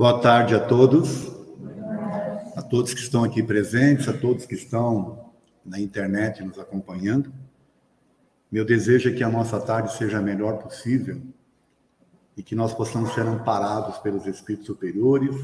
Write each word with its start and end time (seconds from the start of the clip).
Boa 0.00 0.18
tarde 0.18 0.54
a 0.54 0.58
todos, 0.58 1.30
a 2.56 2.62
todos 2.62 2.94
que 2.94 3.00
estão 3.00 3.22
aqui 3.22 3.42
presentes, 3.42 4.08
a 4.08 4.14
todos 4.14 4.46
que 4.46 4.54
estão 4.54 5.30
na 5.62 5.78
internet 5.78 6.42
nos 6.42 6.58
acompanhando. 6.58 7.30
Meu 8.50 8.64
desejo 8.64 9.10
é 9.10 9.12
que 9.12 9.22
a 9.22 9.28
nossa 9.28 9.60
tarde 9.60 9.92
seja 9.92 10.16
a 10.16 10.22
melhor 10.22 10.56
possível 10.56 11.20
e 12.34 12.42
que 12.42 12.54
nós 12.54 12.72
possamos 12.72 13.12
ser 13.12 13.26
amparados 13.26 13.98
pelos 13.98 14.26
espíritos 14.26 14.68
superiores, 14.68 15.36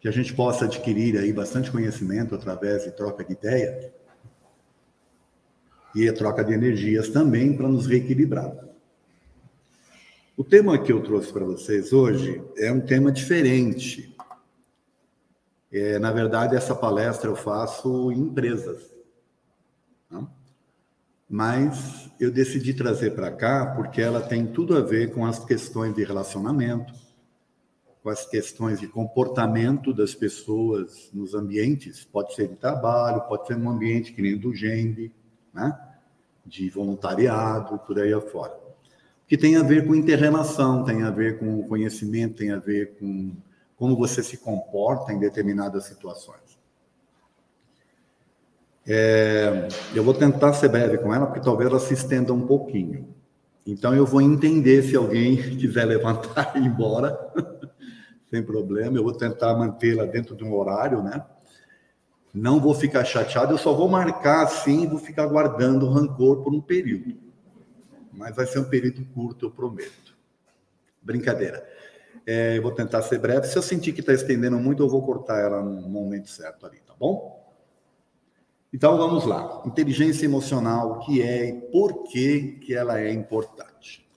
que 0.00 0.08
a 0.08 0.10
gente 0.10 0.34
possa 0.34 0.64
adquirir 0.64 1.16
aí 1.16 1.32
bastante 1.32 1.70
conhecimento 1.70 2.34
através 2.34 2.82
de 2.82 2.90
troca 2.90 3.24
de 3.24 3.34
ideias 3.34 3.92
e 5.94 6.08
a 6.08 6.12
troca 6.12 6.42
de 6.42 6.52
energias 6.52 7.10
também 7.10 7.56
para 7.56 7.68
nos 7.68 7.86
reequilibrar. 7.86 8.69
O 10.40 10.44
tema 10.44 10.78
que 10.78 10.90
eu 10.90 11.02
trouxe 11.02 11.30
para 11.30 11.44
vocês 11.44 11.92
hoje 11.92 12.42
é 12.56 12.72
um 12.72 12.80
tema 12.80 13.12
diferente. 13.12 14.16
É, 15.70 15.98
na 15.98 16.10
verdade, 16.10 16.56
essa 16.56 16.74
palestra 16.74 17.28
eu 17.28 17.36
faço 17.36 18.10
em 18.10 18.20
empresas. 18.20 18.90
Não? 20.10 20.30
Mas 21.28 22.10
eu 22.18 22.30
decidi 22.30 22.72
trazer 22.72 23.14
para 23.14 23.30
cá 23.30 23.74
porque 23.76 24.00
ela 24.00 24.22
tem 24.22 24.46
tudo 24.46 24.74
a 24.74 24.80
ver 24.80 25.12
com 25.12 25.26
as 25.26 25.44
questões 25.44 25.94
de 25.94 26.04
relacionamento, 26.04 26.90
com 28.02 28.08
as 28.08 28.24
questões 28.24 28.80
de 28.80 28.88
comportamento 28.88 29.92
das 29.92 30.14
pessoas 30.14 31.10
nos 31.12 31.34
ambientes. 31.34 32.02
Pode 32.06 32.34
ser 32.34 32.48
de 32.48 32.56
trabalho, 32.56 33.28
pode 33.28 33.46
ser 33.46 33.58
num 33.58 33.68
ambiente 33.68 34.14
que 34.14 34.22
nem 34.22 34.38
do 34.38 34.54
GEND, 34.54 35.12
né? 35.52 35.78
de 36.46 36.70
voluntariado, 36.70 37.78
por 37.80 37.98
aí 37.98 38.14
afora 38.14 38.69
que 39.30 39.38
tem 39.38 39.54
a 39.54 39.62
ver 39.62 39.86
com 39.86 39.94
interrelação, 39.94 40.82
tem 40.82 41.04
a 41.04 41.10
ver 41.10 41.38
com 41.38 41.62
conhecimento, 41.68 42.38
tem 42.38 42.50
a 42.50 42.58
ver 42.58 42.96
com 42.98 43.30
como 43.76 43.94
você 43.94 44.24
se 44.24 44.36
comporta 44.36 45.12
em 45.12 45.20
determinadas 45.20 45.84
situações. 45.84 46.58
É, 48.84 49.68
eu 49.94 50.02
vou 50.02 50.14
tentar 50.14 50.52
ser 50.54 50.68
breve 50.68 50.98
com 50.98 51.14
ela, 51.14 51.26
porque 51.26 51.44
talvez 51.44 51.70
ela 51.70 51.78
se 51.78 51.94
estenda 51.94 52.32
um 52.32 52.44
pouquinho. 52.44 53.14
Então, 53.64 53.94
eu 53.94 54.04
vou 54.04 54.20
entender 54.20 54.82
se 54.82 54.96
alguém 54.96 55.36
quiser 55.56 55.84
levantar 55.84 56.56
e 56.56 56.58
ir 56.58 56.66
embora, 56.66 57.16
sem 58.28 58.42
problema. 58.42 58.98
Eu 58.98 59.04
vou 59.04 59.12
tentar 59.12 59.54
mantê-la 59.54 60.06
dentro 60.06 60.34
de 60.34 60.42
um 60.42 60.52
horário, 60.52 61.04
né? 61.04 61.24
Não 62.34 62.58
vou 62.58 62.74
ficar 62.74 63.04
chateado, 63.04 63.54
eu 63.54 63.58
só 63.58 63.72
vou 63.72 63.88
marcar 63.88 64.42
assim 64.42 64.82
e 64.82 64.86
vou 64.88 64.98
ficar 64.98 65.26
guardando 65.28 65.86
o 65.86 65.90
rancor 65.92 66.42
por 66.42 66.52
um 66.52 66.60
período 66.60 67.29
mas 68.12 68.34
vai 68.34 68.46
ser 68.46 68.58
um 68.58 68.68
período 68.68 69.04
curto, 69.06 69.46
eu 69.46 69.50
prometo. 69.50 70.16
Brincadeira. 71.02 71.66
É, 72.26 72.58
eu 72.58 72.62
vou 72.62 72.72
tentar 72.72 73.02
ser 73.02 73.18
breve. 73.18 73.46
Se 73.46 73.56
eu 73.56 73.62
sentir 73.62 73.92
que 73.92 74.00
está 74.00 74.12
estendendo 74.12 74.58
muito, 74.58 74.82
eu 74.82 74.88
vou 74.88 75.02
cortar 75.02 75.38
ela 75.38 75.62
no 75.62 75.88
momento 75.88 76.28
certo 76.28 76.66
ali, 76.66 76.78
tá 76.80 76.94
bom? 76.98 77.40
Então 78.72 78.96
vamos 78.96 79.24
lá. 79.24 79.62
Inteligência 79.66 80.24
emocional, 80.26 80.92
o 80.92 80.98
que 81.00 81.22
é 81.22 81.48
e 81.48 81.52
por 81.72 82.04
que, 82.04 82.58
que 82.60 82.74
ela 82.74 83.00
é 83.00 83.12
importante? 83.12 84.08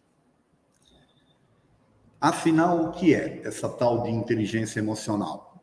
Afinal, 2.21 2.85
o 2.85 2.91
que 2.91 3.13
é 3.13 3.41
essa 3.43 3.67
tal 3.67 4.03
de 4.03 4.09
inteligência 4.09 4.79
emocional? 4.79 5.61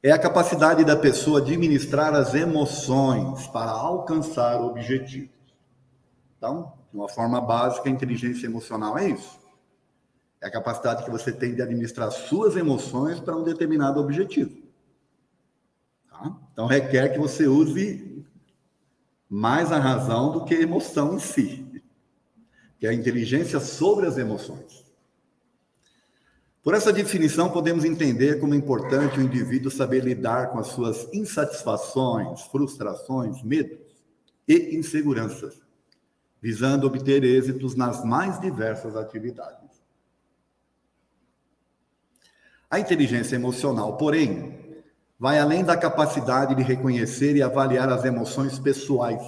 É 0.00 0.12
a 0.12 0.18
capacidade 0.18 0.84
da 0.84 0.94
pessoa 0.94 1.40
administrar 1.40 2.14
as 2.14 2.34
emoções 2.34 3.46
para 3.48 3.70
alcançar 3.70 4.60
objetivos. 4.60 5.37
Então, 6.38 6.72
de 6.92 6.96
uma 6.96 7.08
forma 7.08 7.40
básica, 7.40 7.88
a 7.88 7.92
inteligência 7.92 8.46
emocional 8.46 8.96
é 8.96 9.10
isso. 9.10 9.38
É 10.40 10.46
a 10.46 10.50
capacidade 10.50 11.04
que 11.04 11.10
você 11.10 11.32
tem 11.32 11.52
de 11.52 11.60
administrar 11.60 12.12
suas 12.12 12.56
emoções 12.56 13.18
para 13.18 13.36
um 13.36 13.42
determinado 13.42 14.00
objetivo. 14.00 14.56
Tá? 16.08 16.36
Então, 16.52 16.66
requer 16.66 17.12
que 17.12 17.18
você 17.18 17.48
use 17.48 18.24
mais 19.28 19.72
a 19.72 19.78
razão 19.78 20.30
do 20.30 20.44
que 20.44 20.54
a 20.54 20.60
emoção 20.60 21.16
em 21.16 21.18
si, 21.18 21.82
que 22.78 22.86
é 22.86 22.90
a 22.90 22.94
inteligência 22.94 23.58
sobre 23.58 24.06
as 24.06 24.16
emoções. 24.16 24.86
Por 26.62 26.74
essa 26.74 26.92
definição, 26.92 27.50
podemos 27.50 27.84
entender 27.84 28.38
como 28.38 28.54
é 28.54 28.56
importante 28.56 29.18
o 29.18 29.22
indivíduo 29.22 29.72
saber 29.72 30.04
lidar 30.04 30.52
com 30.52 30.60
as 30.60 30.68
suas 30.68 31.08
insatisfações, 31.12 32.42
frustrações, 32.42 33.42
medos 33.42 33.78
e 34.46 34.76
inseguranças 34.76 35.67
visando 36.40 36.86
obter 36.86 37.24
êxitos 37.24 37.74
nas 37.74 38.04
mais 38.04 38.40
diversas 38.40 38.96
atividades. 38.96 39.68
A 42.70 42.78
inteligência 42.78 43.34
emocional, 43.34 43.96
porém, 43.96 44.58
vai 45.18 45.38
além 45.38 45.64
da 45.64 45.76
capacidade 45.76 46.54
de 46.54 46.62
reconhecer 46.62 47.34
e 47.34 47.42
avaliar 47.42 47.88
as 47.88 48.04
emoções 48.04 48.58
pessoais, 48.58 49.22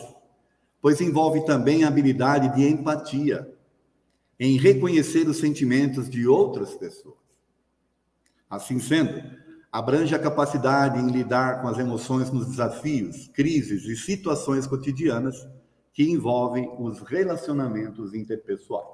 pois 0.81 1.00
envolve 1.00 1.44
também 1.44 1.82
a 1.82 1.88
habilidade 1.88 2.54
de 2.54 2.69
empatia, 2.69 3.50
em 4.38 4.56
reconhecer 4.56 5.27
os 5.28 5.38
sentimentos 5.38 6.09
de 6.09 6.27
outras 6.27 6.75
pessoas. 6.75 7.19
Assim 8.48 8.78
sendo, 8.78 9.22
abrange 9.71 10.15
a 10.15 10.19
capacidade 10.19 10.98
em 10.98 11.10
lidar 11.10 11.60
com 11.60 11.69
as 11.69 11.78
emoções 11.78 12.31
nos 12.31 12.47
desafios, 12.47 13.28
crises 13.28 13.84
e 13.84 13.97
situações 13.97 14.66
cotidianas 14.66 15.47
que 15.93 16.11
envolvem 16.11 16.71
os 16.78 17.01
relacionamentos 17.01 18.15
interpessoais. 18.15 18.87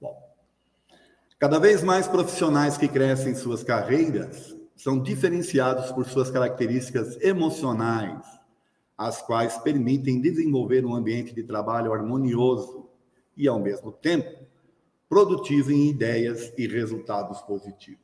Bom, 0.00 0.16
cada 1.38 1.58
vez 1.58 1.82
mais 1.82 2.08
profissionais 2.08 2.76
que 2.76 2.88
crescem 2.88 3.32
em 3.32 3.34
suas 3.34 3.62
carreiras 3.62 4.56
são 4.74 5.02
diferenciados 5.02 5.90
por 5.92 6.06
suas 6.06 6.30
características 6.30 7.20
emocionais, 7.22 8.24
as 8.96 9.20
quais 9.22 9.58
permitem 9.58 10.20
desenvolver 10.20 10.84
um 10.84 10.94
ambiente 10.94 11.34
de 11.34 11.42
trabalho 11.42 11.92
harmonioso 11.92 12.88
e, 13.36 13.46
ao 13.46 13.58
mesmo 13.58 13.92
tempo, 13.92 14.46
produtivo 15.08 15.70
em 15.70 15.88
ideias 15.88 16.52
e 16.56 16.66
resultados 16.66 17.40
positivos. 17.42 18.00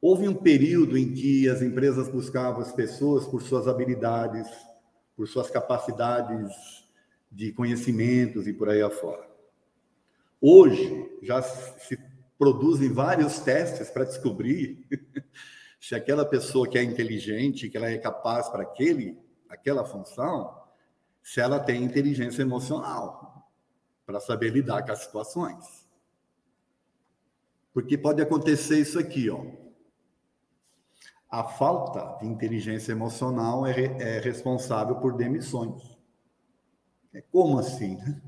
Houve 0.00 0.28
um 0.28 0.34
período 0.34 0.96
em 0.96 1.12
que 1.12 1.48
as 1.48 1.60
empresas 1.60 2.08
buscavam 2.08 2.60
as 2.60 2.72
pessoas 2.72 3.26
por 3.26 3.42
suas 3.42 3.66
habilidades, 3.66 4.46
por 5.18 5.26
suas 5.26 5.50
capacidades 5.50 6.86
de 7.28 7.50
conhecimentos 7.50 8.46
e 8.46 8.52
por 8.52 8.68
aí 8.68 8.80
afora. 8.80 9.28
Hoje, 10.40 11.10
já 11.20 11.42
se 11.42 11.98
produzem 12.38 12.92
vários 12.92 13.40
testes 13.40 13.90
para 13.90 14.04
descobrir 14.04 14.86
se 15.80 15.96
aquela 15.96 16.24
pessoa 16.24 16.68
que 16.68 16.78
é 16.78 16.84
inteligente, 16.84 17.68
que 17.68 17.76
ela 17.76 17.90
é 17.90 17.98
capaz 17.98 18.48
para 18.48 18.62
aquele, 18.62 19.18
aquela 19.48 19.84
função, 19.84 20.56
se 21.20 21.40
ela 21.40 21.58
tem 21.58 21.82
inteligência 21.82 22.42
emocional 22.42 23.50
para 24.06 24.20
saber 24.20 24.50
lidar 24.50 24.84
com 24.86 24.92
as 24.92 25.00
situações. 25.00 25.84
Porque 27.74 27.98
pode 27.98 28.22
acontecer 28.22 28.78
isso 28.78 29.00
aqui, 29.00 29.28
ó. 29.28 29.44
A 31.30 31.44
falta 31.44 32.18
de 32.20 32.26
inteligência 32.26 32.92
emocional 32.92 33.66
é, 33.66 33.84
é 34.00 34.18
responsável 34.20 34.96
por 34.96 35.14
demissões. 35.14 35.98
É 37.12 37.20
como 37.20 37.58
assim? 37.58 37.96
Né? 37.96 38.20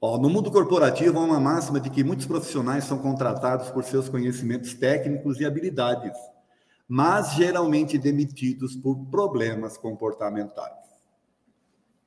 Ó, 0.00 0.18
no 0.18 0.28
mundo 0.28 0.50
corporativo 0.50 1.18
há 1.18 1.22
uma 1.22 1.40
máxima 1.40 1.80
de 1.80 1.90
que 1.90 2.02
muitos 2.02 2.26
profissionais 2.26 2.84
são 2.84 2.98
contratados 2.98 3.70
por 3.70 3.84
seus 3.84 4.08
conhecimentos 4.08 4.74
técnicos 4.74 5.40
e 5.40 5.46
habilidades, 5.46 6.16
mas 6.88 7.34
geralmente 7.34 7.96
demitidos 7.96 8.76
por 8.76 8.96
problemas 9.06 9.78
comportamentais, 9.78 10.74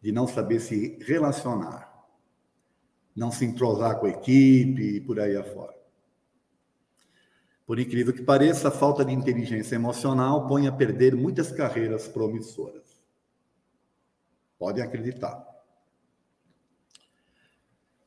de 0.01 0.11
não 0.11 0.27
saber 0.27 0.59
se 0.59 0.97
relacionar, 1.01 1.89
não 3.15 3.31
se 3.31 3.45
entrosar 3.45 3.99
com 3.99 4.05
a 4.05 4.09
equipe 4.09 4.97
e 4.97 5.01
por 5.01 5.19
aí 5.19 5.35
afora. 5.35 5.78
Por 7.69 7.79
incrível 7.79 8.11
que 8.11 8.23
pareça, 8.23 8.69
a 8.69 8.71
falta 8.71 9.05
de 9.05 9.13
inteligência 9.13 9.75
emocional 9.75 10.47
põe 10.47 10.65
a 10.65 10.71
perder 10.71 11.15
muitas 11.15 11.51
carreiras 11.51 12.07
promissoras. 12.07 12.81
Podem 14.57 14.83
acreditar. 14.83 15.45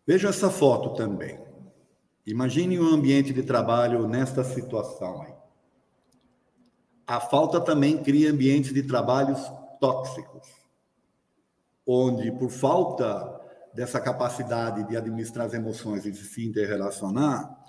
Veja 0.05 0.31
essa 0.31 0.51
foto 0.51 0.97
também. 0.97 1.39
Imagine 2.27 2.81
um 2.81 2.93
ambiente 2.93 3.33
de 3.33 3.45
trabalho 3.45 4.09
nesta 4.09 4.43
situação 4.43 5.23
aí. 5.23 5.35
A 7.07 7.21
falta 7.21 7.61
também 7.61 8.03
cria 8.03 8.33
ambientes 8.33 8.75
de 8.75 8.83
trabalhos 8.83 9.41
tóxicos, 9.79 10.49
onde, 11.87 12.33
por 12.33 12.51
falta 12.51 13.41
dessa 13.73 14.01
capacidade 14.01 14.89
de 14.89 14.97
administrar 14.97 15.47
as 15.47 15.55
emoções 15.55 16.05
e 16.05 16.11
de 16.11 16.19
se 16.19 16.45
interrelacionar, 16.45 17.62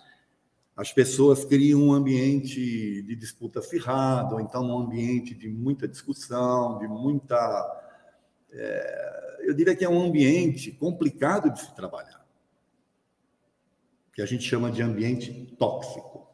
as 0.76 0.92
pessoas 0.92 1.46
criam 1.46 1.82
um 1.82 1.94
ambiente 1.94 3.02
de 3.04 3.16
disputa 3.16 3.60
acirrada, 3.60 4.34
ou 4.34 4.42
então 4.42 4.64
um 4.64 4.80
ambiente 4.80 5.36
de 5.36 5.48
muita 5.48 5.88
discussão, 5.88 6.80
de 6.80 6.88
muita. 6.88 7.38
É, 8.52 9.38
eu 9.42 9.54
diria 9.54 9.76
que 9.76 9.86
é 9.86 9.90
um 9.90 10.04
ambiente 10.04 10.72
complicado 10.72 11.52
de 11.52 11.60
se 11.60 11.76
trabalhar. 11.76 12.24
que 14.14 14.22
a 14.22 14.28
gente 14.28 14.44
chama 14.44 14.72
de 14.72 14.80
ambiente 14.80 15.56
tóxico. 15.58 16.28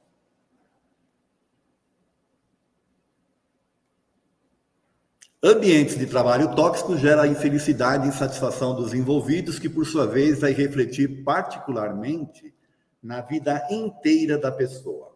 Ambientes 5.42 5.98
de 5.98 6.06
trabalho 6.06 6.54
tóxicos 6.54 7.00
geram 7.00 7.26
infelicidade 7.26 8.06
e 8.06 8.10
insatisfação 8.10 8.76
dos 8.76 8.94
envolvidos, 8.94 9.58
que 9.58 9.70
por 9.70 9.86
sua 9.86 10.06
vez 10.06 10.42
vai 10.42 10.52
refletir 10.52 11.24
particularmente 11.24 12.54
na 13.02 13.22
vida 13.22 13.68
inteira 13.72 14.38
da 14.38 14.52
pessoa, 14.52 15.16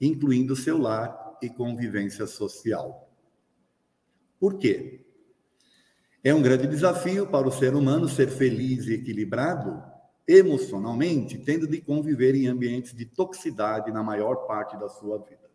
incluindo 0.00 0.54
seu 0.54 0.78
lar 0.78 1.38
e 1.42 1.48
convivência 1.48 2.26
social. 2.26 3.10
Por 4.38 4.58
quê? 4.58 5.06
É 6.22 6.34
um 6.34 6.42
grande 6.42 6.66
desafio 6.66 7.26
para 7.26 7.48
o 7.48 7.52
ser 7.52 7.74
humano 7.74 8.08
ser 8.08 8.28
feliz 8.28 8.86
e 8.86 8.94
equilibrado 8.94 9.82
emocionalmente, 10.28 11.38
tendo 11.38 11.66
de 11.66 11.80
conviver 11.80 12.34
em 12.34 12.46
ambientes 12.46 12.94
de 12.94 13.04
toxicidade 13.04 13.90
na 13.90 14.02
maior 14.02 14.46
parte 14.46 14.78
da 14.78 14.88
sua 14.88 15.18
vida. 15.18 15.50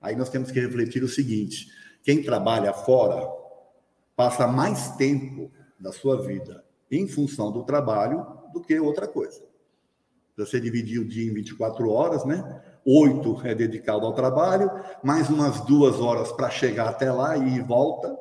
Aí 0.00 0.16
nós 0.16 0.30
temos 0.30 0.50
que 0.50 0.60
refletir 0.60 1.02
o 1.02 1.08
seguinte: 1.08 1.68
quem 2.02 2.22
trabalha 2.22 2.72
fora 2.72 3.28
passa 4.16 4.46
mais 4.46 4.96
tempo 4.96 5.50
da 5.78 5.92
sua 5.92 6.26
vida 6.26 6.64
em 6.90 7.06
função 7.06 7.52
do 7.52 7.64
trabalho 7.64 8.26
do 8.52 8.60
que 8.60 8.78
outra 8.80 9.06
coisa. 9.06 9.47
Você 10.44 10.60
dividir 10.60 11.00
o 11.00 11.04
dia 11.04 11.28
em 11.28 11.34
24 11.34 11.90
horas, 11.90 12.24
né? 12.24 12.62
Oito 12.84 13.40
é 13.44 13.54
dedicado 13.54 14.06
ao 14.06 14.14
trabalho, 14.14 14.70
mais 15.02 15.28
umas 15.28 15.60
duas 15.62 16.00
horas 16.00 16.30
para 16.32 16.48
chegar 16.48 16.88
até 16.88 17.12
lá 17.12 17.36
e 17.36 17.60
volta. 17.60 18.16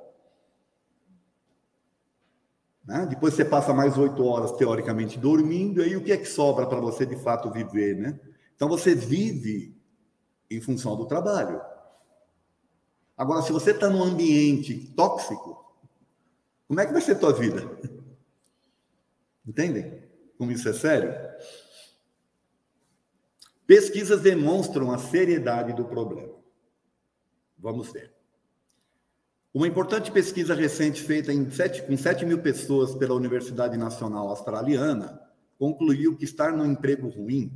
Né? 2.86 3.06
Depois 3.10 3.34
você 3.34 3.46
passa 3.46 3.74
mais 3.74 3.98
oito 3.98 4.24
horas, 4.26 4.54
teoricamente, 4.54 5.20
dormindo, 5.20 5.82
e 5.82 5.84
aí 5.84 5.96
o 5.96 6.04
que 6.04 6.12
é 6.12 6.18
que 6.18 6.26
sobra 6.26 6.66
para 6.66 6.80
você, 6.80 7.06
de 7.06 7.18
fato, 7.18 7.52
viver, 7.52 7.96
né? 7.98 8.20
Então, 8.56 8.68
você 8.68 8.96
vive 8.96 9.78
em 10.50 10.60
função 10.60 10.96
do 10.96 11.06
trabalho. 11.06 11.62
Agora, 13.16 13.42
se 13.42 13.52
você 13.52 13.72
está 13.72 13.90
num 13.90 14.02
ambiente 14.02 14.94
tóxico, 14.96 15.76
como 16.68 16.80
é 16.80 16.86
que 16.86 16.94
vai 16.94 17.02
ser 17.02 17.12
a 17.12 17.20
tua 17.20 17.34
vida? 17.34 17.70
Entendem? 19.46 20.02
Como 20.38 20.52
isso 20.52 20.68
é 20.68 20.74
sério? 20.74 21.27
Pesquisas 23.68 24.22
demonstram 24.22 24.92
a 24.92 24.98
seriedade 24.98 25.74
do 25.74 25.84
problema. 25.84 26.34
Vamos 27.60 27.92
ver. 27.92 28.14
Uma 29.54 29.68
importante 29.68 30.10
pesquisa 30.10 30.54
recente 30.54 31.04
feita 31.04 31.34
em 31.34 31.52
7, 31.52 31.82
com 31.82 31.98
7 31.98 32.26
mil 32.26 32.40
pessoas 32.42 32.96
pela 32.96 33.14
Universidade 33.14 33.76
Nacional 33.76 34.30
Australiana 34.30 35.20
concluiu 35.60 36.16
que 36.16 36.24
estar 36.24 36.54
no 36.54 36.66
emprego 36.66 37.10
ruim, 37.10 37.52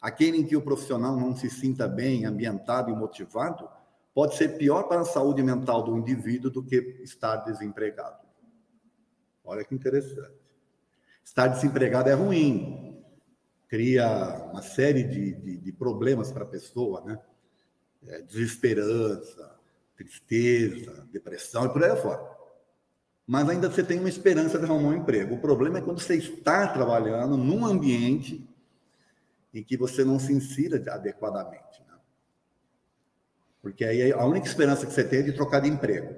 aquele 0.00 0.36
em 0.36 0.46
que 0.46 0.56
o 0.56 0.62
profissional 0.62 1.16
não 1.16 1.34
se 1.34 1.50
sinta 1.50 1.88
bem, 1.88 2.24
ambientado 2.24 2.90
e 2.90 2.94
motivado, 2.94 3.68
pode 4.14 4.36
ser 4.36 4.58
pior 4.58 4.84
para 4.84 5.00
a 5.00 5.06
saúde 5.06 5.42
mental 5.42 5.82
do 5.82 5.96
indivíduo 5.96 6.50
do 6.50 6.62
que 6.62 7.00
estar 7.02 7.36
desempregado. 7.38 8.26
Olha 9.42 9.64
que 9.64 9.74
interessante. 9.74 10.36
Estar 11.24 11.48
desempregado 11.48 12.10
é 12.10 12.14
ruim, 12.14 12.77
cria 13.68 14.08
uma 14.50 14.62
série 14.62 15.04
de, 15.04 15.34
de, 15.34 15.56
de 15.58 15.72
problemas 15.72 16.32
para 16.32 16.44
a 16.44 16.48
pessoa, 16.48 17.02
né? 17.02 17.18
É, 18.06 18.22
desesperança, 18.22 19.56
tristeza, 19.96 21.06
depressão 21.12 21.66
e 21.66 21.68
por 21.68 21.84
aí 21.84 21.96
fora. 21.96 22.38
Mas 23.26 23.48
ainda 23.48 23.70
você 23.70 23.82
tem 23.82 23.98
uma 23.98 24.08
esperança 24.08 24.58
de 24.58 24.64
arrumar 24.64 24.88
um 24.88 24.94
emprego. 24.94 25.34
O 25.34 25.40
problema 25.40 25.78
é 25.78 25.82
quando 25.82 26.00
você 26.00 26.16
está 26.16 26.66
trabalhando 26.68 27.36
num 27.36 27.66
ambiente 27.66 28.48
em 29.52 29.62
que 29.62 29.76
você 29.76 30.04
não 30.04 30.18
se 30.18 30.32
insira 30.32 30.82
adequadamente. 30.92 31.82
Porque 33.60 33.84
aí 33.84 34.12
a 34.12 34.24
única 34.24 34.46
esperança 34.46 34.86
que 34.86 34.92
você 34.92 35.04
tem 35.04 35.18
é 35.18 35.22
de 35.22 35.32
trocar 35.32 35.60
de 35.60 35.68
emprego. 35.68 36.14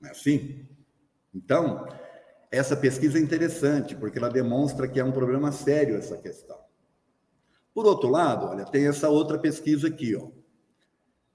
Não 0.00 0.08
é 0.08 0.12
assim? 0.12 0.66
Então, 1.34 1.86
essa 2.50 2.76
pesquisa 2.76 3.18
é 3.18 3.20
interessante, 3.20 3.94
porque 3.94 4.18
ela 4.18 4.28
demonstra 4.28 4.88
que 4.88 4.98
é 4.98 5.04
um 5.04 5.12
problema 5.12 5.52
sério 5.52 5.96
essa 5.96 6.16
questão. 6.16 6.58
Por 7.72 7.86
outro 7.86 8.08
lado, 8.08 8.46
olha, 8.46 8.64
tem 8.64 8.88
essa 8.88 9.08
outra 9.08 9.38
pesquisa 9.38 9.86
aqui, 9.88 10.16
ó. 10.16 10.28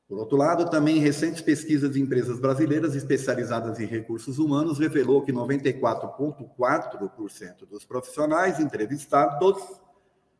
Por 0.08 0.20
outro 0.20 0.38
lado, 0.38 0.70
também 0.70 1.00
recentes 1.00 1.42
pesquisas 1.42 1.90
de 1.92 2.00
empresas 2.00 2.40
brasileiras 2.40 2.96
especializadas 2.96 3.80
em 3.80 3.86
recursos 3.86 4.38
humanos 4.38 4.78
revelou 4.78 5.24
que 5.24 5.34
94,4% 5.34 7.66
dos 7.68 7.84
profissionais 7.86 8.60
entrevistados 8.60 9.58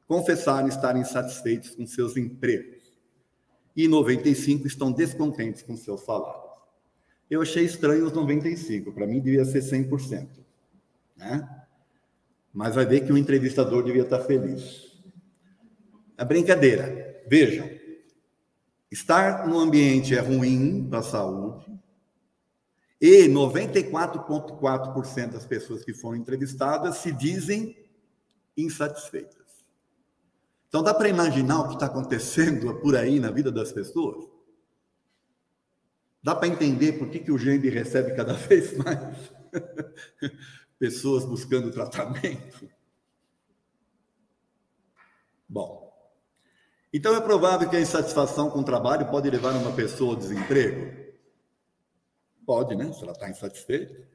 confessaram 0.08 0.68
estarem 0.68 1.04
satisfeitos 1.04 1.72
com 1.72 1.88
seus 1.88 2.16
empregos 2.16 2.94
e 3.76 3.88
95 3.88 4.68
estão 4.68 4.92
descontentes 4.92 5.64
com 5.64 5.76
seus 5.76 6.02
salários. 6.02 6.46
Eu 7.30 7.42
achei 7.42 7.66
estranho 7.66 8.06
os 8.06 8.14
95, 8.14 8.94
para 8.94 9.08
mim 9.08 9.20
devia 9.20 9.44
ser 9.44 9.62
100%, 9.62 10.45
né? 11.16 11.48
Mas 12.54 12.76
vai 12.76 12.86
ver 12.86 13.06
que 13.06 13.12
o 13.12 13.18
entrevistador 13.18 13.84
devia 13.84 14.04
estar 14.04 14.22
feliz. 14.22 14.86
É 16.18 16.24
brincadeira. 16.24 17.24
Vejam, 17.28 17.70
estar 18.92 19.48
no 19.48 19.60
ambiente 19.60 20.16
é 20.16 20.20
ruim 20.20 20.88
para 20.90 21.00
a 21.00 21.04
saúde, 21.04 21.66
e 23.02 23.28
94,4% 23.28 25.32
das 25.32 25.46
pessoas 25.46 25.84
que 25.84 25.94
foram 25.94 26.18
entrevistadas 26.18 26.98
se 26.98 27.12
dizem 27.12 27.76
insatisfeitas. 28.56 29.66
Então 30.70 30.82
dá 30.82 30.94
para 30.94 31.10
imaginar 31.10 31.60
o 31.62 31.68
que 31.68 31.74
está 31.76 31.88
acontecendo 31.88 32.76
por 32.76 32.96
aí 32.96 33.20
na 33.20 33.32
vida 33.32 33.52
das 33.52 33.72
pessoas? 33.72 34.28
Dá 36.24 36.34
para 36.34 36.48
entender 36.48 36.94
por 36.94 37.10
que, 37.10 37.20
que 37.20 37.32
o 37.32 37.38
Gende 37.38 37.70
recebe 37.70 38.16
cada 38.16 38.34
vez 38.48 38.76
mais 38.78 39.32
pessoas 40.80 41.26
buscando 41.26 41.72
tratamento? 41.72 42.70
Bom, 45.48 45.86
então 46.96 47.14
é 47.14 47.20
provável 47.20 47.70
que 47.70 47.76
a 47.76 47.82
insatisfação 47.82 48.50
com 48.50 48.60
o 48.60 48.64
trabalho 48.64 49.10
pode 49.12 49.30
levar 49.30 49.52
uma 49.52 49.74
pessoa 49.74 50.12
ao 50.12 50.16
desemprego? 50.16 50.96
Pode, 52.46 52.74
né? 52.74 52.94
Se 52.94 53.04
ela 53.04 53.12
está 53.12 53.30
insatisfeita. 53.30 54.08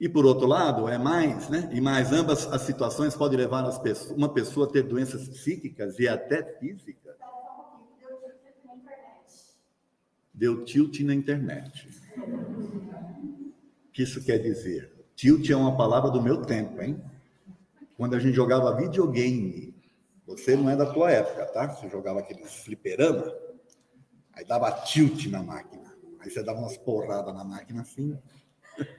E 0.00 0.08
por 0.08 0.26
outro 0.26 0.48
lado, 0.48 0.88
é 0.88 0.98
mais, 0.98 1.48
né? 1.48 1.70
E 1.72 1.80
mais 1.80 2.12
ambas 2.12 2.52
as 2.52 2.62
situações 2.62 3.14
podem 3.14 3.38
levar 3.38 3.62
pessoas, 3.78 4.10
uma 4.10 4.34
pessoa 4.34 4.66
a 4.66 4.68
ter 4.68 4.82
doenças 4.82 5.28
psíquicas 5.28 5.96
e 6.00 6.08
até 6.08 6.42
físicas. 6.58 7.14
Deu 10.34 10.64
tilt 10.64 10.98
na 11.02 11.14
internet. 11.14 11.88
O 12.16 13.92
que 13.92 14.02
isso 14.02 14.24
quer 14.24 14.38
dizer? 14.38 14.91
Tilt 15.22 15.48
é 15.50 15.54
uma 15.54 15.76
palavra 15.76 16.10
do 16.10 16.20
meu 16.20 16.42
tempo, 16.42 16.82
hein? 16.82 17.00
Quando 17.96 18.16
a 18.16 18.18
gente 18.18 18.34
jogava 18.34 18.74
videogame, 18.74 19.72
você 20.26 20.56
não 20.56 20.68
é 20.68 20.74
da 20.74 20.84
tua 20.84 21.12
época, 21.12 21.46
tá? 21.46 21.68
Você 21.68 21.88
jogava 21.88 22.18
aquele 22.18 22.44
fliperama, 22.44 23.32
aí 24.32 24.44
dava 24.44 24.72
tilt 24.82 25.26
na 25.26 25.40
máquina. 25.40 25.96
Aí 26.18 26.28
você 26.28 26.42
dava 26.42 26.58
umas 26.58 26.76
porradas 26.76 27.32
na 27.32 27.44
máquina 27.44 27.82
assim. 27.82 28.18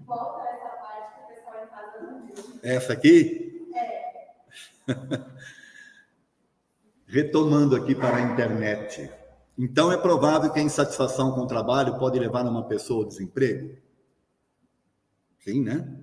Volta 0.00 0.46
essa 0.46 0.76
parte 0.76 1.14
que 1.14 1.24
o 1.24 1.26
pessoal 1.34 1.64
em 1.64 1.68
casa 1.68 2.02
não 2.02 2.26
viu. 2.26 2.60
Essa 2.62 2.92
aqui? 2.92 3.66
É. 3.74 4.92
Retomando 7.06 7.76
aqui 7.76 7.94
para 7.94 8.16
a 8.18 8.20
internet. 8.20 9.10
Então, 9.56 9.90
é 9.90 9.96
provável 9.96 10.52
que 10.52 10.60
a 10.60 10.62
insatisfação 10.62 11.32
com 11.32 11.40
o 11.40 11.46
trabalho 11.46 11.98
pode 11.98 12.18
levar 12.18 12.44
uma 12.44 12.68
pessoa 12.68 13.04
ao 13.04 13.08
desemprego? 13.08 13.87
Sim, 15.48 15.62
né? 15.62 15.98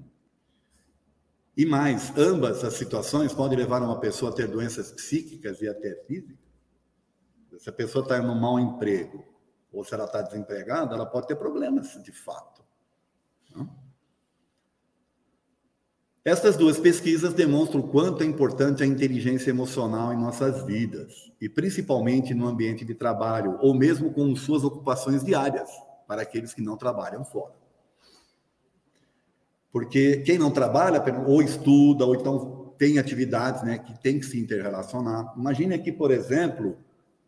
E 1.56 1.68
mais, 1.68 2.12
ambas 2.18 2.64
as 2.64 2.74
situações 2.74 3.32
podem 3.32 3.56
levar 3.56 3.80
uma 3.84 4.00
pessoa 4.00 4.32
a 4.32 4.34
ter 4.34 4.48
doenças 4.48 4.92
psíquicas 4.92 5.62
e 5.62 5.68
até 5.68 5.94
físicas. 6.08 6.36
Se 7.60 7.70
a 7.70 7.72
pessoa 7.72 8.02
está 8.02 8.18
em 8.18 8.22
um 8.22 8.34
mau 8.34 8.60
emprego 8.60 9.24
ou 9.72 9.84
se 9.84 9.94
ela 9.94 10.06
está 10.06 10.24
desempregada, 10.24 10.96
ela 10.96 11.06
pode 11.06 11.28
ter 11.28 11.36
problemas 11.36 11.94
de 12.04 12.12
fato. 12.12 12.66
Não? 13.56 13.70
Essas 16.24 16.58
duas 16.58 16.80
pesquisas 16.80 17.32
demonstram 17.36 17.82
o 17.82 17.88
quanto 17.88 18.24
é 18.24 18.26
importante 18.26 18.82
a 18.82 18.88
inteligência 18.88 19.52
emocional 19.52 20.12
em 20.12 20.18
nossas 20.18 20.66
vidas, 20.66 21.32
e 21.40 21.48
principalmente 21.48 22.34
no 22.34 22.48
ambiente 22.48 22.84
de 22.84 22.96
trabalho, 22.96 23.60
ou 23.62 23.76
mesmo 23.76 24.12
com 24.12 24.36
suas 24.36 24.64
ocupações 24.64 25.24
diárias, 25.24 25.70
para 26.08 26.24
aqueles 26.24 26.52
que 26.52 26.64
não 26.64 26.76
trabalham 26.76 27.24
fora. 27.24 27.65
Porque 29.76 30.22
quem 30.22 30.38
não 30.38 30.50
trabalha, 30.50 31.04
ou 31.28 31.42
estuda, 31.42 32.06
ou 32.06 32.16
então 32.16 32.74
tem 32.78 32.98
atividades 32.98 33.62
né, 33.64 33.78
que 33.78 34.00
tem 34.00 34.18
que 34.18 34.26
se 34.26 34.40
interrelacionar. 34.40 35.34
Imagine 35.36 35.74
aqui, 35.76 35.92
por 35.92 36.12
exemplo, 36.12 36.78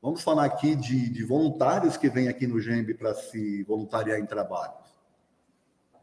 vamos 0.01 0.21
falar 0.21 0.45
aqui 0.45 0.73
de, 0.73 1.09
de 1.09 1.25
voluntários 1.25 1.97
que 1.97 2.07
vêm 2.07 2.29
aqui 2.29 2.47
no 2.47 2.57
GEMB 2.57 2.93
para 2.93 3.13
se 3.13 3.63
voluntariar 3.63 4.17
em 4.17 4.25
trabalhos 4.25 4.87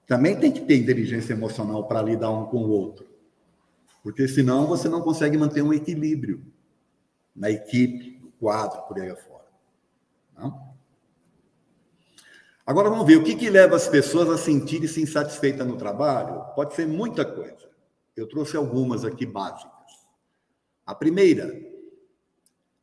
também 0.07 0.39
tem 0.39 0.53
que 0.53 0.61
ter 0.61 0.77
inteligência 0.77 1.33
emocional 1.33 1.87
para 1.87 2.03
lidar 2.03 2.31
um 2.31 2.47
com 2.47 2.59
o 2.59 2.69
outro. 2.69 3.07
Porque 4.03 4.29
senão 4.29 4.67
você 4.67 4.89
não 4.89 5.01
consegue 5.01 5.39
manter 5.39 5.63
um 5.63 5.73
equilíbrio 5.73 6.45
na 7.35 7.51
equipe, 7.51 8.21
no 8.23 8.31
quadro, 8.33 8.83
por 8.83 9.01
aí 9.01 9.11
afora. 9.11 9.47
Não? 10.37 10.74
Agora 12.66 12.88
vamos 12.88 13.06
ver 13.06 13.16
o 13.16 13.23
que, 13.23 13.35
que 13.35 13.50
leva 13.50 13.76
as 13.76 13.87
pessoas 13.87 14.30
a 14.30 14.38
sentirem-se 14.38 15.02
insatisfeitas 15.02 15.66
no 15.66 15.76
trabalho. 15.76 16.42
Pode 16.54 16.75
ser 16.75 16.87
muita 16.87 17.23
coisa. 17.23 17.68
Eu 18.16 18.26
trouxe 18.26 18.56
algumas 18.56 19.04
aqui 19.04 19.26
básicas. 19.26 19.71
A 20.87 20.94
primeira, 20.94 21.54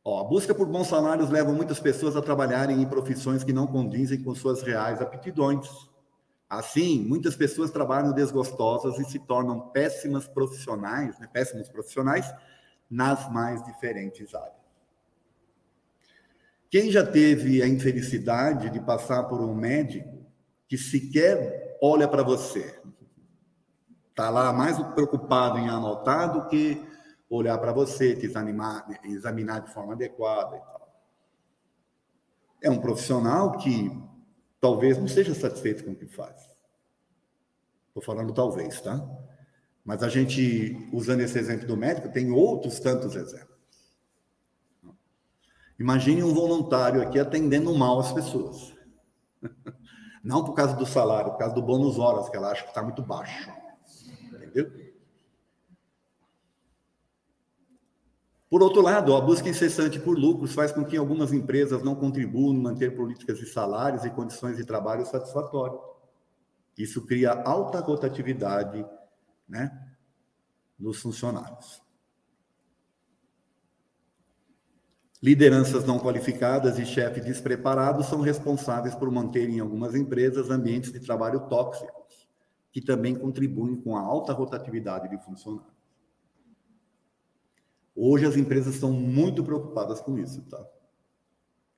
ó, 0.04 0.20
a 0.20 0.24
busca 0.24 0.54
por 0.54 0.66
bons 0.66 0.86
salários 0.86 1.30
leva 1.30 1.52
muitas 1.52 1.80
pessoas 1.80 2.14
a 2.16 2.22
trabalharem 2.22 2.80
em 2.80 2.86
profissões 2.86 3.42
que 3.42 3.52
não 3.52 3.66
condizem 3.66 4.22
com 4.22 4.34
suas 4.36 4.62
reais 4.62 5.00
aptidões. 5.00 5.68
Assim, 6.48 7.02
muitas 7.02 7.34
pessoas 7.34 7.70
trabalham 7.72 8.12
desgostosas 8.12 9.00
e 9.00 9.04
se 9.10 9.18
tornam 9.18 9.70
péssimas 9.70 10.28
profissionais, 10.28 11.18
né, 11.18 11.28
péssimos 11.32 11.68
profissionais 11.68 12.32
nas 12.88 13.28
mais 13.32 13.64
diferentes 13.64 14.32
áreas. 14.32 14.61
Quem 16.72 16.90
já 16.90 17.04
teve 17.04 17.62
a 17.62 17.68
infelicidade 17.68 18.70
de 18.70 18.80
passar 18.80 19.24
por 19.24 19.42
um 19.42 19.54
médico 19.54 20.24
que 20.66 20.78
sequer 20.78 21.76
olha 21.82 22.08
para 22.08 22.22
você, 22.22 22.80
está 24.08 24.30
lá 24.30 24.50
mais 24.54 24.78
preocupado 24.94 25.58
em 25.58 25.68
anotar 25.68 26.32
do 26.32 26.46
que 26.48 26.82
olhar 27.28 27.58
para 27.58 27.74
você, 27.74 28.16
te 28.16 28.24
examinar, 28.24 28.88
examinar 29.04 29.60
de 29.60 29.70
forma 29.70 29.92
adequada 29.92 30.56
e 30.56 30.60
tal. 30.60 31.02
É 32.62 32.70
um 32.70 32.80
profissional 32.80 33.58
que 33.58 33.92
talvez 34.58 34.96
não 34.96 35.08
seja 35.08 35.34
satisfeito 35.34 35.84
com 35.84 35.90
o 35.90 35.94
que 35.94 36.06
faz. 36.06 36.40
Estou 37.88 38.02
falando 38.02 38.32
talvez, 38.32 38.80
tá? 38.80 38.98
Mas 39.84 40.02
a 40.02 40.08
gente, 40.08 40.88
usando 40.90 41.20
esse 41.20 41.38
exemplo 41.38 41.66
do 41.66 41.76
médico, 41.76 42.08
tem 42.08 42.30
outros 42.30 42.80
tantos 42.80 43.14
exemplos. 43.14 43.51
Imagine 45.78 46.22
um 46.22 46.34
voluntário 46.34 47.02
aqui 47.02 47.18
atendendo 47.18 47.74
mal 47.74 47.98
as 47.98 48.12
pessoas. 48.12 48.74
Não 50.22 50.44
por 50.44 50.54
causa 50.54 50.76
do 50.76 50.86
salário, 50.86 51.32
por 51.32 51.38
causa 51.38 51.54
do 51.54 51.62
bônus 51.62 51.98
horas, 51.98 52.28
que 52.28 52.36
ela 52.36 52.50
acha 52.50 52.62
que 52.62 52.68
está 52.68 52.82
muito 52.82 53.02
baixo. 53.02 53.50
Entendeu? 54.32 54.92
Por 58.52 58.62
outro 58.62 58.82
lado, 58.82 59.16
a 59.16 59.20
busca 59.20 59.48
incessante 59.48 59.98
por 59.98 60.18
lucros 60.18 60.52
faz 60.52 60.70
com 60.70 60.84
que 60.84 60.96
algumas 60.96 61.32
empresas 61.32 61.82
não 61.82 61.94
contribuam 61.94 62.54
em 62.54 62.60
manter 62.60 62.94
políticas 62.94 63.38
de 63.38 63.46
salários 63.46 64.04
e 64.04 64.10
condições 64.10 64.58
de 64.58 64.64
trabalho 64.66 65.06
satisfatórias. 65.06 65.80
Isso 66.76 67.06
cria 67.06 67.32
alta 67.32 67.80
rotatividade 67.80 68.84
né, 69.48 69.70
nos 70.78 71.00
funcionários. 71.00 71.82
Lideranças 75.22 75.84
não 75.84 76.00
qualificadas 76.00 76.80
e 76.80 76.84
chefes 76.84 77.24
despreparados 77.24 78.06
são 78.06 78.20
responsáveis 78.20 78.92
por 78.92 79.08
manter 79.08 79.48
em 79.48 79.60
algumas 79.60 79.94
empresas 79.94 80.50
ambientes 80.50 80.90
de 80.90 80.98
trabalho 80.98 81.48
tóxicos, 81.48 82.28
que 82.72 82.80
também 82.80 83.14
contribuem 83.14 83.76
com 83.76 83.96
a 83.96 84.00
alta 84.00 84.32
rotatividade 84.32 85.08
de 85.08 85.24
funcionários. 85.24 85.70
Hoje 87.94 88.26
as 88.26 88.36
empresas 88.36 88.74
estão 88.74 88.90
muito 88.90 89.44
preocupadas 89.44 90.00
com 90.00 90.18
isso, 90.18 90.42
tá? 90.42 90.66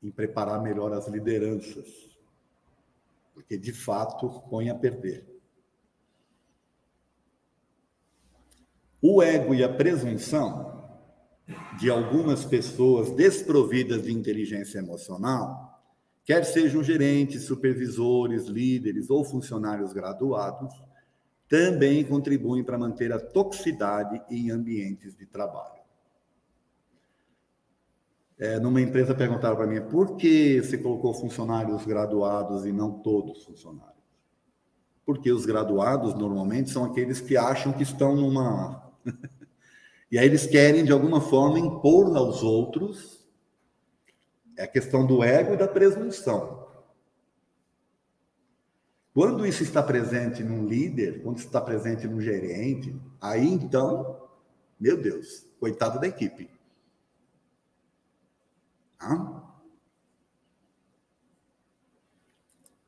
Em 0.03 0.11
preparar 0.11 0.63
melhor 0.63 0.95
as 0.95 1.07
lideranças, 1.07 2.17
porque 3.35 3.59
de 3.59 3.75
fato 3.75 4.41
põe 4.49 4.71
a 4.71 4.75
perder. 4.75 5.29
O 9.03 9.23
ego 9.23 9.55
e 9.55 9.63
a 9.63 9.69
presunção 9.69 10.74
de 11.79 11.91
algumas 11.91 12.45
pessoas 12.45 13.11
desprovidas 13.11 14.05
de 14.05 14.13
inteligência 14.13 14.79
emocional, 14.79 15.83
quer 16.25 16.45
sejam 16.45 16.83
gerentes, 16.83 17.45
supervisores, 17.45 18.47
líderes 18.47 19.11
ou 19.11 19.25
funcionários 19.25 19.93
graduados, 19.93 20.73
também 21.49 22.05
contribuem 22.05 22.65
para 22.65 22.79
manter 22.79 23.13
a 23.13 23.21
toxicidade 23.21 24.21
em 24.31 24.51
ambientes 24.51 25.15
de 25.15 25.27
trabalho. 25.27 25.85
É, 28.37 28.59
numa 28.59 28.81
empresa 28.81 29.15
perguntaram 29.15 29.55
para 29.55 29.67
mim 29.67 29.81
por 29.83 30.17
que 30.17 30.61
você 30.61 30.77
colocou 30.77 31.15
funcionários 31.15 31.87
graduados 31.87 32.67
e 32.67 32.73
não 32.73 32.91
todos 32.91 33.45
funcionários? 33.45 33.95
Porque 35.07 35.31
os 35.31 35.47
graduados 35.47 36.15
normalmente 36.15 36.71
são 36.71 36.85
aqueles 36.85 37.21
que 37.21 37.37
acham 37.37 37.73
que 37.73 37.83
estão 37.83 38.17
numa. 38.17 38.84
E 40.15 40.19
aí 40.19 40.27
eles 40.27 40.47
querem, 40.47 40.85
de 40.85 40.93
alguma 40.93 41.21
forma, 41.21 41.59
impor 41.59 42.17
aos 42.17 42.41
outros 42.41 43.19
a 44.57 44.65
questão 44.65 45.05
do 45.05 45.25
ego 45.25 45.55
e 45.55 45.57
da 45.57 45.67
presunção. 45.67 46.69
Quando 49.13 49.45
isso 49.45 49.65
está 49.65 49.83
presente 49.83 50.41
num 50.45 50.69
líder, 50.69 51.21
quando 51.21 51.39
está 51.39 51.61
presente 51.61 52.07
num 52.07 52.21
gerente, 52.21 52.97
aí 53.21 53.45
então, 53.45 54.29
meu 54.79 54.97
Deus, 54.97 55.49
coitado 55.59 55.99
da 55.99 56.07
equipe. 56.07 56.49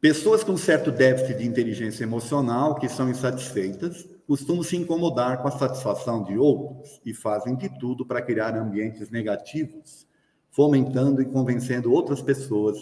Pessoas 0.00 0.44
com 0.44 0.56
certo 0.58 0.92
déficit 0.92 1.38
de 1.38 1.46
inteligência 1.46 2.04
emocional, 2.04 2.74
que 2.74 2.88
são 2.88 3.08
insatisfeitas, 3.08 4.06
costumam 4.26 4.62
se 4.62 4.76
incomodar 4.76 5.40
com 5.40 5.48
a 5.48 5.52
satisfação 5.52 6.22
de 6.22 6.36
outros 6.36 7.00
e 7.04 7.14
fazem 7.14 7.56
de 7.56 7.68
tudo 7.78 8.04
para 8.04 8.20
criar 8.20 8.54
ambientes 8.56 9.10
negativos, 9.10 10.06
fomentando 10.50 11.22
e 11.22 11.26
convencendo 11.26 11.92
outras 11.92 12.20
pessoas 12.20 12.76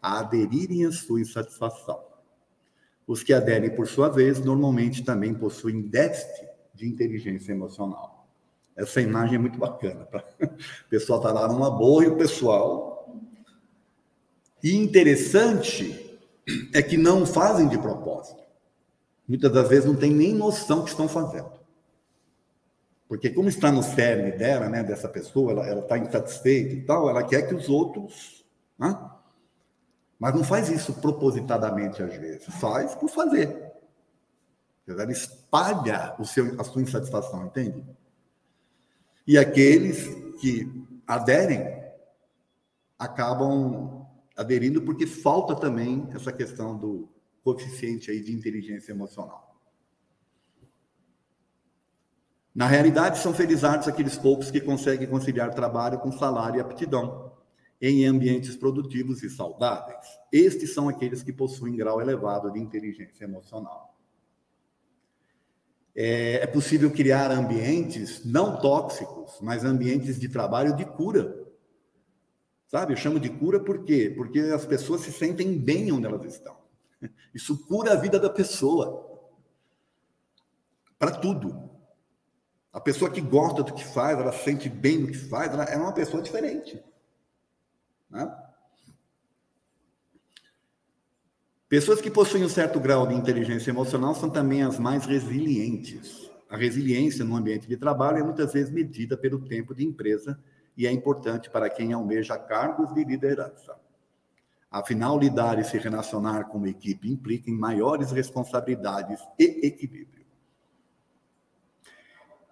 a 0.00 0.20
aderirem 0.20 0.86
à 0.86 0.92
sua 0.92 1.20
insatisfação. 1.20 2.00
Os 3.06 3.24
que 3.24 3.32
aderem, 3.32 3.74
por 3.74 3.88
sua 3.88 4.08
vez, 4.08 4.38
normalmente 4.38 5.04
também 5.04 5.34
possuem 5.34 5.82
déficit 5.82 6.46
de 6.72 6.86
inteligência 6.86 7.52
emocional. 7.52 8.28
Essa 8.76 9.00
imagem 9.00 9.34
é 9.34 9.38
muito 9.38 9.58
bacana. 9.58 10.04
Pra... 10.04 10.24
O 10.40 10.88
pessoal 10.88 11.18
está 11.18 11.32
lá 11.32 11.48
numa 11.48 11.70
boa 11.70 12.04
e 12.04 12.08
o 12.08 12.16
pessoal. 12.16 13.20
E 14.62 14.76
interessante 14.76 16.01
é 16.72 16.82
que 16.82 16.96
não 16.96 17.24
fazem 17.24 17.68
de 17.68 17.78
propósito. 17.78 18.42
Muitas 19.26 19.52
das 19.52 19.68
vezes 19.68 19.86
não 19.86 19.96
tem 19.96 20.12
nem 20.12 20.34
noção 20.34 20.82
que 20.82 20.90
estão 20.90 21.08
fazendo. 21.08 21.52
Porque 23.08 23.30
como 23.30 23.48
está 23.48 23.70
no 23.70 23.82
cerne 23.82 24.32
dela, 24.32 24.68
né, 24.68 24.82
dessa 24.82 25.08
pessoa, 25.08 25.52
ela 25.66 25.80
está 25.80 25.98
insatisfeita 25.98 26.74
e 26.74 26.82
tal, 26.82 27.08
ela 27.08 27.22
quer 27.22 27.42
que 27.42 27.54
os 27.54 27.68
outros... 27.68 28.44
Né? 28.78 28.98
Mas 30.18 30.34
não 30.34 30.44
faz 30.44 30.68
isso 30.68 30.94
propositadamente, 30.94 32.02
às 32.02 32.14
vezes. 32.14 32.46
Faz 32.60 32.94
por 32.94 33.08
fazer. 33.08 33.72
Ela 34.86 35.10
espalha 35.10 36.14
o 36.18 36.24
seu, 36.24 36.60
a 36.60 36.64
sua 36.64 36.82
insatisfação, 36.82 37.46
entende? 37.46 37.84
E 39.26 39.38
aqueles 39.38 40.06
que 40.40 40.86
aderem 41.06 41.82
acabam 42.98 44.01
aderindo 44.36 44.82
porque 44.82 45.06
falta 45.06 45.54
também 45.54 46.08
essa 46.14 46.32
questão 46.32 46.76
do 46.76 47.08
coeficiente 47.42 48.10
aí 48.10 48.20
de 48.20 48.32
inteligência 48.32 48.92
emocional. 48.92 49.52
Na 52.54 52.66
realidade, 52.66 53.18
são 53.18 53.32
felizardos 53.32 53.88
aqueles 53.88 54.16
poucos 54.16 54.50
que 54.50 54.60
conseguem 54.60 55.08
conciliar 55.08 55.54
trabalho 55.54 55.98
com 55.98 56.12
salário 56.12 56.58
e 56.58 56.60
aptidão 56.60 57.32
em 57.80 58.04
ambientes 58.04 58.54
produtivos 58.54 59.22
e 59.22 59.30
saudáveis. 59.30 60.06
Estes 60.30 60.72
são 60.72 60.88
aqueles 60.88 61.22
que 61.22 61.32
possuem 61.32 61.74
grau 61.74 62.00
elevado 62.00 62.52
de 62.52 62.60
inteligência 62.60 63.24
emocional. 63.24 63.92
É, 65.94 66.42
é 66.42 66.46
possível 66.46 66.90
criar 66.90 67.30
ambientes 67.30 68.24
não 68.24 68.60
tóxicos, 68.60 69.38
mas 69.40 69.64
ambientes 69.64 70.20
de 70.20 70.28
trabalho 70.28 70.76
de 70.76 70.84
cura. 70.84 71.41
Sabe? 72.72 72.94
Eu 72.94 72.96
chamo 72.96 73.20
de 73.20 73.28
cura 73.28 73.60
por 73.60 73.84
quê? 73.84 74.10
Porque 74.16 74.40
as 74.40 74.64
pessoas 74.64 75.02
se 75.02 75.12
sentem 75.12 75.58
bem 75.58 75.92
onde 75.92 76.06
elas 76.06 76.24
estão. 76.24 76.56
Isso 77.34 77.66
cura 77.66 77.92
a 77.92 77.96
vida 77.96 78.18
da 78.18 78.30
pessoa. 78.30 79.30
Para 80.98 81.10
tudo. 81.10 81.70
A 82.72 82.80
pessoa 82.80 83.10
que 83.10 83.20
gosta 83.20 83.62
do 83.62 83.74
que 83.74 83.84
faz, 83.84 84.18
ela 84.18 84.32
se 84.32 84.44
sente 84.44 84.70
bem 84.70 85.00
no 85.00 85.08
que 85.08 85.18
faz, 85.18 85.52
ela 85.52 85.64
é 85.64 85.76
uma 85.76 85.92
pessoa 85.92 86.22
diferente. 86.22 86.82
Né? 88.08 88.34
Pessoas 91.68 92.00
que 92.00 92.10
possuem 92.10 92.42
um 92.42 92.48
certo 92.48 92.80
grau 92.80 93.06
de 93.06 93.14
inteligência 93.14 93.70
emocional 93.70 94.14
são 94.14 94.30
também 94.30 94.62
as 94.62 94.78
mais 94.78 95.04
resilientes. 95.04 96.30
A 96.48 96.56
resiliência 96.56 97.22
no 97.22 97.36
ambiente 97.36 97.68
de 97.68 97.76
trabalho 97.76 98.16
é 98.16 98.22
muitas 98.22 98.50
vezes 98.54 98.72
medida 98.72 99.14
pelo 99.14 99.46
tempo 99.46 99.74
de 99.74 99.84
empresa 99.84 100.42
e 100.76 100.86
é 100.86 100.92
importante 100.92 101.50
para 101.50 101.68
quem 101.68 101.92
almeja 101.92 102.38
cargos 102.38 102.92
de 102.94 103.04
liderança. 103.04 103.76
Afinal, 104.70 105.18
lidar 105.18 105.58
e 105.58 105.64
se 105.64 105.76
relacionar 105.76 106.44
com 106.44 106.56
uma 106.56 106.68
equipe 106.70 107.10
implica 107.10 107.50
em 107.50 107.58
maiores 107.58 108.10
responsabilidades 108.10 109.20
e 109.38 109.66
equilíbrio. 109.66 110.24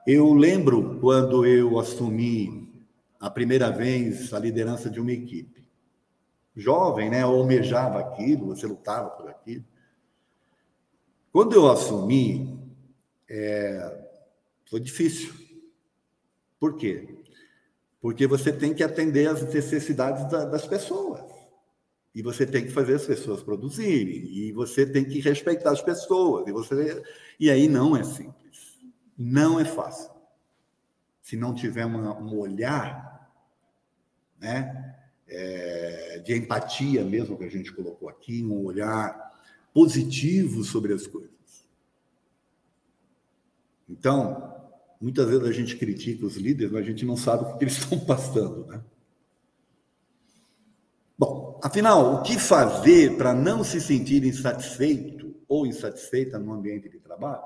Eu 0.07 0.35
lembro 0.35 0.99
quando 1.01 1.47
eu 1.47 1.79
assumi 1.79 2.71
a 3.19 3.31
primeira 3.31 3.71
vez 3.71 4.33
a 4.35 4.39
liderança 4.39 4.91
de 4.91 5.01
uma 5.01 5.13
equipe. 5.13 5.65
Jovem, 6.55 7.09
né? 7.09 7.23
Eu 7.23 7.29
almejava 7.29 8.01
aquilo, 8.01 8.47
você 8.47 8.67
lutava 8.67 9.11
por 9.11 9.29
aquilo. 9.29 9.65
Quando 11.33 11.55
eu 11.55 11.71
assumi, 11.71 12.59
é, 13.29 14.09
foi 14.69 14.81
difícil. 14.81 15.33
Por 16.59 16.77
quê? 16.77 17.20
Porque 18.01 18.27
você 18.27 18.53
tem 18.53 18.73
que 18.73 18.83
atender 18.83 19.29
às 19.29 19.43
necessidades 19.43 20.29
da, 20.31 20.47
das 20.47 20.67
pessoas. 20.67 21.21
E 22.15 22.23
você 22.23 22.47
tem 22.47 22.65
que 22.65 22.73
fazer 22.73 22.95
as 22.95 23.05
pessoas 23.05 23.43
produzirem. 23.43 24.25
E 24.33 24.53
você 24.53 24.87
tem 24.87 25.05
que 25.05 25.21
respeitar 25.21 25.71
as 25.71 25.83
pessoas. 25.83 26.49
E, 26.49 26.53
você... 26.53 27.03
e 27.39 27.51
aí 27.51 27.69
não 27.69 27.97
é 27.97 28.03
simples. 28.03 28.81
Não 29.17 29.61
é 29.61 29.65
fácil. 29.65 30.11
Se 31.23 31.37
não 31.37 31.55
tiver 31.55 31.85
uma, 31.85 32.19
um 32.19 32.39
olhar 32.39 33.31
né, 34.41 34.97
é, 35.29 36.23
de 36.25 36.37
empatia 36.37 37.05
mesmo 37.05 37.37
que 37.37 37.45
a 37.45 37.51
gente 37.51 37.73
colocou 37.73 38.09
aqui, 38.09 38.43
um 38.43 38.65
olhar 38.65 39.31
positivo 39.73 40.65
sobre 40.65 40.93
as 40.93 41.07
coisas. 41.07 41.31
Então, 43.89 44.60
muitas 45.01 45.29
vezes 45.29 45.49
a 45.49 45.53
gente 45.53 45.77
critica 45.77 46.27
os 46.27 46.37
líderes, 46.37 46.73
mas 46.73 46.83
a 46.83 46.87
gente 46.87 47.05
não 47.05 47.17
sabe 47.17 47.45
o 47.45 47.57
que 47.57 47.65
eles 47.65 47.79
estão 47.79 47.99
passando, 48.01 48.67
né? 48.67 48.83
Bom, 51.19 51.61
afinal, 51.63 52.15
o 52.15 52.23
que 52.23 52.39
fazer 52.39 53.17
para 53.17 53.35
não 53.35 53.63
se 53.63 53.81
sentir 53.81 54.25
insatisfeito 54.25 55.35
ou 55.47 55.67
insatisfeita 55.67 56.39
no 56.39 56.53
ambiente 56.53 56.89
de 56.89 56.99
trabalho? 56.99 57.45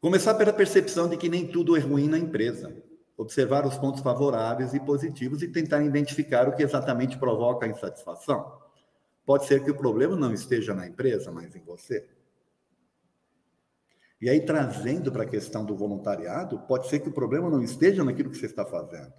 Começar 0.00 0.34
pela 0.34 0.52
percepção 0.52 1.08
de 1.08 1.16
que 1.16 1.28
nem 1.28 1.46
tudo 1.46 1.76
é 1.76 1.80
ruim 1.80 2.08
na 2.08 2.18
empresa. 2.18 2.76
Observar 3.16 3.66
os 3.66 3.78
pontos 3.78 4.02
favoráveis 4.02 4.74
e 4.74 4.80
positivos 4.80 5.42
e 5.42 5.48
tentar 5.48 5.82
identificar 5.82 6.48
o 6.48 6.54
que 6.54 6.62
exatamente 6.62 7.16
provoca 7.16 7.64
a 7.64 7.68
insatisfação. 7.68 8.52
Pode 9.24 9.46
ser 9.46 9.64
que 9.64 9.70
o 9.70 9.76
problema 9.76 10.14
não 10.14 10.32
esteja 10.32 10.74
na 10.74 10.86
empresa, 10.86 11.32
mas 11.32 11.54
em 11.56 11.62
você. 11.62 12.06
E 14.20 14.30
aí, 14.30 14.40
trazendo 14.40 15.12
para 15.12 15.24
a 15.24 15.28
questão 15.28 15.64
do 15.64 15.76
voluntariado, 15.76 16.58
pode 16.60 16.88
ser 16.88 17.00
que 17.00 17.08
o 17.08 17.12
problema 17.12 17.50
não 17.50 17.62
esteja 17.62 18.02
naquilo 18.02 18.30
que 18.30 18.36
você 18.36 18.46
está 18.46 18.64
fazendo, 18.64 19.12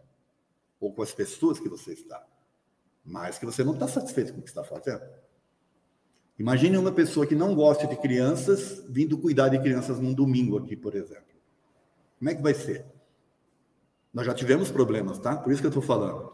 ou 0.80 0.94
com 0.94 1.02
as 1.02 1.12
pessoas 1.12 1.60
que 1.60 1.70
você 1.70 1.94
está, 1.94 2.26
mas 3.06 3.38
que 3.38 3.46
você 3.46 3.64
não 3.64 3.74
está 3.74 3.88
satisfeito 3.88 4.34
com 4.34 4.40
o 4.40 4.44
que 4.44 4.50
está 4.50 4.64
fazendo. 4.64 5.04
Imagine 6.40 6.78
uma 6.78 6.92
pessoa 6.92 7.26
que 7.26 7.36
não 7.36 7.56
gosta 7.56 7.88
de 7.88 7.96
crianças 7.96 8.84
vindo 8.90 9.18
cuidar 9.18 9.50
de 9.50 9.60
crianças 9.60 10.00
num 10.00 10.14
domingo 10.14 10.58
aqui, 10.58 10.76
por 10.76 10.96
exemplo. 10.96 11.26
Como 12.18 12.30
é 12.30 12.36
que 12.36 12.42
vai 12.42 12.54
ser? 12.54 12.86
Nós 14.14 14.26
já 14.26 14.34
tivemos 14.34 14.72
problemas, 14.72 15.20
tá? 15.20 15.36
Por 15.36 15.52
isso 15.52 15.62
que 15.62 15.68
eu 15.68 15.70
estou 15.70 15.84
falando. 15.84 16.32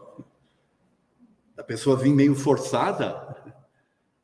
A 1.56 1.62
pessoa 1.62 1.96
vir 1.96 2.14
meio 2.14 2.34
forçada, 2.34 3.34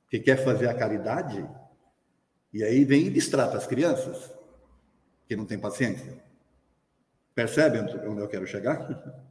que 0.08 0.18
quer 0.18 0.42
fazer 0.44 0.68
a 0.68 0.74
caridade, 0.74 1.48
e 2.52 2.64
aí 2.64 2.84
vem 2.84 3.06
e 3.06 3.10
distrata 3.10 3.56
as 3.56 3.66
crianças, 3.66 4.30
que 5.26 5.36
não 5.36 5.46
tem 5.46 5.58
paciência. 5.58 6.22
Percebe 7.34 7.78
onde 7.78 8.20
eu 8.20 8.28
quero 8.28 8.46
chegar? 8.46 9.20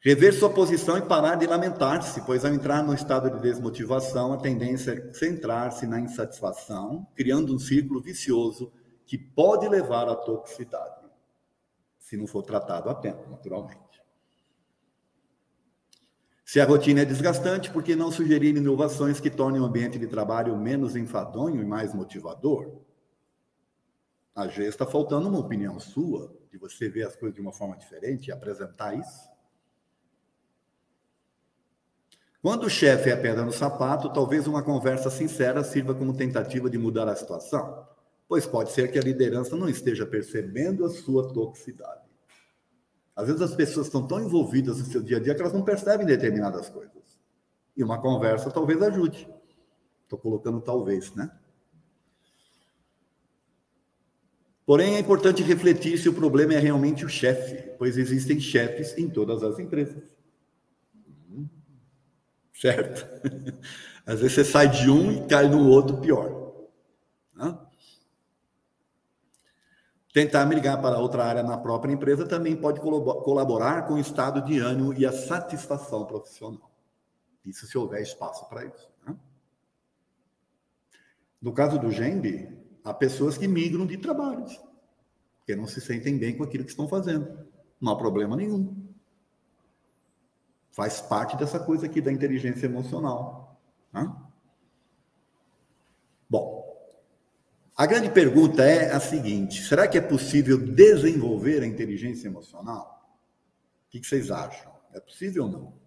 Rever 0.00 0.32
sua 0.32 0.48
posição 0.48 0.96
e 0.96 1.02
parar 1.02 1.34
de 1.34 1.46
lamentar-se, 1.46 2.24
pois 2.24 2.44
ao 2.44 2.54
entrar 2.54 2.84
no 2.84 2.94
estado 2.94 3.28
de 3.30 3.42
desmotivação, 3.42 4.32
a 4.32 4.38
tendência 4.38 4.92
é 4.92 5.12
centrar-se 5.12 5.88
na 5.88 5.98
insatisfação, 5.98 7.04
criando 7.16 7.52
um 7.52 7.58
círculo 7.58 8.00
vicioso 8.00 8.72
que 9.04 9.18
pode 9.18 9.68
levar 9.68 10.08
à 10.08 10.14
toxicidade, 10.14 11.04
se 11.98 12.16
não 12.16 12.28
for 12.28 12.42
tratado 12.44 12.88
a 12.88 12.94
tempo, 12.94 13.28
naturalmente. 13.28 13.87
Se 16.48 16.58
a 16.60 16.64
rotina 16.64 17.02
é 17.02 17.04
desgastante, 17.04 17.70
por 17.70 17.82
que 17.82 17.94
não 17.94 18.10
sugerir 18.10 18.56
inovações 18.56 19.20
que 19.20 19.28
tornem 19.28 19.60
o 19.60 19.66
ambiente 19.66 19.98
de 19.98 20.06
trabalho 20.06 20.56
menos 20.56 20.96
enfadonho 20.96 21.60
e 21.60 21.64
mais 21.66 21.92
motivador? 21.92 22.80
Às 24.34 24.56
vezes 24.56 24.70
está 24.70 24.86
faltando 24.86 25.28
uma 25.28 25.40
opinião 25.40 25.78
sua, 25.78 26.34
de 26.50 26.56
você 26.56 26.88
ver 26.88 27.02
as 27.02 27.14
coisas 27.14 27.34
de 27.34 27.42
uma 27.42 27.52
forma 27.52 27.76
diferente 27.76 28.28
e 28.28 28.32
apresentar 28.32 28.94
isso. 28.94 29.28
Quando 32.40 32.64
o 32.64 32.70
chefe 32.70 33.10
é 33.10 33.12
a 33.12 33.20
pedra 33.20 33.44
no 33.44 33.52
sapato, 33.52 34.10
talvez 34.10 34.46
uma 34.46 34.62
conversa 34.62 35.10
sincera 35.10 35.62
sirva 35.62 35.94
como 35.94 36.16
tentativa 36.16 36.70
de 36.70 36.78
mudar 36.78 37.08
a 37.08 37.14
situação, 37.14 37.86
pois 38.26 38.46
pode 38.46 38.72
ser 38.72 38.90
que 38.90 38.98
a 38.98 39.02
liderança 39.02 39.54
não 39.54 39.68
esteja 39.68 40.06
percebendo 40.06 40.86
a 40.86 40.88
sua 40.88 41.30
toxicidade. 41.30 42.07
Às 43.18 43.26
vezes 43.26 43.42
as 43.42 43.52
pessoas 43.52 43.86
estão 43.88 44.06
tão 44.06 44.20
envolvidas 44.20 44.78
no 44.78 44.84
seu 44.84 45.02
dia 45.02 45.16
a 45.16 45.20
dia 45.20 45.34
que 45.34 45.40
elas 45.40 45.52
não 45.52 45.64
percebem 45.64 46.06
determinadas 46.06 46.68
coisas. 46.68 47.18
E 47.76 47.82
uma 47.82 48.00
conversa 48.00 48.48
talvez 48.48 48.80
ajude. 48.80 49.28
Estou 50.04 50.16
colocando 50.16 50.60
talvez, 50.60 51.12
né? 51.16 51.28
Porém, 54.64 54.94
é 54.94 55.00
importante 55.00 55.42
refletir 55.42 55.98
se 55.98 56.08
o 56.08 56.14
problema 56.14 56.54
é 56.54 56.60
realmente 56.60 57.04
o 57.04 57.08
chefe, 57.08 57.72
pois 57.76 57.98
existem 57.98 58.38
chefes 58.38 58.96
em 58.96 59.10
todas 59.10 59.42
as 59.42 59.58
empresas. 59.58 60.16
Certo? 62.52 63.04
Às 64.06 64.20
vezes 64.20 64.34
você 64.34 64.44
sai 64.44 64.68
de 64.68 64.88
um 64.88 65.10
e 65.10 65.26
cai 65.26 65.48
no 65.48 65.68
outro 65.68 65.96
pior. 65.98 66.52
Né? 67.34 67.58
Tentar 70.18 70.46
migrar 70.46 70.82
para 70.82 70.98
outra 70.98 71.24
área 71.24 71.44
na 71.44 71.56
própria 71.56 71.92
empresa 71.92 72.26
também 72.26 72.56
pode 72.56 72.80
colaborar 72.80 73.86
com 73.86 73.94
o 73.94 73.98
estado 74.00 74.42
de 74.42 74.58
ânimo 74.58 74.92
e 74.92 75.06
a 75.06 75.12
satisfação 75.12 76.04
profissional. 76.06 76.72
Isso 77.46 77.68
se 77.68 77.78
houver 77.78 78.02
espaço 78.02 78.48
para 78.48 78.64
isso. 78.64 78.90
Né? 79.06 79.16
No 81.40 81.52
caso 81.52 81.78
do 81.78 81.92
GEMB, 81.92 82.52
há 82.82 82.92
pessoas 82.92 83.38
que 83.38 83.46
migram 83.46 83.86
de 83.86 83.96
trabalhos, 83.96 84.60
porque 85.38 85.54
não 85.54 85.68
se 85.68 85.80
sentem 85.80 86.18
bem 86.18 86.36
com 86.36 86.42
aquilo 86.42 86.64
que 86.64 86.70
estão 86.70 86.88
fazendo. 86.88 87.46
Não 87.80 87.92
há 87.92 87.96
problema 87.96 88.34
nenhum. 88.34 88.74
Faz 90.72 91.00
parte 91.00 91.36
dessa 91.36 91.60
coisa 91.60 91.86
aqui 91.86 92.00
da 92.00 92.10
inteligência 92.10 92.66
emocional. 92.66 93.56
Né? 93.92 94.12
Bom, 96.28 96.57
a 97.78 97.86
grande 97.86 98.10
pergunta 98.10 98.64
é 98.64 98.90
a 98.90 98.98
seguinte: 98.98 99.62
será 99.62 99.86
que 99.86 99.96
é 99.96 100.00
possível 100.00 100.58
desenvolver 100.58 101.62
a 101.62 101.66
inteligência 101.66 102.26
emocional? 102.26 103.16
O 103.86 103.90
que 103.90 104.04
vocês 104.04 104.32
acham? 104.32 104.72
É 104.92 104.98
possível 104.98 105.44
ou 105.44 105.48
não? 105.48 105.78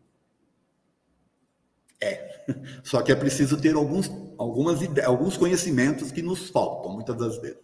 É. 2.00 2.46
Só 2.82 3.02
que 3.02 3.12
é 3.12 3.16
preciso 3.16 3.60
ter 3.60 3.76
alguns, 3.76 4.10
algumas 4.38 4.80
alguns 5.04 5.36
conhecimentos 5.36 6.14
que 6.14 6.22
nos 6.22 6.50
faltam, 6.50 6.94
muitas 6.94 7.18
das 7.18 7.38
vezes. 7.42 7.60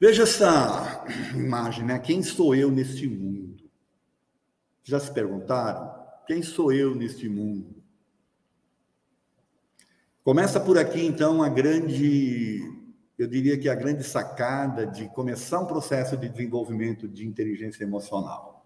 Veja 0.00 0.24
essa 0.24 1.04
imagem, 1.36 1.84
né? 1.84 2.00
Quem 2.00 2.20
sou 2.20 2.52
eu 2.52 2.68
neste 2.68 3.06
mundo? 3.06 3.70
Já 4.82 4.98
se 4.98 5.12
perguntaram? 5.12 5.94
Quem 6.26 6.42
sou 6.42 6.72
eu 6.72 6.96
neste 6.96 7.28
mundo? 7.28 7.81
Começa 10.24 10.60
por 10.60 10.78
aqui, 10.78 11.04
então, 11.04 11.42
a 11.42 11.48
grande, 11.48 12.60
eu 13.18 13.26
diria 13.26 13.58
que 13.58 13.68
a 13.68 13.74
grande 13.74 14.04
sacada 14.04 14.86
de 14.86 15.08
começar 15.08 15.58
um 15.58 15.66
processo 15.66 16.16
de 16.16 16.28
desenvolvimento 16.28 17.08
de 17.08 17.26
inteligência 17.26 17.82
emocional. 17.82 18.64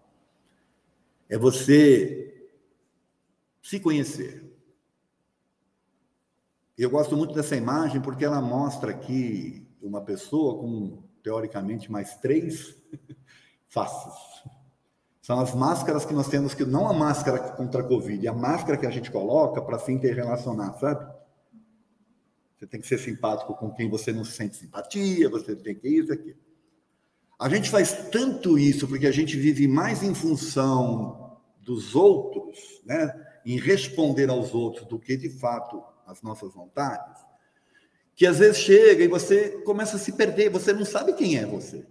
É 1.27 1.35
você 1.35 2.47
se 3.59 3.79
conhecer. 3.79 4.45
Eu 6.77 6.91
gosto 6.91 7.17
muito 7.17 7.33
dessa 7.33 7.55
imagem 7.55 8.01
porque 8.01 8.23
ela 8.23 8.39
mostra 8.39 8.91
aqui 8.91 9.67
uma 9.81 10.01
pessoa 10.01 10.59
com, 10.59 11.01
teoricamente, 11.23 11.91
mais 11.91 12.17
três 12.17 12.77
faces. 13.65 14.13
São 15.23 15.39
as 15.39 15.55
máscaras 15.55 16.05
que 16.05 16.13
nós 16.13 16.27
temos, 16.27 16.53
que 16.53 16.63
não 16.63 16.87
a 16.87 16.93
máscara 16.93 17.39
contra 17.53 17.81
a 17.81 17.83
Covid, 17.83 18.27
a 18.27 18.33
máscara 18.33 18.77
que 18.77 18.85
a 18.85 18.91
gente 18.91 19.09
coloca 19.09 19.59
para 19.59 19.79
se 19.79 19.91
interrelacionar, 19.91 20.77
sabe? 20.77 21.16
Você 22.57 22.65
tem 22.65 22.81
que 22.81 22.87
ser 22.87 22.97
simpático 22.97 23.53
com 23.53 23.71
quem 23.71 23.89
você 23.89 24.11
não 24.11 24.25
sente 24.25 24.57
simpatia, 24.57 25.29
você 25.29 25.55
tem 25.55 25.75
que 25.75 25.87
isso, 25.87 26.11
aquilo. 26.11 26.37
A 27.39 27.47
gente 27.49 27.69
faz 27.69 28.09
tanto 28.09 28.57
isso 28.57 28.87
porque 28.87 29.05
a 29.05 29.11
gente 29.11 29.37
vive 29.37 29.67
mais 29.67 30.01
em 30.01 30.15
função 30.15 31.37
dos 31.59 31.95
outros, 31.95 32.81
né? 32.83 33.13
em 33.45 33.59
responder 33.59 34.29
aos 34.29 34.55
outros, 34.55 34.87
do 34.87 34.97
que 34.97 35.15
de 35.15 35.29
fato 35.29 35.83
as 36.07 36.21
nossas 36.21 36.53
vontades, 36.53 37.21
que 38.15 38.25
às 38.25 38.39
vezes 38.39 38.57
chega 38.57 39.03
e 39.03 39.07
você 39.07 39.61
começa 39.61 39.97
a 39.97 39.99
se 39.99 40.13
perder, 40.13 40.49
você 40.49 40.73
não 40.73 40.83
sabe 40.83 41.13
quem 41.13 41.37
é 41.37 41.45
você. 41.45 41.85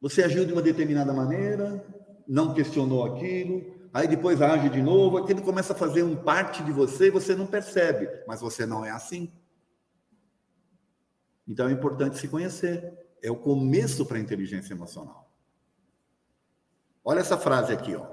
Você 0.00 0.22
agiu 0.22 0.44
de 0.44 0.52
uma 0.52 0.62
determinada 0.62 1.12
maneira, 1.12 1.84
não 2.26 2.54
questionou 2.54 3.04
aquilo, 3.04 3.81
aí 3.92 4.08
depois 4.08 4.40
age 4.40 4.68
de 4.70 4.80
novo, 4.80 5.18
aquilo 5.18 5.42
começa 5.42 5.72
a 5.72 5.76
fazer 5.76 6.02
um 6.02 6.16
parte 6.16 6.62
de 6.62 6.72
você 6.72 7.08
e 7.08 7.10
você 7.10 7.34
não 7.34 7.46
percebe, 7.46 8.08
mas 8.26 8.40
você 8.40 8.64
não 8.64 8.84
é 8.84 8.90
assim. 8.90 9.32
Então 11.46 11.68
é 11.68 11.72
importante 11.72 12.18
se 12.18 12.28
conhecer. 12.28 12.92
É 13.22 13.30
o 13.30 13.36
começo 13.36 14.04
para 14.06 14.16
a 14.16 14.20
inteligência 14.20 14.72
emocional. 14.72 15.30
Olha 17.04 17.20
essa 17.20 17.36
frase 17.36 17.72
aqui, 17.72 17.94
ó. 17.94 18.06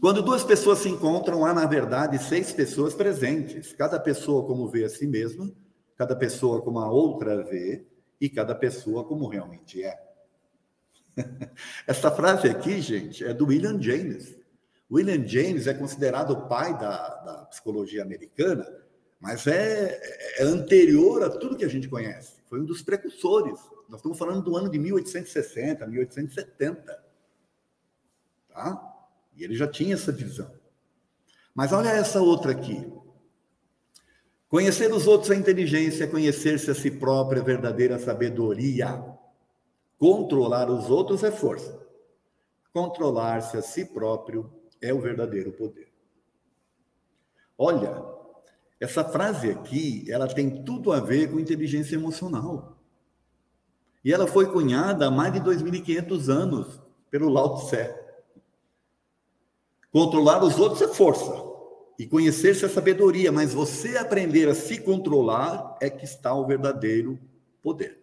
Quando 0.00 0.22
duas 0.22 0.42
pessoas 0.42 0.80
se 0.80 0.88
encontram, 0.88 1.44
há 1.46 1.54
na 1.54 1.64
verdade 1.64 2.18
seis 2.18 2.52
pessoas 2.52 2.92
presentes. 2.92 3.72
Cada 3.72 4.00
pessoa 4.00 4.44
como 4.46 4.68
vê 4.68 4.84
a 4.84 4.88
si 4.88 5.06
mesma, 5.06 5.50
cada 5.96 6.16
pessoa 6.16 6.60
como 6.60 6.80
a 6.80 6.90
outra 6.90 7.44
vê 7.44 7.86
e 8.20 8.28
cada 8.28 8.54
pessoa 8.54 9.04
como 9.04 9.28
realmente 9.28 9.82
é. 9.82 9.96
Essa 11.86 12.10
frase 12.10 12.48
aqui, 12.48 12.80
gente, 12.80 13.24
é 13.24 13.32
do 13.32 13.46
William 13.46 13.80
James. 13.80 14.36
William 14.92 15.26
James 15.26 15.66
é 15.66 15.72
considerado 15.72 16.32
o 16.32 16.48
pai 16.48 16.76
da, 16.76 17.08
da 17.22 17.34
psicologia 17.46 18.02
americana, 18.02 18.66
mas 19.18 19.46
é, 19.46 19.98
é, 20.38 20.42
anterior 20.42 21.22
a 21.22 21.30
tudo 21.30 21.56
que 21.56 21.64
a 21.64 21.68
gente 21.68 21.88
conhece. 21.88 22.34
Foi 22.44 22.60
um 22.60 22.64
dos 22.66 22.82
precursores. 22.82 23.58
Nós 23.88 24.00
estamos 24.00 24.18
falando 24.18 24.42
do 24.42 24.54
ano 24.54 24.70
de 24.70 24.78
1860, 24.78 25.86
1870. 25.86 27.04
Tá? 28.50 29.06
E 29.34 29.42
ele 29.42 29.54
já 29.54 29.66
tinha 29.66 29.94
essa 29.94 30.12
visão. 30.12 30.52
Mas 31.54 31.72
olha 31.72 31.88
essa 31.88 32.20
outra 32.20 32.52
aqui. 32.52 32.92
Conhecer 34.46 34.92
os 34.92 35.06
outros 35.06 35.30
é 35.30 35.34
inteligência, 35.34 36.06
conhecer-se 36.06 36.70
a 36.70 36.74
si 36.74 36.90
próprio 36.90 37.40
é 37.40 37.44
verdadeira 37.44 37.98
sabedoria. 37.98 39.02
Controlar 39.96 40.68
os 40.68 40.90
outros 40.90 41.24
é 41.24 41.30
força. 41.30 41.80
Controlar-se 42.74 43.56
a 43.56 43.62
si 43.62 43.86
próprio 43.86 44.61
é 44.82 44.92
o 44.92 45.00
verdadeiro 45.00 45.52
poder. 45.52 45.88
Olha, 47.56 48.04
essa 48.80 49.04
frase 49.04 49.48
aqui, 49.48 50.04
ela 50.10 50.26
tem 50.26 50.64
tudo 50.64 50.92
a 50.92 50.98
ver 50.98 51.30
com 51.30 51.38
inteligência 51.38 51.94
emocional. 51.94 52.76
E 54.04 54.12
ela 54.12 54.26
foi 54.26 54.50
cunhada 54.50 55.06
há 55.06 55.10
mais 55.10 55.32
de 55.32 55.40
2.500 55.40 56.28
anos 56.28 56.82
pelo 57.08 57.28
Lao 57.28 57.58
Tse. 57.58 57.94
Controlar 59.92 60.42
os 60.42 60.58
outros 60.58 60.82
é 60.82 60.88
força. 60.88 61.32
E 61.96 62.06
conhecer-se 62.06 62.64
é 62.64 62.68
sabedoria, 62.68 63.30
mas 63.30 63.54
você 63.54 63.96
aprender 63.96 64.48
a 64.48 64.54
se 64.54 64.80
controlar 64.80 65.76
é 65.80 65.88
que 65.88 66.04
está 66.04 66.34
o 66.34 66.44
verdadeiro 66.44 67.16
poder. 67.62 68.02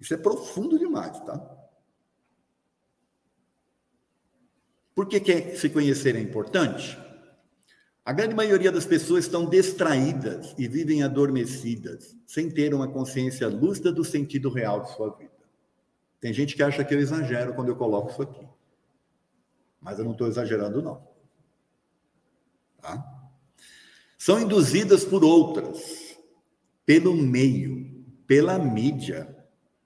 Isso 0.00 0.12
é 0.14 0.16
profundo 0.16 0.76
demais, 0.76 1.20
tá? 1.20 1.61
Por 5.02 5.08
que, 5.08 5.18
que 5.18 5.56
se 5.56 5.68
conhecer 5.68 6.14
é 6.14 6.20
importante? 6.20 6.96
A 8.04 8.12
grande 8.12 8.36
maioria 8.36 8.70
das 8.70 8.86
pessoas 8.86 9.24
estão 9.24 9.50
distraídas 9.50 10.54
e 10.56 10.68
vivem 10.68 11.02
adormecidas, 11.02 12.16
sem 12.24 12.48
ter 12.48 12.72
uma 12.72 12.86
consciência 12.86 13.48
lúcida 13.48 13.90
do 13.90 14.04
sentido 14.04 14.48
real 14.48 14.80
de 14.80 14.94
sua 14.94 15.10
vida. 15.16 15.32
Tem 16.20 16.32
gente 16.32 16.54
que 16.54 16.62
acha 16.62 16.84
que 16.84 16.94
eu 16.94 17.00
exagero 17.00 17.52
quando 17.52 17.70
eu 17.70 17.74
coloco 17.74 18.12
isso 18.12 18.22
aqui. 18.22 18.46
Mas 19.80 19.98
eu 19.98 20.04
não 20.04 20.12
estou 20.12 20.28
exagerando, 20.28 20.80
não. 20.80 21.04
Tá? 22.80 23.04
São 24.16 24.40
induzidas 24.40 25.04
por 25.04 25.24
outras, 25.24 26.16
pelo 26.86 27.12
meio, 27.12 28.06
pela 28.24 28.56
mídia. 28.56 29.36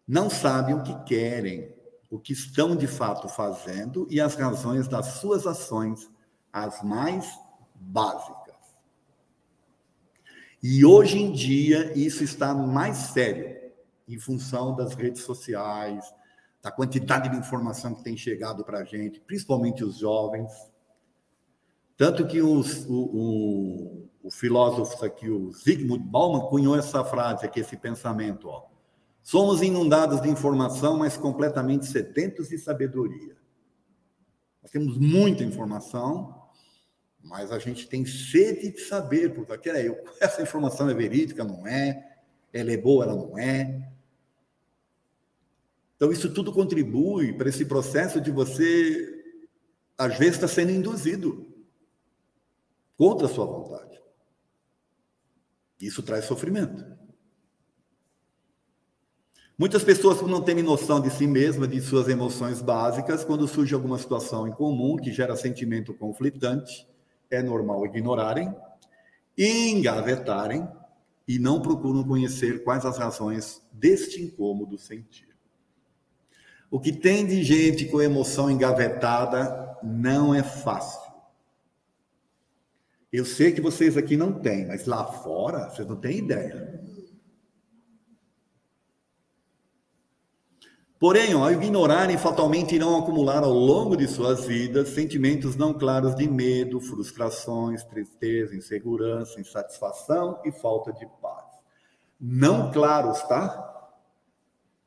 Não 0.07 0.29
sabem 0.29 0.75
o 0.75 0.83
que 0.83 0.95
querem, 1.05 1.75
o 2.11 2.19
que 2.19 2.33
estão 2.33 2.77
de 2.77 2.87
fato 2.87 3.29
fazendo 3.29 4.07
e 4.11 4.21
as 4.21 4.35
razões 4.35 4.87
das 4.89 5.07
suas 5.19 5.47
ações, 5.47 6.11
as 6.53 6.83
mais 6.83 7.39
básicas. 7.75 8.55
E 10.63 10.85
hoje 10.85 11.19
em 11.19 11.33
dia 11.33 11.93
isso 11.99 12.25
está 12.25 12.55
mais 12.55 12.97
sério 12.97 13.57
em 14.09 14.19
função 14.19 14.75
das 14.75 14.95
redes 14.95 15.23
sociais, 15.23 16.05
da 16.63 16.71
quantidade 16.71 17.29
de 17.29 17.37
informação 17.37 17.95
que 17.95 18.03
tem 18.03 18.17
chegado 18.17 18.65
para 18.65 18.79
a 18.79 18.85
gente, 18.85 19.21
principalmente 19.21 19.85
os 19.85 19.99
jovens. 19.99 20.51
Tanto 21.97 22.27
que 22.27 22.41
os, 22.43 22.85
o, 22.87 22.95
o, 22.95 24.09
o, 24.25 24.31
filósofo 24.31 25.05
aqui, 25.05 25.31
o 25.31 25.53
Zygmunt 25.53 26.03
Bauman, 26.03 26.49
cunhou 26.49 26.77
essa 26.77 27.05
frase 27.05 27.47
aqui, 27.47 27.61
esse 27.61 27.77
pensamento, 27.77 28.49
ó. 28.49 28.76
Somos 29.27 29.61
inundados 29.61 30.23
de 30.23 30.29
informação, 30.29 30.99
mas 30.99 31.17
completamente 31.17 31.87
sedentos 31.87 32.49
de 32.49 32.57
sabedoria. 32.57 33.37
Nós 34.63 34.71
temos 34.71 34.97
muita 34.97 35.43
informação, 35.43 36.49
mas 37.21 37.51
a 37.51 37.59
gente 37.59 37.89
tem 37.89 38.07
sede 38.07 38.71
de 38.71 38.79
saber, 38.83 39.35
porque 39.35 39.69
essa 40.21 40.41
informação 40.41 40.89
é 40.89 40.95
verídica, 40.95 41.43
não 41.43 41.67
é? 41.67 42.21
Ela 42.53 42.71
é 42.71 42.77
boa, 42.77 43.03
ela 43.03 43.17
não 43.17 43.37
é? 43.37 43.91
Então, 45.97 46.13
isso 46.13 46.33
tudo 46.33 46.53
contribui 46.53 47.33
para 47.33 47.49
esse 47.49 47.65
processo 47.65 48.21
de 48.21 48.31
você, 48.31 49.25
às 49.99 50.17
vezes, 50.17 50.37
estar 50.37 50.47
tá 50.47 50.55
sendo 50.55 50.71
induzido 50.71 51.53
contra 52.97 53.27
a 53.27 53.31
sua 53.31 53.45
vontade. 53.45 54.01
Isso 55.81 56.01
traz 56.01 56.27
sofrimento. 56.27 56.96
Muitas 59.59 59.83
pessoas 59.83 60.21
não 60.21 60.43
têm 60.43 60.63
noção 60.63 61.01
de 61.01 61.09
si 61.09 61.27
mesmas, 61.27 61.71
de 61.71 61.81
suas 61.81 62.09
emoções 62.09 62.61
básicas, 62.61 63.25
quando 63.25 63.49
surge 63.49 63.75
alguma 63.75 63.97
situação 63.97 64.47
em 64.47 64.53
comum 64.53 64.97
que 64.99 65.11
gera 65.11 65.35
sentimento 65.35 65.95
conflitante, 65.95 66.87
é 67.31 67.43
normal 67.43 67.87
ignorarem, 67.87 68.55
engavetarem 69.37 70.69
e 71.27 71.39
não 71.39 71.63
procuram 71.63 72.05
conhecer 72.05 72.65
quais 72.65 72.85
as 72.85 72.99
razões 72.99 73.63
deste 73.73 74.23
incômodo 74.23 74.77
sentir. 74.77 75.35
O 76.71 76.79
que 76.79 76.93
tem 76.93 77.27
de 77.27 77.43
gente 77.43 77.87
com 77.87 78.03
emoção 78.03 78.51
engavetada 78.51 79.79
não 79.83 80.35
é 80.35 80.43
fácil. 80.43 81.01
Eu 83.11 83.25
sei 83.25 83.53
que 83.53 83.61
vocês 83.63 83.97
aqui 83.97 84.19
não 84.19 84.35
têm, 84.35 84.67
mas 84.67 84.85
lá 84.85 85.03
fora 85.07 85.71
vocês 85.71 85.89
não 85.89 85.97
têm 85.97 86.19
ideia. 86.19 86.79
Porém, 90.99 91.35
ao 91.35 91.53
ignorarem, 91.53 92.17
fatalmente 92.17 92.75
irão 92.75 92.99
acumular 92.99 93.43
ao 93.43 93.53
longo 93.53 93.97
de 93.97 94.09
suas 94.09 94.47
vidas 94.47 94.89
sentimentos 94.89 95.55
não 95.55 95.75
claros 95.75 96.15
de 96.15 96.27
medo, 96.27 96.81
frustrações, 96.81 97.85
tristeza, 97.85 98.57
insegurança, 98.57 99.39
insatisfação 99.39 100.41
e 100.43 100.51
falta 100.51 100.95
de 100.95 101.07
paz. 101.21 101.45
Não 102.19 102.73
claros, 102.73 103.21
tá? 103.25 103.91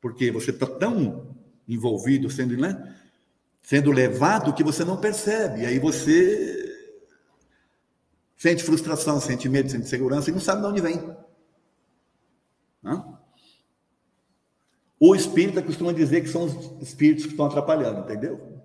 Porque 0.00 0.32
você 0.32 0.50
está 0.50 0.66
tão 0.66 1.36
envolvido, 1.68 2.28
sendo, 2.28 2.56
né? 2.56 2.96
sendo 3.62 3.92
levado 3.92 4.52
que 4.52 4.64
você 4.64 4.84
não 4.84 4.96
percebe. 4.96 5.60
E 5.60 5.66
aí 5.66 5.78
você 5.78 6.74
sente 8.36 8.64
frustração, 8.64 9.20
sente 9.20 9.48
medo, 9.48 9.70
sente 9.70 9.86
segurança 9.86 10.28
e 10.30 10.32
não 10.32 10.40
sabe 10.40 10.62
de 10.62 10.66
onde 10.66 10.80
vem. 10.80 11.16
Não? 12.82 13.19
O 15.02 15.14
espírita 15.14 15.62
costuma 15.62 15.94
dizer 15.94 16.20
que 16.20 16.28
são 16.28 16.44
os 16.44 16.82
espíritos 16.82 17.24
que 17.24 17.30
estão 17.30 17.46
atrapalhando, 17.46 18.00
entendeu? 18.00 18.62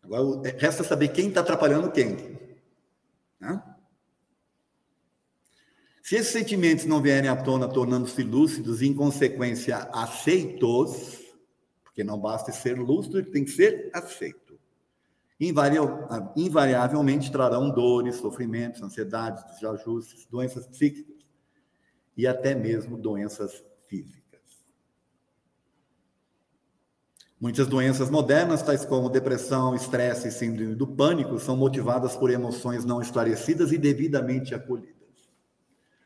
Agora, 0.00 0.48
resta 0.56 0.84
saber 0.84 1.08
quem 1.08 1.26
está 1.26 1.40
atrapalhando 1.40 1.90
quem. 1.90 2.38
Né? 3.40 3.60
Se 6.04 6.14
esses 6.14 6.32
sentimentos 6.32 6.84
não 6.84 7.02
vierem 7.02 7.28
à 7.28 7.34
tona, 7.34 7.66
tornando-se 7.68 8.22
lúcidos 8.22 8.80
e, 8.80 8.86
em 8.86 8.94
consequência, 8.94 9.76
aceitos, 9.92 11.20
porque 11.82 12.04
não 12.04 12.20
basta 12.20 12.52
ser 12.52 12.78
lúcido, 12.78 13.18
ele 13.18 13.30
tem 13.30 13.44
que 13.44 13.50
ser 13.50 13.90
aceito. 13.92 14.56
Invariavelmente 16.36 17.32
trarão 17.32 17.70
dores, 17.70 18.16
sofrimentos, 18.16 18.80
ansiedades, 18.82 19.42
desajustes, 19.52 20.26
doenças 20.26 20.68
psíquicas 20.68 21.26
e 22.16 22.24
até 22.24 22.54
mesmo 22.54 22.96
doenças 22.96 23.64
físicas. 23.88 24.21
Muitas 27.42 27.66
doenças 27.66 28.08
modernas, 28.08 28.62
tais 28.62 28.84
como 28.84 29.10
depressão, 29.10 29.74
estresse 29.74 30.28
e 30.28 30.30
síndrome 30.30 30.76
do 30.76 30.86
pânico, 30.86 31.40
são 31.40 31.56
motivadas 31.56 32.14
por 32.14 32.30
emoções 32.30 32.84
não 32.84 33.02
esclarecidas 33.02 33.72
e 33.72 33.78
devidamente 33.78 34.54
acolhidas. 34.54 34.94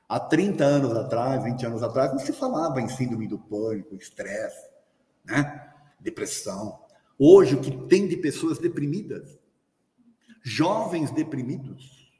Há 0.08 0.18
30 0.18 0.64
anos 0.64 0.96
atrás, 0.96 1.44
20 1.44 1.66
anos 1.66 1.82
atrás, 1.82 2.10
não 2.10 2.18
se 2.18 2.32
falava 2.32 2.80
em 2.80 2.88
síndrome 2.88 3.28
do 3.28 3.38
pânico, 3.38 3.94
estresse, 3.96 4.66
né? 5.26 5.74
depressão. 6.00 6.80
Hoje, 7.18 7.54
o 7.54 7.60
que 7.60 7.86
tem 7.86 8.08
de 8.08 8.16
pessoas 8.16 8.58
deprimidas, 8.58 9.38
jovens 10.42 11.10
deprimidos. 11.10 12.10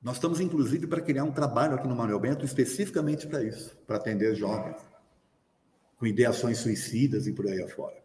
Nós 0.00 0.16
estamos, 0.16 0.40
inclusive, 0.40 0.86
para 0.86 1.02
criar 1.02 1.24
um 1.24 1.32
trabalho 1.32 1.74
aqui 1.74 1.86
no 1.86 1.94
Manuel 1.94 2.18
Bento 2.18 2.46
especificamente 2.46 3.26
para 3.26 3.42
isso, 3.42 3.76
para 3.86 3.98
atender 3.98 4.34
jovens 4.34 4.95
com 5.96 6.06
ideações 6.06 6.58
suicidas 6.58 7.26
e 7.26 7.32
por 7.32 7.46
aí 7.46 7.62
afora. 7.62 7.96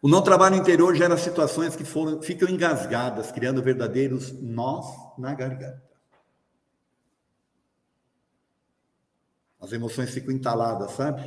O 0.00 0.08
não 0.08 0.22
trabalho 0.22 0.54
interior 0.54 0.94
gera 0.94 1.16
situações 1.16 1.74
que 1.74 1.84
foram, 1.84 2.22
ficam 2.22 2.48
engasgadas, 2.48 3.32
criando 3.32 3.62
verdadeiros 3.62 4.32
nós 4.40 4.86
na 5.18 5.34
garganta. 5.34 5.82
As 9.60 9.72
emoções 9.72 10.10
ficam 10.10 10.32
entaladas, 10.32 10.92
sabe? 10.92 11.20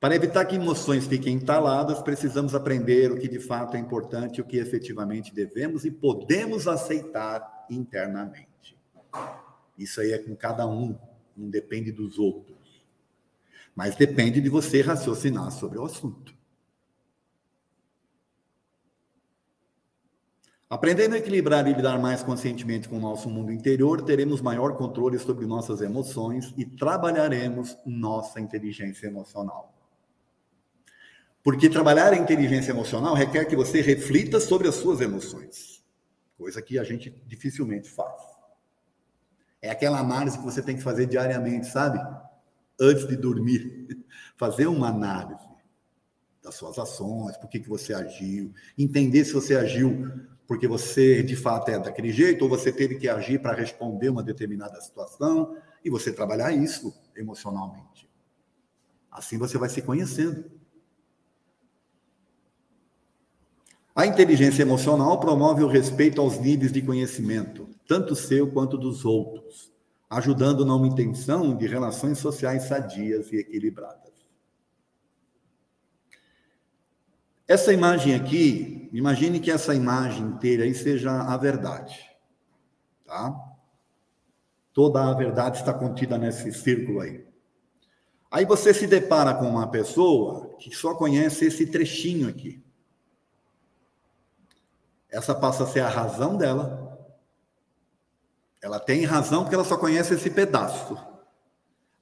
Para 0.00 0.16
evitar 0.16 0.44
que 0.46 0.56
emoções 0.56 1.06
fiquem 1.06 1.34
entaladas, 1.34 2.02
precisamos 2.02 2.56
aprender 2.56 3.12
o 3.12 3.18
que 3.20 3.28
de 3.28 3.38
fato 3.38 3.76
é 3.76 3.78
importante, 3.78 4.40
o 4.40 4.44
que 4.44 4.56
efetivamente 4.56 5.32
devemos 5.32 5.84
e 5.84 5.92
podemos 5.92 6.66
aceitar 6.66 7.66
internamente. 7.70 8.76
Isso 9.78 10.00
aí 10.00 10.10
é 10.10 10.18
com 10.18 10.34
cada 10.34 10.66
um, 10.66 10.98
não 11.36 11.48
depende 11.50 11.92
dos 11.92 12.18
outros. 12.18 12.56
Mas 13.74 13.96
depende 13.96 14.40
de 14.40 14.48
você 14.48 14.82
raciocinar 14.82 15.50
sobre 15.50 15.78
o 15.78 15.84
assunto. 15.84 16.34
Aprendendo 20.72 21.14
a 21.14 21.18
equilibrar 21.18 21.68
e 21.68 21.74
lidar 21.74 21.98
mais 21.98 22.22
conscientemente 22.22 22.88
com 22.88 22.96
o 22.96 23.00
nosso 23.00 23.28
mundo 23.28 23.52
interior, 23.52 24.00
teremos 24.00 24.40
maior 24.40 24.74
controle 24.74 25.18
sobre 25.18 25.44
nossas 25.44 25.82
emoções 25.82 26.54
e 26.56 26.64
trabalharemos 26.64 27.76
nossa 27.84 28.40
inteligência 28.40 29.06
emocional. 29.06 29.74
Porque 31.42 31.68
trabalhar 31.68 32.14
a 32.14 32.16
inteligência 32.16 32.70
emocional 32.70 33.14
requer 33.14 33.44
que 33.44 33.54
você 33.54 33.82
reflita 33.82 34.40
sobre 34.40 34.66
as 34.66 34.76
suas 34.76 35.02
emoções, 35.02 35.84
coisa 36.38 36.62
que 36.62 36.78
a 36.78 36.84
gente 36.84 37.10
dificilmente 37.26 37.90
faz. 37.90 38.31
É 39.62 39.70
aquela 39.70 40.00
análise 40.00 40.36
que 40.36 40.44
você 40.44 40.60
tem 40.60 40.76
que 40.76 40.82
fazer 40.82 41.06
diariamente, 41.06 41.68
sabe? 41.68 41.98
Antes 42.78 43.06
de 43.06 43.16
dormir. 43.16 43.86
Fazer 44.36 44.66
uma 44.66 44.88
análise 44.88 45.46
das 46.42 46.56
suas 46.56 46.76
ações, 46.76 47.36
por 47.36 47.48
que, 47.48 47.60
que 47.60 47.68
você 47.68 47.94
agiu, 47.94 48.52
entender 48.76 49.24
se 49.24 49.32
você 49.32 49.54
agiu 49.54 50.10
porque 50.52 50.68
você 50.68 51.22
de 51.22 51.34
fato 51.34 51.70
é 51.70 51.78
daquele 51.78 52.12
jeito, 52.12 52.42
ou 52.42 52.48
você 52.48 52.70
teve 52.70 52.96
que 52.96 53.08
agir 53.08 53.40
para 53.40 53.56
responder 53.56 54.10
uma 54.10 54.22
determinada 54.22 54.78
situação, 54.80 55.56
e 55.84 55.88
você 55.88 56.12
trabalhar 56.12 56.52
isso 56.52 56.92
emocionalmente. 57.16 58.10
Assim 59.10 59.38
você 59.38 59.56
vai 59.56 59.68
se 59.68 59.80
conhecendo. 59.80 60.44
A 63.94 64.06
inteligência 64.06 64.62
emocional 64.62 65.20
promove 65.20 65.62
o 65.62 65.68
respeito 65.68 66.20
aos 66.20 66.38
níveis 66.38 66.72
de 66.72 66.80
conhecimento, 66.80 67.68
tanto 67.86 68.16
seu 68.16 68.50
quanto 68.50 68.78
dos 68.78 69.04
outros, 69.04 69.70
ajudando 70.08 70.64
na 70.64 70.78
manutenção 70.78 71.54
de 71.54 71.66
relações 71.66 72.18
sociais 72.18 72.64
sadias 72.64 73.30
e 73.30 73.36
equilibradas. 73.36 74.12
Essa 77.46 77.70
imagem 77.70 78.14
aqui, 78.14 78.88
imagine 78.94 79.38
que 79.38 79.50
essa 79.50 79.74
imagem 79.74 80.26
inteira 80.26 80.64
aí 80.64 80.74
seja 80.74 81.10
a 81.10 81.36
verdade, 81.36 81.98
tá? 83.04 83.34
Toda 84.72 85.04
a 85.04 85.12
verdade 85.12 85.58
está 85.58 85.74
contida 85.74 86.16
nesse 86.16 86.50
círculo 86.50 87.00
aí. 87.00 87.26
Aí 88.30 88.46
você 88.46 88.72
se 88.72 88.86
depara 88.86 89.34
com 89.34 89.44
uma 89.44 89.70
pessoa 89.70 90.56
que 90.58 90.74
só 90.74 90.94
conhece 90.94 91.44
esse 91.44 91.66
trechinho 91.66 92.26
aqui. 92.26 92.61
Essa 95.12 95.34
passa 95.34 95.64
a 95.64 95.66
ser 95.66 95.80
a 95.80 95.88
razão 95.88 96.38
dela. 96.38 96.98
Ela 98.62 98.80
tem 98.80 99.04
razão 99.04 99.42
porque 99.42 99.54
ela 99.54 99.64
só 99.64 99.76
conhece 99.76 100.14
esse 100.14 100.30
pedaço. 100.30 100.96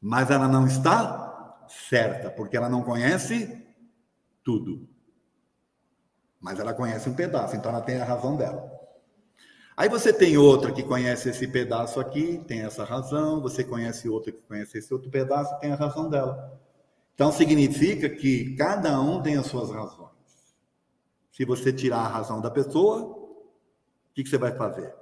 Mas 0.00 0.30
ela 0.30 0.46
não 0.46 0.66
está 0.66 1.66
certa, 1.68 2.30
porque 2.30 2.56
ela 2.56 2.68
não 2.68 2.82
conhece 2.82 3.66
tudo. 4.44 4.88
Mas 6.40 6.60
ela 6.60 6.72
conhece 6.72 7.08
um 7.08 7.14
pedaço, 7.14 7.56
então 7.56 7.70
ela 7.70 7.82
tem 7.82 8.00
a 8.00 8.04
razão 8.04 8.36
dela. 8.36 8.70
Aí 9.76 9.88
você 9.88 10.12
tem 10.12 10.36
outra 10.36 10.72
que 10.72 10.82
conhece 10.82 11.30
esse 11.30 11.48
pedaço 11.48 11.98
aqui, 12.00 12.44
tem 12.46 12.62
essa 12.62 12.84
razão, 12.84 13.40
você 13.40 13.64
conhece 13.64 14.08
outra 14.08 14.30
que 14.30 14.42
conhece 14.42 14.78
esse 14.78 14.92
outro 14.92 15.10
pedaço, 15.10 15.58
tem 15.58 15.72
a 15.72 15.76
razão 15.76 16.08
dela. 16.08 16.60
Então 17.14 17.32
significa 17.32 18.08
que 18.08 18.54
cada 18.56 19.00
um 19.00 19.20
tem 19.22 19.36
as 19.36 19.46
suas 19.46 19.70
razões. 19.70 20.09
Se 21.32 21.44
você 21.44 21.72
tirar 21.72 21.98
a 21.98 22.08
razão 22.08 22.40
da 22.40 22.50
pessoa, 22.50 23.02
o 23.02 24.14
que, 24.14 24.22
que 24.22 24.28
você 24.28 24.38
vai 24.38 24.56
fazer? 24.56 24.92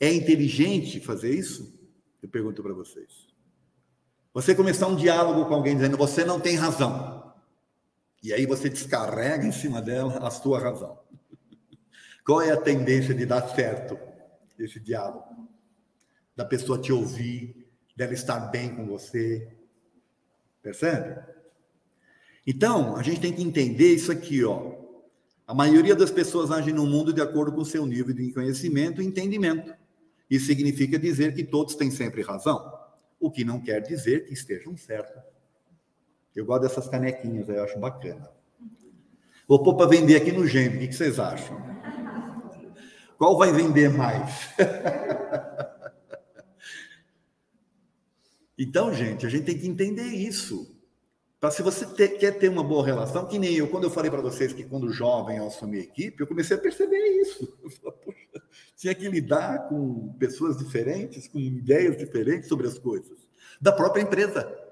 É 0.00 0.12
inteligente 0.12 1.00
fazer 1.00 1.34
isso? 1.34 1.78
Eu 2.22 2.28
pergunto 2.28 2.62
para 2.62 2.72
vocês. 2.72 3.28
Você 4.32 4.54
começar 4.54 4.88
um 4.88 4.96
diálogo 4.96 5.46
com 5.46 5.54
alguém 5.54 5.76
dizendo 5.76 5.96
você 5.96 6.24
não 6.24 6.40
tem 6.40 6.56
razão. 6.56 7.34
E 8.22 8.32
aí 8.32 8.46
você 8.46 8.68
descarrega 8.68 9.46
em 9.46 9.52
cima 9.52 9.82
dela 9.82 10.26
a 10.26 10.30
sua 10.30 10.58
razão. 10.58 10.98
Qual 12.24 12.40
é 12.40 12.50
a 12.50 12.60
tendência 12.60 13.14
de 13.14 13.26
dar 13.26 13.46
certo 13.54 13.98
esse 14.58 14.80
diálogo? 14.80 15.48
Da 16.34 16.44
pessoa 16.44 16.80
te 16.80 16.92
ouvir, 16.92 17.68
dela 17.94 18.14
estar 18.14 18.40
bem 18.50 18.74
com 18.74 18.86
você. 18.86 19.56
Percebe? 20.62 21.22
Então, 22.46 22.96
a 22.96 23.02
gente 23.02 23.20
tem 23.20 23.32
que 23.32 23.42
entender 23.42 23.94
isso 23.94 24.10
aqui, 24.10 24.44
ó. 24.44 24.73
A 25.46 25.52
maioria 25.52 25.94
das 25.94 26.10
pessoas 26.10 26.50
age 26.50 26.72
no 26.72 26.86
mundo 26.86 27.12
de 27.12 27.20
acordo 27.20 27.52
com 27.52 27.60
o 27.60 27.66
seu 27.66 27.84
nível 27.84 28.14
de 28.14 28.32
conhecimento 28.32 29.02
e 29.02 29.06
entendimento. 29.06 29.74
Isso 30.30 30.46
significa 30.46 30.98
dizer 30.98 31.34
que 31.34 31.44
todos 31.44 31.74
têm 31.74 31.90
sempre 31.90 32.22
razão, 32.22 32.72
o 33.20 33.30
que 33.30 33.44
não 33.44 33.60
quer 33.60 33.82
dizer 33.82 34.24
que 34.24 34.32
estejam 34.32 34.74
certos. 34.76 35.22
Eu 36.34 36.46
gosto 36.46 36.62
dessas 36.62 36.88
canequinhas, 36.88 37.48
eu 37.48 37.62
acho 37.62 37.78
bacana. 37.78 38.30
Vou 39.46 39.62
pôr 39.62 39.76
para 39.76 39.86
vender 39.86 40.16
aqui 40.16 40.32
no 40.32 40.46
Gêmeo, 40.46 40.82
o 40.82 40.88
que 40.88 40.94
vocês 40.94 41.18
acham? 41.18 41.60
Qual 43.18 43.36
vai 43.36 43.52
vender 43.52 43.90
mais? 43.90 44.48
então, 48.58 48.94
gente, 48.94 49.26
a 49.26 49.28
gente 49.28 49.44
tem 49.44 49.58
que 49.58 49.68
entender 49.68 50.08
isso. 50.08 50.73
Se 51.50 51.62
você 51.62 51.86
quer 52.08 52.38
ter 52.38 52.48
uma 52.48 52.62
boa 52.62 52.84
relação, 52.84 53.26
que 53.26 53.38
nem 53.38 53.54
eu, 53.54 53.68
quando 53.68 53.84
eu 53.84 53.90
falei 53.90 54.10
para 54.10 54.20
vocês 54.20 54.52
que 54.52 54.64
quando 54.64 54.92
jovem 54.92 55.38
eu 55.38 55.46
assumi 55.46 55.78
a 55.78 55.82
equipe, 55.82 56.20
eu 56.20 56.26
comecei 56.26 56.56
a 56.56 56.60
perceber 56.60 56.96
isso. 57.20 57.46
Poxa, 58.04 58.42
tinha 58.76 58.94
que 58.94 59.08
lidar 59.08 59.68
com 59.68 60.12
pessoas 60.18 60.56
diferentes, 60.56 61.26
com 61.28 61.38
ideias 61.38 61.96
diferentes 61.96 62.48
sobre 62.48 62.66
as 62.66 62.78
coisas. 62.78 63.18
Da 63.60 63.72
própria 63.72 64.02
empresa. 64.02 64.64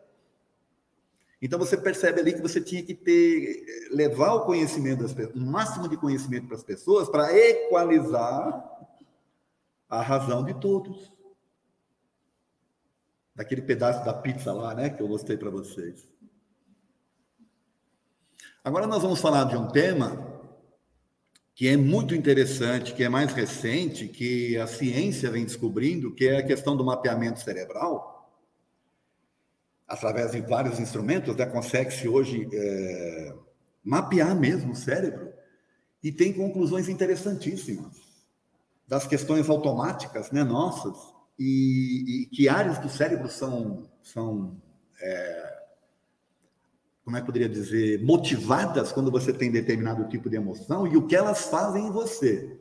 Então 1.41 1.59
você 1.59 1.77
percebe 1.77 2.21
ali 2.21 2.33
que 2.33 2.41
você 2.41 2.61
tinha 2.61 2.85
que 2.85 2.95
ter 2.95 3.65
levar 3.91 4.35
o 4.35 4.45
conhecimento 4.45 5.03
das 5.03 5.13
o 5.35 5.41
máximo 5.41 5.89
de 5.89 5.97
conhecimento 5.97 6.47
para 6.47 6.57
as 6.57 6.63
pessoas 6.63 7.09
para 7.09 7.37
equalizar 7.37 8.65
a 9.89 10.01
razão 10.01 10.45
de 10.45 10.55
todos. 10.55 11.13
Daquele 13.35 13.63
pedaço 13.63 14.05
da 14.05 14.15
pizza 14.15 14.53
lá, 14.53 14.75
né, 14.75 14.91
que 14.91 15.03
eu 15.03 15.09
mostrei 15.09 15.37
para 15.37 15.51
vocês. 15.51 16.12
Agora 18.65 18.87
nós 18.87 19.03
vamos 19.03 19.21
falar 19.21 19.43
de 19.45 19.57
um 19.57 19.67
tema 19.67 20.31
que 21.53 21.67
é 21.67 21.77
muito 21.77 22.15
interessante, 22.15 22.95
que 22.95 23.03
é 23.03 23.09
mais 23.09 23.33
recente, 23.33 24.07
que 24.07 24.57
a 24.57 24.69
ciência 24.69 25.33
vem 25.33 25.45
descobrindo, 25.45 26.15
que 26.15 26.29
é 26.29 26.37
a 26.39 26.47
questão 26.47 26.77
do 26.77 26.85
mapeamento 26.85 27.41
cerebral 27.41 28.13
através 29.89 30.31
de 30.31 30.41
vários 30.43 30.79
instrumentos, 30.79 31.35
né, 31.35 31.45
consegue-se 31.45 32.07
hoje 32.09 32.49
é, 32.53 33.35
mapear 33.83 34.35
mesmo 34.35 34.73
o 34.73 34.77
cérebro 34.77 35.33
e 36.01 36.13
tem 36.13 36.33
conclusões 36.33 36.89
interessantíssimas 36.89 38.01
das 38.87 39.09
questões 39.09 39.51
automáticas, 39.51 40.31
né, 40.31 40.45
nossas, 40.45 40.97
e, 41.37 42.23
e 42.23 42.27
que 42.27 42.49
áreas 42.49 42.79
do 42.79 42.89
cérebro 42.89 43.29
são, 43.29 43.91
são 44.03 44.57
é, 45.01 45.52
como 47.05 47.17
é 47.17 47.21
que 47.21 47.27
poderia 47.27 47.49
dizer, 47.49 48.03
motivadas 48.03 48.93
quando 48.93 49.11
você 49.11 49.33
tem 49.33 49.51
determinado 49.51 50.09
tipo 50.09 50.31
de 50.31 50.37
emoção 50.37 50.87
e 50.87 50.97
o 50.97 51.07
que 51.07 51.17
elas 51.17 51.47
fazem 51.47 51.87
em 51.87 51.91
você. 51.91 52.59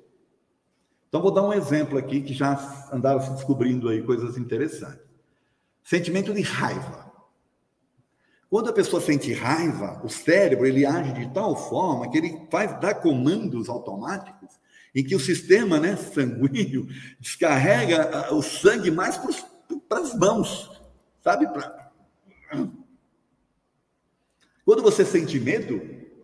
Então, 1.08 1.22
vou 1.22 1.32
dar 1.32 1.44
um 1.44 1.54
exemplo 1.54 1.98
aqui 1.98 2.22
que 2.22 2.34
já 2.34 2.90
andaram 2.92 3.22
se 3.22 3.32
descobrindo 3.32 3.90
aí 3.90 4.02
coisas 4.02 4.38
interessantes. 4.38 5.06
Sentimento 5.84 6.34
de 6.34 6.42
raiva. 6.42 7.12
Quando 8.50 8.70
a 8.70 8.74
pessoa 8.74 9.02
sente 9.02 9.32
raiva, 9.34 10.02
o 10.04 10.10
cérebro 10.10 10.66
ele 10.66 10.86
age 10.86 11.14
de 11.14 11.34
tal 11.34 11.56
forma 11.56 12.10
que 12.10 12.18
ele 12.18 12.48
faz 12.50 12.80
dar 12.80 12.96
comandos 12.96 13.70
automáticos 13.70 14.60
em 14.94 15.04
que 15.04 15.16
o 15.16 15.20
sistema 15.20 15.80
né, 15.80 15.96
sanguíneo 15.98 16.88
descarrega 17.20 18.34
o 18.34 18.42
sangue 18.42 18.92
mais 18.92 19.18
para 19.88 20.00
as 20.00 20.18
mãos, 20.18 20.82
sabe? 21.22 21.48
Pra... 21.48 21.92
Quando 24.66 24.82
você 24.82 25.04
sente 25.04 25.40
medo, 25.40 25.82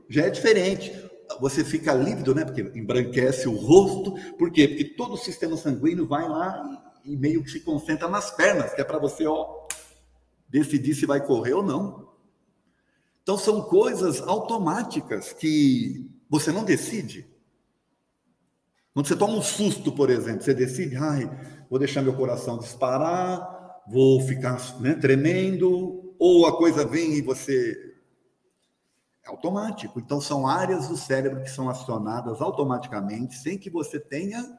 já 0.10 0.26
é 0.26 0.30
diferente. 0.30 0.94
Você 1.42 1.64
fica 1.64 1.94
lívido, 1.94 2.34
né? 2.34 2.46
Porque 2.46 2.62
embranquece 2.78 3.48
o 3.48 3.56
rosto. 3.56 4.16
Por 4.38 4.52
quê? 4.52 4.68
Porque 4.68 4.86
todo 4.96 5.14
o 5.14 5.18
sistema 5.18 5.58
sanguíneo 5.58 6.08
vai 6.08 6.28
lá 6.28 6.96
e, 7.04 7.16
meio 7.16 7.44
que 7.44 7.52
se 7.52 7.60
concentra 7.62 8.08
nas 8.08 8.32
pernas, 8.32 8.74
que 8.74 8.82
é 8.82 8.84
para 8.84 9.00
você, 9.00 9.26
ó, 9.26 9.68
decidir 10.48 10.96
se 10.96 11.06
vai 11.06 11.26
correr 11.26 11.54
ou 11.54 11.64
não. 11.64 12.08
Então, 13.24 13.38
são 13.38 13.62
coisas 13.62 14.22
automáticas 14.22 15.34
que 15.34 16.10
você 16.30 16.52
não 16.52 16.64
decide. 16.64 17.28
Quando 18.94 19.08
você 19.08 19.16
toma 19.16 19.38
um 19.38 19.42
susto, 19.42 19.92
por 19.92 20.10
exemplo, 20.10 20.42
você 20.42 20.54
decide, 20.54 20.96
ai, 20.96 21.30
vou 21.70 21.78
deixar 21.78 22.02
meu 22.02 22.16
coração 22.16 22.58
disparar, 22.58 23.84
vou 23.88 24.22
ficar 24.22 24.58
né, 24.80 24.96
tremendo, 24.96 26.16
ou 26.18 26.48
a 26.48 26.58
coisa 26.58 26.86
vem 26.86 27.14
e 27.14 27.22
você. 27.22 27.87
Automático. 29.28 30.00
Então, 30.00 30.22
são 30.22 30.48
áreas 30.48 30.88
do 30.88 30.96
cérebro 30.96 31.44
que 31.44 31.50
são 31.50 31.70
acionadas 31.70 32.42
automaticamente, 32.42 33.36
sem 33.36 33.58
que 33.58 33.70
você 33.70 34.00
tenha 34.00 34.58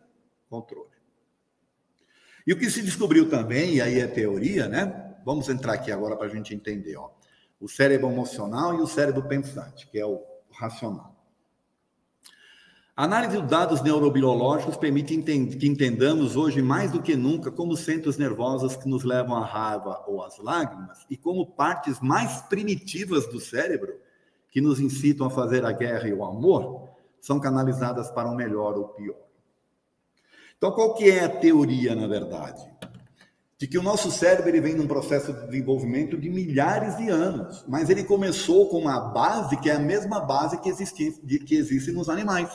controle. 0.48 0.90
E 2.46 2.52
o 2.52 2.58
que 2.58 2.70
se 2.70 2.82
descobriu 2.82 3.28
também, 3.28 3.74
e 3.74 3.80
aí 3.80 4.00
é 4.00 4.06
teoria, 4.06 4.68
né? 4.68 5.16
Vamos 5.24 5.48
entrar 5.48 5.74
aqui 5.74 5.92
agora 5.92 6.16
para 6.16 6.26
a 6.26 6.30
gente 6.30 6.54
entender, 6.54 6.96
ó. 6.96 7.10
O 7.60 7.68
cérebro 7.68 8.10
emocional 8.10 8.74
e 8.74 8.80
o 8.80 8.86
cérebro 8.86 9.26
pensante, 9.28 9.86
que 9.88 9.98
é 9.98 10.06
o 10.06 10.22
racional. 10.50 11.18
A 12.98 13.04
análise 13.04 13.40
de 13.40 13.46
dados 13.46 13.80
neurobiológicos 13.80 14.76
permite 14.76 15.16
que 15.22 15.68
entendamos 15.68 16.34
hoje 16.34 16.60
mais 16.60 16.90
do 16.90 17.00
que 17.00 17.14
nunca 17.14 17.48
como 17.48 17.76
centros 17.76 18.16
nervosos 18.16 18.74
que 18.74 18.88
nos 18.88 19.04
levam 19.04 19.36
à 19.36 19.44
raiva 19.44 20.02
ou 20.08 20.20
às 20.20 20.36
lágrimas 20.38 21.06
e 21.08 21.16
como 21.16 21.46
partes 21.46 22.00
mais 22.00 22.40
primitivas 22.42 23.28
do 23.28 23.38
cérebro 23.38 23.97
que 24.50 24.60
nos 24.60 24.80
incitam 24.80 25.26
a 25.26 25.30
fazer 25.30 25.64
a 25.64 25.72
guerra 25.72 26.08
e 26.08 26.12
o 26.12 26.24
amor 26.24 26.88
são 27.20 27.38
canalizadas 27.40 28.10
para 28.10 28.28
o 28.28 28.34
melhor 28.34 28.76
ou 28.76 28.88
pior. 28.88 29.16
Então, 30.56 30.72
qual 30.72 30.94
que 30.94 31.10
é 31.10 31.24
a 31.24 31.28
teoria, 31.28 31.94
na 31.94 32.06
verdade? 32.06 32.66
De 33.56 33.66
que 33.66 33.78
o 33.78 33.82
nosso 33.82 34.10
cérebro 34.10 34.48
ele 34.48 34.60
vem 34.60 34.74
num 34.74 34.86
processo 34.86 35.32
de 35.32 35.46
desenvolvimento 35.46 36.16
de 36.16 36.28
milhares 36.28 36.96
de 36.96 37.08
anos, 37.08 37.64
mas 37.68 37.90
ele 37.90 38.04
começou 38.04 38.68
com 38.68 38.78
uma 38.78 39.00
base 39.00 39.56
que 39.58 39.68
é 39.68 39.74
a 39.74 39.80
mesma 39.80 40.20
base 40.20 40.60
que 40.60 40.68
existe, 40.68 41.12
que 41.40 41.54
existe 41.54 41.90
nos 41.92 42.08
animais 42.08 42.50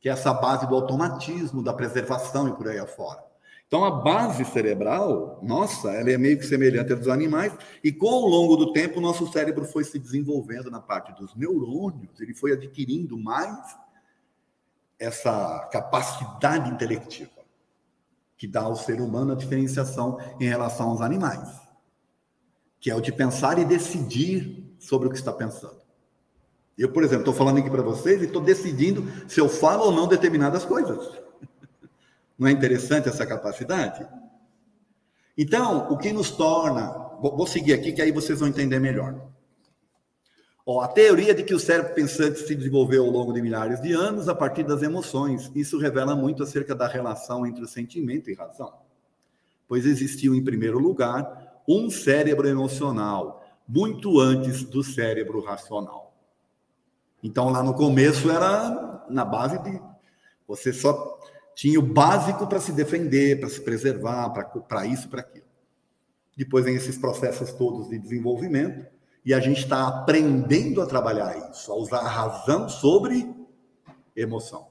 que 0.00 0.08
é 0.08 0.12
essa 0.12 0.32
base 0.32 0.66
do 0.66 0.74
automatismo, 0.74 1.62
da 1.62 1.74
preservação 1.74 2.48
e 2.48 2.52
por 2.52 2.66
aí 2.66 2.78
afora. 2.78 3.22
Então, 3.70 3.84
a 3.84 3.90
base 3.92 4.44
cerebral, 4.46 5.38
nossa, 5.44 5.92
ela 5.92 6.10
é 6.10 6.18
meio 6.18 6.36
que 6.36 6.44
semelhante 6.44 6.92
à 6.92 6.96
dos 6.96 7.06
animais, 7.06 7.56
e 7.84 7.92
com 7.92 8.24
o 8.24 8.26
longo 8.26 8.56
do 8.56 8.72
tempo, 8.72 8.98
o 8.98 9.00
nosso 9.00 9.30
cérebro 9.30 9.64
foi 9.64 9.84
se 9.84 9.96
desenvolvendo 9.96 10.72
na 10.72 10.80
parte 10.80 11.12
dos 11.12 11.36
neurônios, 11.36 12.20
ele 12.20 12.34
foi 12.34 12.50
adquirindo 12.50 13.16
mais 13.16 13.78
essa 14.98 15.68
capacidade 15.70 16.68
intelectiva, 16.68 17.30
que 18.36 18.48
dá 18.48 18.62
ao 18.62 18.74
ser 18.74 19.00
humano 19.00 19.34
a 19.34 19.36
diferenciação 19.36 20.18
em 20.40 20.48
relação 20.48 20.88
aos 20.88 21.00
animais, 21.00 21.48
que 22.80 22.90
é 22.90 22.96
o 22.96 23.00
de 23.00 23.12
pensar 23.12 23.56
e 23.56 23.64
decidir 23.64 24.74
sobre 24.80 25.06
o 25.06 25.12
que 25.12 25.16
está 25.16 25.32
pensando. 25.32 25.80
Eu, 26.76 26.92
por 26.92 27.04
exemplo, 27.04 27.20
estou 27.20 27.34
falando 27.34 27.58
aqui 27.58 27.70
para 27.70 27.82
vocês 27.82 28.20
e 28.20 28.24
estou 28.24 28.42
decidindo 28.42 29.06
se 29.28 29.38
eu 29.38 29.48
falo 29.48 29.84
ou 29.84 29.92
não 29.92 30.08
determinadas 30.08 30.64
coisas. 30.64 31.29
Não 32.40 32.48
é 32.48 32.52
interessante 32.52 33.06
essa 33.06 33.26
capacidade? 33.26 34.08
Então, 35.36 35.92
o 35.92 35.98
que 35.98 36.10
nos 36.10 36.30
torna. 36.30 36.90
Vou 37.20 37.46
seguir 37.46 37.74
aqui, 37.74 37.92
que 37.92 38.00
aí 38.00 38.10
vocês 38.10 38.40
vão 38.40 38.48
entender 38.48 38.80
melhor. 38.80 39.28
Ó, 40.64 40.80
a 40.80 40.88
teoria 40.88 41.34
de 41.34 41.42
que 41.42 41.52
o 41.52 41.60
cérebro 41.60 41.92
pensante 41.92 42.38
se 42.38 42.54
desenvolveu 42.54 43.04
ao 43.04 43.10
longo 43.10 43.34
de 43.34 43.42
milhares 43.42 43.78
de 43.82 43.92
anos 43.92 44.26
a 44.26 44.34
partir 44.34 44.62
das 44.62 44.82
emoções. 44.82 45.52
Isso 45.54 45.78
revela 45.78 46.16
muito 46.16 46.42
acerca 46.42 46.74
da 46.74 46.88
relação 46.88 47.46
entre 47.46 47.62
o 47.62 47.68
sentimento 47.68 48.30
e 48.30 48.34
razão. 48.34 48.72
Pois 49.68 49.84
existiu, 49.84 50.34
em 50.34 50.42
primeiro 50.42 50.78
lugar, 50.78 51.62
um 51.68 51.90
cérebro 51.90 52.48
emocional, 52.48 53.44
muito 53.68 54.18
antes 54.18 54.64
do 54.64 54.82
cérebro 54.82 55.44
racional. 55.44 56.14
Então, 57.22 57.50
lá 57.50 57.62
no 57.62 57.74
começo 57.74 58.30
era 58.30 59.04
na 59.10 59.26
base 59.26 59.62
de. 59.62 59.78
Você 60.48 60.72
só 60.72 61.19
tinha 61.54 61.78
o 61.78 61.82
básico 61.82 62.46
para 62.46 62.60
se 62.60 62.72
defender, 62.72 63.40
para 63.40 63.48
se 63.48 63.60
preservar, 63.60 64.30
para 64.30 64.86
isso, 64.86 65.08
para 65.08 65.20
aquilo. 65.20 65.44
Depois 66.36 66.64
vem 66.64 66.76
esses 66.76 66.96
processos 66.96 67.52
todos 67.52 67.88
de 67.88 67.98
desenvolvimento, 67.98 68.86
e 69.24 69.34
a 69.34 69.40
gente 69.40 69.60
está 69.60 69.86
aprendendo 69.86 70.80
a 70.80 70.86
trabalhar 70.86 71.50
isso, 71.50 71.70
a 71.70 71.76
usar 71.76 71.98
a 71.98 72.08
razão 72.08 72.68
sobre 72.68 73.30
emoção. 74.16 74.68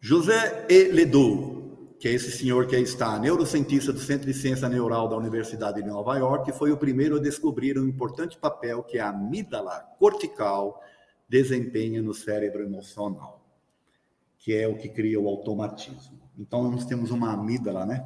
José 0.00 0.66
E. 0.68 0.88
Ledoux, 0.88 1.96
que 2.00 2.08
é 2.08 2.12
esse 2.12 2.32
senhor 2.32 2.66
que 2.66 2.74
aí 2.74 2.82
está, 2.82 3.16
neurocientista 3.20 3.92
do 3.92 4.00
Centro 4.00 4.26
de 4.26 4.34
Ciência 4.34 4.68
Neural 4.68 5.08
da 5.08 5.16
Universidade 5.16 5.80
de 5.80 5.86
Nova 5.86 6.18
York, 6.18 6.50
foi 6.50 6.72
o 6.72 6.76
primeiro 6.76 7.18
a 7.18 7.20
descobrir 7.20 7.78
um 7.78 7.86
importante 7.86 8.36
papel 8.36 8.82
que 8.82 8.98
a 8.98 9.10
amígdala 9.10 9.78
cortical 10.00 10.82
desempenha 11.28 12.02
no 12.02 12.12
cérebro 12.12 12.64
emocional, 12.64 13.41
que 14.42 14.52
é 14.54 14.66
o 14.66 14.76
que 14.76 14.88
cria 14.88 15.20
o 15.20 15.28
automatismo. 15.28 16.20
Então, 16.36 16.68
nós 16.68 16.84
temos 16.84 17.12
uma 17.12 17.32
amígdala, 17.32 17.86
né? 17.86 18.04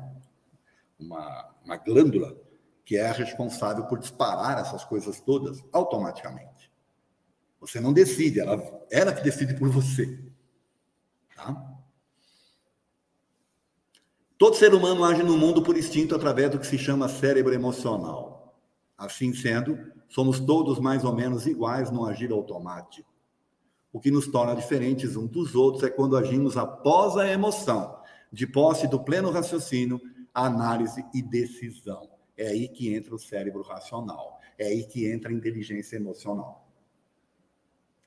Uma, 1.00 1.54
uma 1.64 1.76
glândula 1.78 2.36
que 2.84 2.96
é 2.96 3.08
a 3.08 3.12
responsável 3.12 3.86
por 3.86 3.98
disparar 3.98 4.58
essas 4.58 4.84
coisas 4.84 5.18
todas 5.18 5.64
automaticamente. 5.72 6.70
Você 7.58 7.80
não 7.80 7.92
decide, 7.92 8.38
ela, 8.38 8.86
ela 8.90 9.14
que 9.14 9.24
decide 9.24 9.54
por 9.54 9.68
você. 9.70 10.22
Tá? 11.34 11.74
Todo 14.36 14.56
ser 14.56 14.74
humano 14.74 15.04
age 15.04 15.22
no 15.22 15.38
mundo 15.38 15.62
por 15.62 15.76
instinto 15.76 16.14
através 16.14 16.50
do 16.50 16.58
que 16.58 16.66
se 16.66 16.76
chama 16.76 17.08
cérebro 17.08 17.54
emocional. 17.54 18.60
Assim 18.96 19.32
sendo, 19.32 19.78
somos 20.06 20.38
todos 20.38 20.78
mais 20.78 21.02
ou 21.02 21.14
menos 21.14 21.46
iguais 21.46 21.90
no 21.90 22.04
agir 22.04 22.30
automático. 22.30 23.15
O 23.96 24.00
que 24.00 24.10
nos 24.10 24.26
torna 24.26 24.54
diferentes 24.54 25.16
uns 25.16 25.30
dos 25.30 25.54
outros 25.54 25.82
é 25.82 25.88
quando 25.88 26.16
agimos 26.16 26.56
após 26.56 27.16
a 27.16 27.26
emoção, 27.26 27.98
de 28.30 28.46
posse 28.46 28.86
do 28.86 29.02
pleno 29.02 29.30
raciocínio, 29.30 30.00
análise 30.34 31.02
e 31.14 31.22
decisão. 31.22 32.10
É 32.36 32.48
aí 32.48 32.68
que 32.68 32.94
entra 32.94 33.14
o 33.14 33.18
cérebro 33.18 33.62
racional. 33.62 34.38
É 34.58 34.66
aí 34.66 34.84
que 34.84 35.10
entra 35.10 35.30
a 35.30 35.34
inteligência 35.34 35.96
emocional. 35.96 36.68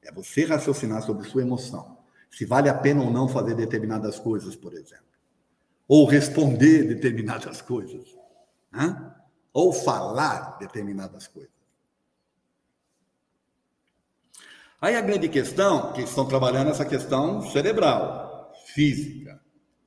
É 0.03 0.11
você 0.11 0.45
raciocinar 0.45 1.01
sobre 1.01 1.27
sua 1.27 1.41
emoção. 1.41 1.97
Se 2.29 2.45
vale 2.45 2.69
a 2.69 2.73
pena 2.73 3.01
ou 3.03 3.09
não 3.09 3.27
fazer 3.27 3.55
determinadas 3.55 4.19
coisas, 4.19 4.55
por 4.55 4.73
exemplo 4.73 5.09
ou 5.89 6.05
responder 6.05 6.83
determinadas 6.83 7.63
coisas, 7.63 8.15
né? 8.71 9.11
ou 9.51 9.73
falar 9.73 10.59
determinadas 10.59 11.27
coisas. 11.27 11.58
Aí 14.81 14.95
a 14.95 15.01
grande 15.01 15.27
questão, 15.27 15.91
que 15.91 16.01
estão 16.01 16.25
trabalhando 16.25 16.69
essa 16.69 16.85
questão 16.85 17.41
cerebral, 17.41 18.53
física. 18.73 19.41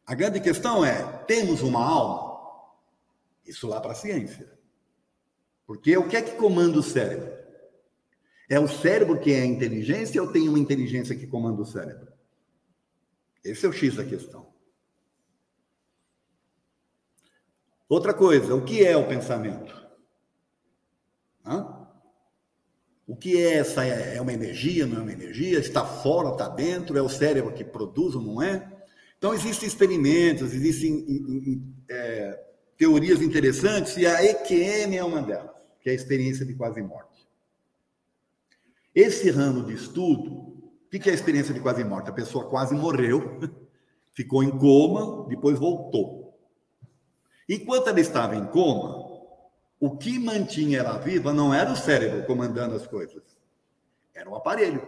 A 0.06 0.14
grande 0.14 0.40
questão 0.40 0.84
é: 0.84 1.02
temos 1.26 1.62
uma 1.62 1.82
alma? 1.82 2.32
Isso 3.46 3.66
lá 3.66 3.80
para 3.80 3.92
a 3.92 3.94
ciência. 3.94 4.52
Porque 5.66 5.96
o 5.96 6.08
que 6.08 6.16
é 6.16 6.22
que 6.22 6.36
comanda 6.36 6.78
o 6.78 6.82
cérebro? 6.82 7.32
É 8.48 8.60
o 8.60 8.68
cérebro 8.68 9.18
que 9.18 9.32
é 9.32 9.40
a 9.40 9.46
inteligência 9.46 10.20
ou 10.22 10.30
tem 10.30 10.48
uma 10.48 10.58
inteligência 10.58 11.16
que 11.16 11.26
comanda 11.26 11.62
o 11.62 11.66
cérebro? 11.66 12.12
Esse 13.42 13.64
é 13.64 13.68
o 13.68 13.72
X 13.72 13.96
da 13.96 14.04
questão. 14.04 14.52
Outra 17.88 18.12
coisa, 18.12 18.54
o 18.54 18.64
que 18.64 18.84
é 18.84 18.96
o 18.96 19.08
pensamento? 19.08 19.74
Hã? 21.44 21.81
O 23.12 23.16
que 23.16 23.36
é 23.36 23.58
essa? 23.58 23.84
É 23.84 24.18
uma 24.22 24.32
energia, 24.32 24.86
não 24.86 25.00
é 25.00 25.02
uma 25.02 25.12
energia? 25.12 25.58
Está 25.58 25.84
fora, 25.84 26.30
está 26.30 26.48
dentro? 26.48 26.96
É 26.96 27.02
o 27.02 27.10
cérebro 27.10 27.52
que 27.52 27.62
produz 27.62 28.14
ou 28.14 28.22
não 28.22 28.40
é? 28.40 28.72
Então, 29.18 29.34
existem 29.34 29.68
experimentos, 29.68 30.54
existem 30.54 31.62
é, 31.90 32.42
teorias 32.74 33.20
interessantes, 33.20 33.98
e 33.98 34.06
a 34.06 34.24
EQM 34.24 34.96
é 34.96 35.04
uma 35.04 35.20
delas, 35.20 35.50
que 35.82 35.90
é 35.90 35.92
a 35.92 35.94
experiência 35.94 36.46
de 36.46 36.54
quase 36.54 36.80
morte. 36.80 37.28
Esse 38.94 39.30
ramo 39.30 39.66
de 39.66 39.74
estudo, 39.74 40.32
o 40.32 40.88
que 40.88 41.06
é 41.10 41.12
a 41.12 41.14
experiência 41.14 41.52
de 41.52 41.60
quase 41.60 41.84
morte? 41.84 42.08
A 42.08 42.14
pessoa 42.14 42.48
quase 42.48 42.74
morreu, 42.74 43.38
ficou 44.16 44.42
em 44.42 44.56
coma, 44.56 45.28
depois 45.28 45.58
voltou. 45.58 46.34
Enquanto 47.46 47.88
ela 47.88 48.00
estava 48.00 48.36
em 48.36 48.46
coma, 48.46 49.11
o 49.82 49.96
que 49.96 50.16
mantinha 50.16 50.78
ela 50.78 50.96
viva 50.96 51.32
não 51.32 51.52
era 51.52 51.72
o 51.72 51.76
cérebro 51.76 52.24
comandando 52.24 52.76
as 52.76 52.86
coisas, 52.86 53.20
era 54.14 54.30
o 54.30 54.36
aparelho. 54.36 54.86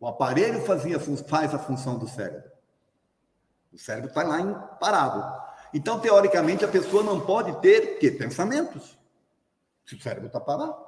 O 0.00 0.06
aparelho 0.06 0.62
fazia, 0.62 0.98
faz 0.98 1.52
a 1.52 1.58
função 1.58 1.98
do 1.98 2.08
cérebro. 2.08 2.50
O 3.70 3.76
cérebro 3.76 4.08
está 4.08 4.22
lá 4.22 4.42
parado. 4.80 5.22
Então, 5.74 6.00
teoricamente, 6.00 6.64
a 6.64 6.68
pessoa 6.68 7.02
não 7.02 7.20
pode 7.20 7.60
ter 7.60 7.98
que 7.98 8.10
pensamentos, 8.10 8.98
se 9.84 9.94
o 9.94 10.00
cérebro 10.00 10.28
está 10.28 10.40
parado. 10.40 10.82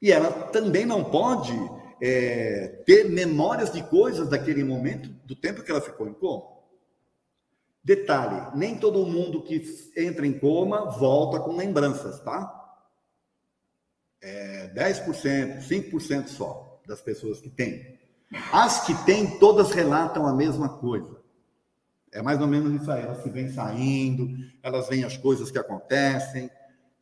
E 0.00 0.10
ela 0.10 0.30
também 0.48 0.86
não 0.86 1.04
pode 1.04 1.52
é, 2.00 2.82
ter 2.86 3.04
memórias 3.10 3.70
de 3.70 3.82
coisas 3.82 4.30
daquele 4.30 4.64
momento, 4.64 5.10
do 5.26 5.36
tempo 5.36 5.62
que 5.62 5.70
ela 5.70 5.82
ficou 5.82 6.08
em 6.08 6.14
coma. 6.14 6.53
Detalhe: 7.84 8.56
nem 8.56 8.78
todo 8.78 9.04
mundo 9.06 9.42
que 9.42 9.62
entra 9.96 10.26
em 10.26 10.38
coma 10.38 10.90
volta 10.90 11.38
com 11.38 11.54
lembranças, 11.54 12.18
tá? 12.20 12.64
é 14.24 14.72
10%, 14.74 15.68
5% 15.68 16.28
só 16.28 16.80
das 16.86 17.02
pessoas 17.02 17.40
que 17.40 17.50
têm. 17.50 17.98
As 18.50 18.86
que 18.86 18.94
têm, 19.04 19.38
todas 19.38 19.70
relatam 19.70 20.26
a 20.26 20.32
mesma 20.32 20.70
coisa. 20.78 21.22
É 22.10 22.22
mais 22.22 22.40
ou 22.40 22.46
menos 22.46 22.80
isso 22.80 22.90
aí. 22.90 23.02
Elas 23.02 23.22
se 23.22 23.28
vêm 23.28 23.50
saindo, 23.50 24.28
elas 24.62 24.88
veem 24.88 25.04
as 25.04 25.16
coisas 25.16 25.50
que 25.50 25.58
acontecem. 25.58 26.50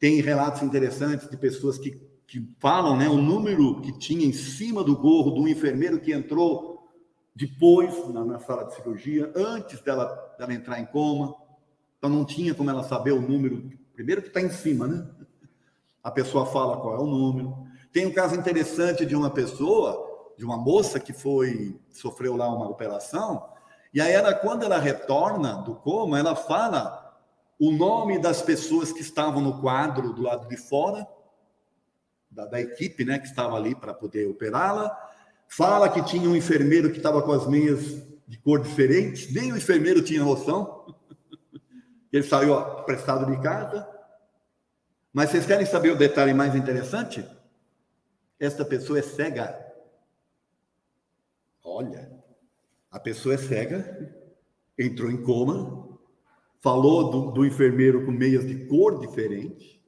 Tem 0.00 0.20
relatos 0.20 0.62
interessantes 0.62 1.30
de 1.30 1.36
pessoas 1.36 1.78
que, 1.78 1.92
que 2.26 2.54
falam 2.58 2.96
né, 2.96 3.08
o 3.08 3.18
número 3.18 3.80
que 3.80 3.96
tinha 3.98 4.26
em 4.26 4.32
cima 4.32 4.82
do 4.82 4.96
gorro 4.96 5.30
do 5.30 5.48
enfermeiro 5.48 6.00
que 6.00 6.12
entrou 6.12 6.71
depois 7.34 8.08
na, 8.08 8.24
na 8.24 8.38
sala 8.38 8.64
de 8.64 8.74
cirurgia, 8.74 9.32
antes 9.34 9.80
dela, 9.80 10.34
dela 10.38 10.52
entrar 10.52 10.78
em 10.78 10.86
coma. 10.86 11.34
Então 11.98 12.10
não 12.10 12.24
tinha 12.24 12.54
como 12.54 12.70
ela 12.70 12.82
saber 12.82 13.12
o 13.12 13.20
número. 13.20 13.70
Primeiro 13.94 14.22
que 14.22 14.28
está 14.28 14.40
em 14.40 14.50
cima, 14.50 14.86
né? 14.86 15.06
A 16.02 16.10
pessoa 16.10 16.46
fala 16.46 16.80
qual 16.80 16.96
é 16.96 16.98
o 16.98 17.06
número. 17.06 17.66
Tem 17.92 18.06
um 18.06 18.12
caso 18.12 18.34
interessante 18.34 19.06
de 19.06 19.14
uma 19.14 19.30
pessoa, 19.30 20.32
de 20.36 20.44
uma 20.44 20.56
moça 20.56 20.98
que 20.98 21.12
foi 21.12 21.78
sofreu 21.90 22.36
lá 22.36 22.48
uma 22.48 22.68
operação, 22.68 23.48
e 23.94 24.00
aí 24.00 24.12
ela 24.12 24.34
quando 24.34 24.64
ela 24.64 24.78
retorna 24.78 25.62
do 25.62 25.74
coma, 25.76 26.18
ela 26.18 26.34
fala 26.34 27.02
o 27.60 27.70
nome 27.70 28.18
das 28.18 28.42
pessoas 28.42 28.92
que 28.92 29.00
estavam 29.00 29.40
no 29.40 29.60
quadro 29.60 30.12
do 30.12 30.22
lado 30.22 30.48
de 30.48 30.56
fora 30.56 31.06
da, 32.30 32.46
da 32.46 32.60
equipe, 32.60 33.04
né, 33.04 33.18
que 33.18 33.26
estava 33.26 33.56
ali 33.56 33.74
para 33.74 33.94
poder 33.94 34.26
operá-la. 34.26 34.90
Fala 35.54 35.90
que 35.90 36.02
tinha 36.02 36.26
um 36.30 36.34
enfermeiro 36.34 36.90
que 36.90 36.96
estava 36.96 37.20
com 37.20 37.30
as 37.30 37.46
meias 37.46 38.02
de 38.26 38.38
cor 38.38 38.58
diferente, 38.58 39.30
nem 39.34 39.52
o 39.52 39.56
enfermeiro 39.58 40.00
tinha 40.00 40.24
noção. 40.24 40.96
Ele 42.10 42.22
saiu 42.22 42.54
apressado 42.54 43.30
de 43.30 43.38
casa. 43.42 43.86
Mas 45.12 45.28
vocês 45.28 45.44
querem 45.44 45.66
saber 45.66 45.90
o 45.90 45.98
detalhe 45.98 46.32
mais 46.32 46.54
interessante? 46.54 47.22
Esta 48.40 48.64
pessoa 48.64 48.98
é 48.98 49.02
cega. 49.02 49.54
Olha, 51.62 52.10
a 52.90 52.98
pessoa 52.98 53.34
é 53.34 53.38
cega, 53.38 54.16
entrou 54.78 55.10
em 55.10 55.22
coma, 55.22 55.98
falou 56.62 57.10
do, 57.10 57.30
do 57.30 57.44
enfermeiro 57.44 58.06
com 58.06 58.10
meias 58.10 58.46
de 58.46 58.64
cor 58.64 58.98
diferente 58.98 59.84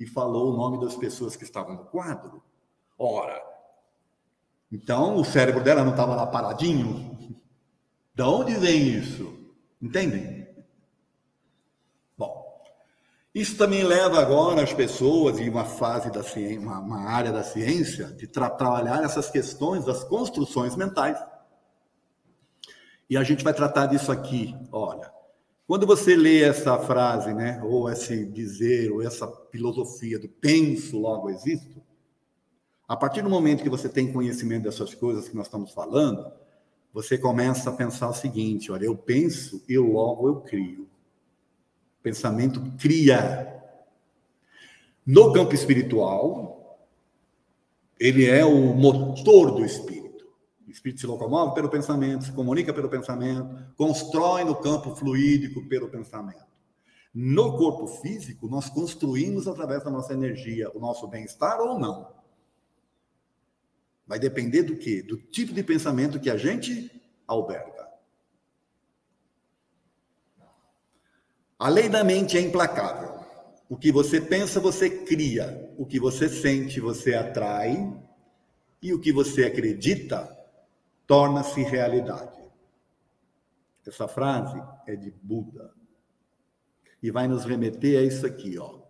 e 0.00 0.06
falou 0.06 0.54
o 0.54 0.56
nome 0.56 0.80
das 0.82 0.96
pessoas 0.96 1.36
que 1.36 1.44
estavam 1.44 1.74
no 1.74 1.84
quadro. 1.84 2.42
Ora, 2.96 3.53
então 4.74 5.16
o 5.16 5.24
cérebro 5.24 5.62
dela 5.62 5.84
não 5.84 5.92
estava 5.92 6.16
lá 6.16 6.26
paradinho? 6.26 7.16
De 8.14 8.22
onde 8.22 8.54
vem 8.54 8.88
isso? 8.88 9.32
Entendem? 9.80 10.44
Isso 13.34 13.56
também 13.56 13.82
leva 13.82 14.20
agora 14.20 14.62
as 14.62 14.72
pessoas 14.72 15.40
em 15.40 15.48
uma 15.48 15.64
fase 15.64 16.08
da 16.08 16.22
ciência, 16.22 16.60
uma, 16.60 16.78
uma 16.78 17.00
área 17.10 17.32
da 17.32 17.42
ciência, 17.42 18.06
de 18.06 18.28
tra 18.28 18.48
trabalhar 18.48 19.02
essas 19.02 19.28
questões 19.28 19.84
das 19.84 20.04
construções 20.04 20.76
mentais. 20.76 21.18
E 23.10 23.16
a 23.16 23.24
gente 23.24 23.42
vai 23.42 23.52
tratar 23.52 23.86
disso 23.86 24.12
aqui. 24.12 24.54
Olha, 24.70 25.10
quando 25.66 25.84
você 25.84 26.14
lê 26.14 26.42
essa 26.42 26.78
frase, 26.78 27.34
né, 27.34 27.60
ou 27.64 27.90
esse 27.90 28.24
dizer, 28.24 28.92
ou 28.92 29.02
essa 29.02 29.26
filosofia 29.50 30.16
do 30.16 30.28
penso, 30.28 30.96
logo 30.96 31.28
existo, 31.28 31.82
a 32.86 32.96
partir 32.96 33.22
do 33.22 33.30
momento 33.30 33.62
que 33.62 33.70
você 33.70 33.88
tem 33.88 34.12
conhecimento 34.12 34.64
dessas 34.64 34.94
coisas 34.94 35.28
que 35.28 35.36
nós 35.36 35.46
estamos 35.46 35.72
falando, 35.72 36.30
você 36.92 37.18
começa 37.18 37.70
a 37.70 37.72
pensar 37.72 38.08
o 38.08 38.14
seguinte: 38.14 38.70
olha, 38.70 38.84
eu 38.84 38.96
penso 38.96 39.62
e 39.68 39.78
logo 39.78 40.28
eu 40.28 40.40
crio 40.40 40.84
pensamento 42.04 42.60
cria. 42.78 43.50
No 45.06 45.32
campo 45.32 45.54
espiritual, 45.54 46.78
ele 47.98 48.26
é 48.26 48.44
o 48.44 48.74
motor 48.74 49.52
do 49.52 49.64
espírito. 49.64 50.26
O 50.66 50.70
espírito 50.70 51.00
se 51.00 51.06
locomove 51.06 51.54
pelo 51.54 51.70
pensamento, 51.70 52.24
se 52.24 52.32
comunica 52.32 52.72
pelo 52.74 52.90
pensamento, 52.90 53.74
constrói 53.76 54.44
no 54.44 54.54
campo 54.54 54.94
fluídico 54.94 55.66
pelo 55.66 55.88
pensamento. 55.88 56.44
No 57.14 57.56
corpo 57.56 57.86
físico, 57.86 58.48
nós 58.48 58.68
construímos 58.68 59.48
através 59.48 59.82
da 59.82 59.90
nossa 59.90 60.12
energia 60.12 60.70
o 60.74 60.80
nosso 60.80 61.06
bem-estar 61.08 61.60
ou 61.60 61.78
não. 61.78 62.08
Vai 64.06 64.18
depender 64.18 64.62
do 64.62 64.76
quê? 64.76 65.02
Do 65.02 65.16
tipo 65.16 65.52
de 65.52 65.62
pensamento 65.62 66.20
que 66.20 66.30
a 66.30 66.36
gente 66.36 66.90
alberga. 67.26 67.88
A 71.58 71.68
lei 71.68 71.88
da 71.88 72.04
mente 72.04 72.36
é 72.36 72.40
implacável. 72.40 73.24
O 73.68 73.76
que 73.76 73.90
você 73.90 74.20
pensa, 74.20 74.60
você 74.60 74.90
cria. 74.90 75.72
O 75.78 75.86
que 75.86 75.98
você 75.98 76.28
sente, 76.28 76.80
você 76.80 77.14
atrai. 77.14 77.92
E 78.82 78.92
o 78.92 79.00
que 79.00 79.12
você 79.12 79.44
acredita, 79.44 80.28
torna-se 81.06 81.62
realidade. 81.62 82.44
Essa 83.86 84.06
frase 84.06 84.62
é 84.86 84.94
de 84.94 85.10
Buda. 85.10 85.72
E 87.02 87.10
vai 87.10 87.28
nos 87.28 87.44
remeter 87.44 87.98
a 87.98 88.02
isso 88.02 88.26
aqui, 88.26 88.58
ó. 88.58 88.80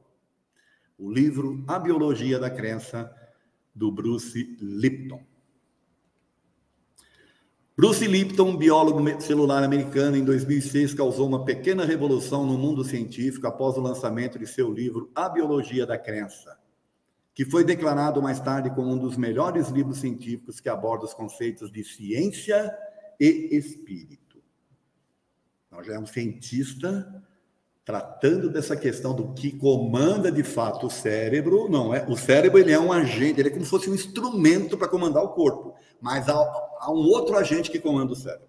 O 0.99 1.11
livro 1.11 1.65
A 1.67 1.79
Biologia 1.79 2.39
da 2.39 2.51
Crença, 2.51 3.13
do 3.75 3.91
Bruce 3.91 4.57
Lipton. 4.61 5.23
Bruce 7.77 8.07
Lipton, 8.07 8.57
biólogo 8.57 9.21
celular 9.21 9.65
americano, 9.65 10.17
em 10.17 10.25
2006 10.25 10.95
causou 10.95 11.27
uma 11.27 11.45
pequena 11.45 11.85
revolução 11.85 12.47
no 12.47 12.57
mundo 12.57 12.85
científico 12.85 13.49
após 13.49 13.77
o 13.77 13.81
lançamento 13.81 14.39
de 14.39 14.47
seu 14.47 14.73
livro 14.73 15.11
A 15.13 15.29
Biologia 15.29 15.85
da 15.85 15.99
Crença, 15.99 16.57
que 17.35 17.45
foi 17.45 17.65
declarado 17.65 18.23
mais 18.23 18.39
tarde 18.39 18.71
como 18.71 18.93
um 18.93 18.99
dos 18.99 19.17
melhores 19.17 19.71
livros 19.71 19.99
científicos 19.99 20.61
que 20.61 20.69
aborda 20.69 21.05
os 21.05 21.15
conceitos 21.15 21.73
de 21.73 21.83
ciência 21.83 22.73
e 23.19 23.49
espírito. 23.57 24.41
Então, 25.67 25.83
já 25.83 25.95
é 25.95 25.99
um 25.99 26.07
cientista 26.07 27.24
tratando 27.85 28.51
dessa 28.51 28.75
questão 28.75 29.15
do 29.15 29.35
que 29.35 29.53
comanda 29.53 30.33
de 30.33 30.43
fato 30.43 30.87
o 30.87 30.91
cérebro, 30.91 31.69
não 31.69 31.95
é? 31.95 32.05
O 32.09 32.17
cérebro 32.17 32.59
ele 32.59 32.73
é 32.73 32.81
um 32.81 32.93
agente, 32.93 33.41
ele 33.41 33.49
é 33.49 33.53
como 33.53 33.65
se 33.65 33.71
fosse 33.71 33.91
um 33.91 33.95
instrumento 33.95 34.79
para 34.79 34.89
comandar 34.89 35.23
o 35.23 35.35
corpo, 35.35 35.75
mas 36.01 36.29
há, 36.29 36.35
há 36.35 36.91
um 36.91 37.07
outro 37.09 37.37
agente 37.37 37.71
que 37.71 37.79
comanda 37.79 38.13
o 38.13 38.17
cérebro. 38.17 38.49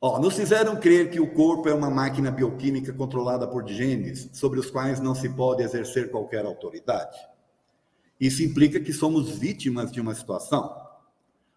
Ó, 0.00 0.20
nos 0.20 0.36
fizeram 0.36 0.76
crer 0.76 1.10
que 1.10 1.18
o 1.18 1.32
corpo 1.32 1.66
é 1.68 1.74
uma 1.74 1.90
máquina 1.90 2.30
bioquímica 2.30 2.92
controlada 2.92 3.48
por 3.48 3.66
genes, 3.66 4.28
sobre 4.34 4.60
os 4.60 4.70
quais 4.70 5.00
não 5.00 5.14
se 5.14 5.30
pode 5.30 5.62
exercer 5.62 6.10
qualquer 6.10 6.44
autoridade. 6.44 7.18
Isso 8.20 8.42
implica 8.44 8.78
que 8.78 8.92
somos 8.92 9.30
vítimas 9.38 9.90
de 9.90 10.00
uma 10.00 10.14
situação. 10.14 10.72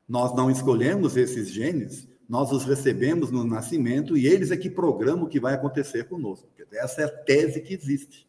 Nós 0.07 0.33
não 0.33 0.49
escolhemos 0.49 1.17
esses 1.17 1.49
genes, 1.51 2.07
nós 2.27 2.51
os 2.51 2.65
recebemos 2.65 3.31
no 3.31 3.43
nascimento 3.43 4.17
e 4.17 4.27
eles 4.27 4.51
é 4.51 4.57
que 4.57 4.69
programam 4.69 5.25
o 5.25 5.29
que 5.29 5.39
vai 5.39 5.53
acontecer 5.53 6.05
conosco. 6.09 6.49
Essa 6.73 7.01
é 7.01 7.05
a 7.05 7.09
tese 7.09 7.61
que 7.61 7.73
existe. 7.73 8.27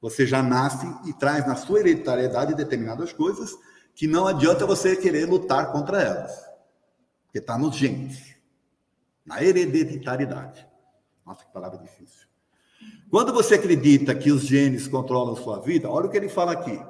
Você 0.00 0.24
já 0.24 0.42
nasce 0.42 0.86
e 1.08 1.12
traz 1.12 1.46
na 1.46 1.56
sua 1.56 1.80
hereditariedade 1.80 2.54
determinadas 2.54 3.12
coisas 3.12 3.56
que 3.94 4.06
não 4.06 4.28
adianta 4.28 4.64
você 4.64 4.94
querer 4.94 5.28
lutar 5.28 5.72
contra 5.72 6.00
elas, 6.00 6.32
porque 7.24 7.38
está 7.38 7.58
nos 7.58 7.74
genes, 7.74 8.36
na 9.26 9.42
hereditariedade. 9.42 10.64
Nossa, 11.26 11.44
que 11.44 11.52
palavra 11.52 11.78
difícil. 11.78 12.28
Quando 13.10 13.32
você 13.32 13.56
acredita 13.56 14.14
que 14.14 14.30
os 14.30 14.42
genes 14.42 14.86
controlam 14.86 15.34
sua 15.34 15.58
vida, 15.58 15.90
olha 15.90 16.06
o 16.06 16.10
que 16.10 16.16
ele 16.16 16.28
fala 16.28 16.52
aqui. 16.52 16.80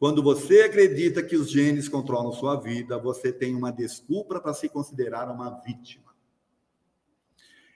Quando 0.00 0.22
você 0.22 0.62
acredita 0.62 1.22
que 1.22 1.36
os 1.36 1.50
genes 1.50 1.86
controlam 1.86 2.32
sua 2.32 2.56
vida, 2.58 2.98
você 2.98 3.30
tem 3.30 3.54
uma 3.54 3.70
desculpa 3.70 4.40
para 4.40 4.54
se 4.54 4.66
considerar 4.66 5.30
uma 5.30 5.60
vítima. 5.60 6.14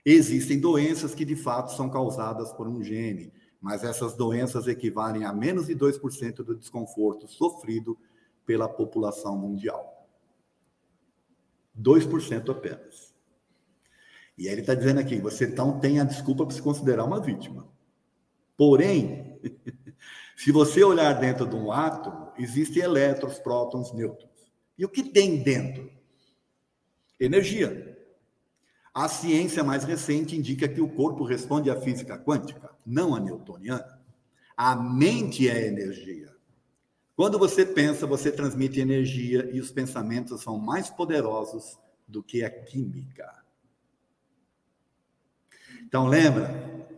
Existem 0.03 0.59
doenças 0.59 1.13
que 1.13 1.23
de 1.23 1.35
fato 1.35 1.73
são 1.73 1.87
causadas 1.87 2.51
por 2.51 2.67
um 2.67 2.83
gene, 2.83 3.31
mas 3.61 3.83
essas 3.83 4.15
doenças 4.15 4.67
equivalem 4.67 5.23
a 5.23 5.31
menos 5.31 5.67
de 5.67 5.75
2% 5.75 6.37
do 6.37 6.55
desconforto 6.55 7.27
sofrido 7.27 7.95
pela 8.43 8.67
população 8.67 9.37
mundial. 9.37 10.07
2% 11.79 12.49
apenas. 12.49 13.13
E 14.35 14.47
aí 14.47 14.53
ele 14.55 14.61
está 14.61 14.73
dizendo 14.73 14.99
aqui: 14.99 15.21
você 15.21 15.45
então 15.45 15.79
tem 15.79 15.99
a 15.99 16.03
desculpa 16.03 16.43
para 16.43 16.55
se 16.55 16.61
considerar 16.61 17.03
uma 17.03 17.19
vítima. 17.19 17.67
Porém, 18.57 19.39
Se 20.35 20.51
você 20.51 20.83
olhar 20.83 21.13
dentro 21.13 21.47
de 21.47 21.55
um 21.55 21.71
átomo, 21.71 22.31
existem 22.37 22.83
elétrons, 22.83 23.39
prótons, 23.39 23.93
nêutrons. 23.93 24.51
E 24.77 24.83
o 24.83 24.89
que 24.89 25.03
tem 25.03 25.41
dentro? 25.41 25.89
Energia. 27.19 27.97
A 28.93 29.07
ciência 29.07 29.63
mais 29.63 29.83
recente 29.83 30.35
indica 30.35 30.67
que 30.67 30.81
o 30.81 30.89
corpo 30.89 31.23
responde 31.23 31.69
à 31.69 31.79
física 31.79 32.17
quântica, 32.17 32.71
não 32.85 33.15
à 33.15 33.19
newtoniana. 33.19 34.01
A 34.55 34.75
mente 34.75 35.49
é 35.49 35.67
energia. 35.67 36.33
Quando 37.15 37.39
você 37.39 37.65
pensa, 37.65 38.05
você 38.05 38.29
transmite 38.31 38.79
energia 38.79 39.49
e 39.53 39.59
os 39.59 39.71
pensamentos 39.71 40.41
são 40.41 40.57
mais 40.57 40.89
poderosos 40.89 41.77
do 42.05 42.21
que 42.21 42.43
a 42.43 42.49
química. 42.49 43.43
Então, 45.81 46.07
lembra? 46.07 46.49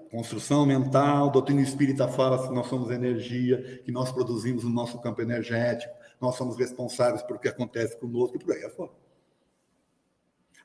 Construção 0.09 0.65
mental, 0.65 1.29
doutrina 1.29 1.61
espírita 1.61 2.07
fala 2.07 2.47
que 2.47 2.53
nós 2.53 2.67
somos 2.67 2.89
energia, 2.89 3.81
que 3.83 3.91
nós 3.91 4.11
produzimos 4.11 4.63
o 4.63 4.69
nosso 4.69 4.99
campo 4.99 5.21
energético, 5.21 5.93
nós 6.19 6.35
somos 6.35 6.57
responsáveis 6.57 7.21
por 7.21 7.39
que 7.39 7.47
acontece 7.47 7.97
conosco 7.97 8.37
e 8.37 8.39
por 8.39 8.53
aí 8.53 8.63
afora. 8.63 8.91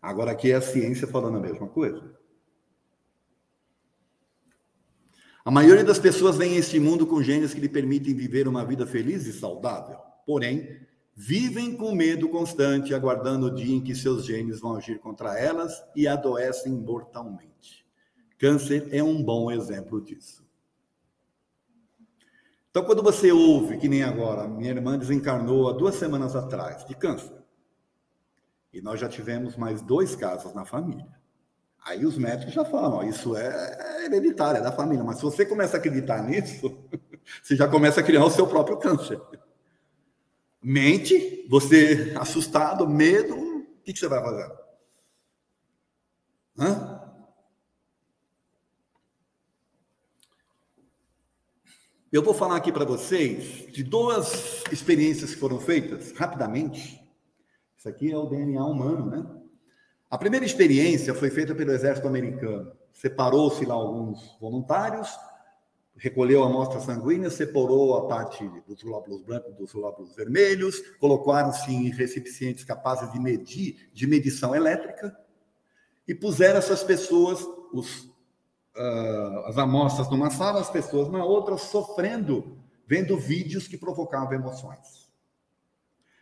Agora 0.01 0.33
aqui 0.33 0.51
é 0.51 0.57
a 0.57 0.61
ciência 0.61 1.07
falando 1.07 1.37
a 1.37 1.41
mesma 1.41 1.69
coisa. 1.69 2.21
A 5.45 5.51
maioria 5.51 5.85
das 5.85 5.99
pessoas 5.99 6.37
vem 6.37 6.55
a 6.55 6.59
este 6.59 6.79
mundo 6.79 7.07
com 7.07 7.23
genes 7.23 7.53
que 7.53 7.61
lhe 7.61 7.69
permitem 7.69 8.15
viver 8.15 8.47
uma 8.47 8.65
vida 8.65 8.87
feliz 8.87 9.27
e 9.27 9.33
saudável. 9.33 9.99
Porém, 10.25 10.81
vivem 11.15 11.77
com 11.77 11.93
medo 11.93 12.29
constante, 12.29 12.95
aguardando 12.95 13.47
o 13.47 13.55
dia 13.55 13.75
em 13.75 13.81
que 13.81 13.95
seus 13.95 14.25
genes 14.25 14.61
vão 14.61 14.77
agir 14.77 15.01
contra 15.01 15.39
elas 15.39 15.73
e 15.97 16.07
adoecem 16.07 16.73
mortalmente. 16.73 17.82
Câncer 18.43 18.89
é 18.91 19.01
um 19.01 19.23
bom 19.23 19.53
exemplo 19.53 20.01
disso. 20.01 20.45
Então, 22.69 22.85
quando 22.85 23.01
você 23.01 23.31
ouve, 23.31 23.79
que 23.79 23.89
nem 23.89 24.03
agora, 24.03 24.49
minha 24.49 24.73
irmã 24.73 24.99
desencarnou 24.99 25.69
há 25.69 25.73
duas 25.73 25.95
semanas 25.95 26.35
atrás 26.35 26.85
de 26.85 26.97
câncer, 26.97 27.41
e 28.73 28.81
nós 28.81 28.99
já 28.99 29.09
tivemos 29.09 29.57
mais 29.57 29.81
dois 29.81 30.17
casos 30.17 30.53
na 30.55 30.65
família. 30.65 31.07
Aí 31.85 32.05
os 32.05 32.19
médicos 32.19 32.53
já 32.53 32.65
falam, 32.65 32.95
ó, 32.95 33.03
isso 33.05 33.37
é 33.37 34.07
hereditário, 34.07 34.59
é 34.59 34.61
da 34.61 34.73
família. 34.73 35.05
Mas 35.05 35.19
se 35.19 35.23
você 35.23 35.47
começa 35.47 35.77
a 35.77 35.79
acreditar 35.79 36.21
nisso, 36.25 36.77
você 37.41 37.55
já 37.55 37.69
começa 37.69 38.01
a 38.01 38.03
criar 38.03 38.25
o 38.25 38.31
seu 38.31 38.49
próprio 38.49 38.77
câncer. 38.77 39.21
Mente, 40.61 41.47
você 41.49 42.13
assustado, 42.19 42.89
medo, 42.89 43.37
o 43.37 43.83
que, 43.85 43.93
que 43.93 43.99
você 44.01 44.09
vai 44.09 44.21
fazer? 44.21 44.53
Hã? 46.59 46.92
Eu 52.13 52.23
vou 52.23 52.35
falar 52.35 52.57
aqui 52.57 52.71
para 52.71 52.85
vocês 52.85 53.73
de 53.73 53.83
duas 53.83 54.63
experiências 54.71 55.31
que 55.31 55.41
foram 55.41 55.59
feitas 55.59 56.13
rapidamente. 56.13 57.03
Isso 57.75 57.89
aqui 57.89 58.13
é 58.13 58.19
o 58.19 58.27
DNA 58.27 58.63
humano, 58.67 59.07
né? 59.07 59.27
A 60.11 60.19
primeira 60.19 60.45
experiência 60.45 61.15
foi 61.15 61.31
feita 61.31 61.55
pelo 61.55 61.73
exército 61.73 62.07
americano. 62.07 62.71
Separou-se 62.93 63.65
lá 63.65 63.73
alguns 63.73 64.37
voluntários, 64.39 65.09
recolheu 65.97 66.43
a 66.43 66.49
amostra 66.49 66.81
sanguínea, 66.81 67.31
separou 67.31 67.97
a 67.97 68.07
parte 68.07 68.47
dos 68.69 68.83
glóbulos 68.83 69.23
brancos 69.23 69.55
dos 69.55 69.73
glóbulos 69.73 70.15
vermelhos, 70.15 70.83
colocaram-se 71.01 71.73
em 71.73 71.89
recipientes 71.89 72.63
capazes 72.63 73.11
de 73.11 73.19
medir, 73.19 73.89
de 73.91 74.07
medição 74.07 74.55
elétrica, 74.55 75.17
e 76.07 76.15
puseram 76.15 76.59
essas 76.59 76.85
pessoas, 76.85 77.43
os, 77.73 78.12
uh, 78.77 79.47
as 79.47 79.59
amostras 79.59 80.09
numa 80.11 80.31
sala, 80.31 80.61
as 80.61 80.71
pessoas 80.71 81.09
na 81.09 81.25
outra, 81.25 81.57
sofrendo, 81.57 82.59
vendo 82.87 83.19
vídeos 83.19 83.69
que 83.69 83.77
provocavam 83.77 84.33
emoções. 84.33 85.11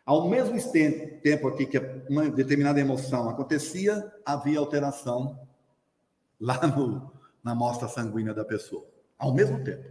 Ao 0.04 0.28
mesmo 0.28 0.58
tempo 1.22 1.48
aqui 1.48 1.66
que 1.66 1.78
uma 2.08 2.28
determinada 2.30 2.80
emoção 2.80 3.28
acontecia, 3.28 4.12
havia 4.24 4.58
alteração 4.58 5.46
lá 6.40 6.66
no, 6.66 7.12
na 7.44 7.52
amostra 7.52 7.86
sanguínea 7.86 8.34
da 8.34 8.44
pessoa. 8.44 8.86
Ao 9.18 9.32
mesmo 9.32 9.62
tempo. 9.62 9.88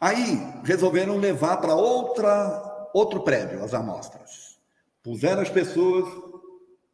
Aí 0.00 0.38
resolveram 0.64 1.16
levar 1.16 1.56
para 1.56 1.74
outra 1.74 2.88
outro 2.92 3.20
prédio 3.22 3.62
as 3.62 3.72
amostras. 3.72 4.58
Puseram 5.02 5.42
as 5.42 5.48
pessoas, 5.50 6.06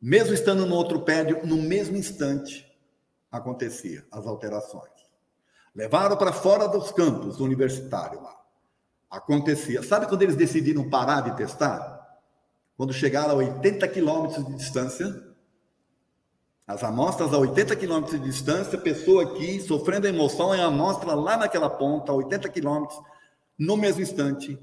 mesmo 0.00 0.34
estando 0.34 0.66
no 0.66 0.74
outro 0.74 1.00
prédio, 1.00 1.44
no 1.44 1.56
mesmo 1.56 1.96
instante 1.96 2.65
acontecia 3.30 4.06
as 4.10 4.26
alterações. 4.26 4.90
Levaram 5.74 6.16
para 6.16 6.32
fora 6.32 6.66
dos 6.66 6.90
campos 6.90 7.40
universitários 7.40 8.22
lá 8.22 8.36
acontecia. 9.10 9.82
Sabe 9.82 10.06
quando 10.06 10.22
eles 10.22 10.36
decidiram 10.36 10.88
parar 10.88 11.22
de 11.22 11.36
testar? 11.36 11.94
Quando 12.76 12.92
chegaram 12.92 13.32
a 13.32 13.36
80 13.36 13.88
quilômetros 13.88 14.44
de 14.46 14.54
distância, 14.54 15.24
as 16.66 16.82
amostras 16.82 17.32
a 17.32 17.38
80 17.38 17.76
quilômetros 17.76 18.20
de 18.20 18.26
distância, 18.26 18.76
pessoa 18.76 19.22
aqui 19.22 19.60
sofrendo 19.60 20.06
emoção, 20.06 20.54
e 20.54 20.60
a 20.60 20.66
amostra 20.66 21.14
lá 21.14 21.36
naquela 21.36 21.70
ponta, 21.70 22.12
a 22.12 22.14
80 22.14 22.48
quilômetros, 22.48 23.00
no 23.58 23.76
mesmo 23.76 24.02
instante, 24.02 24.58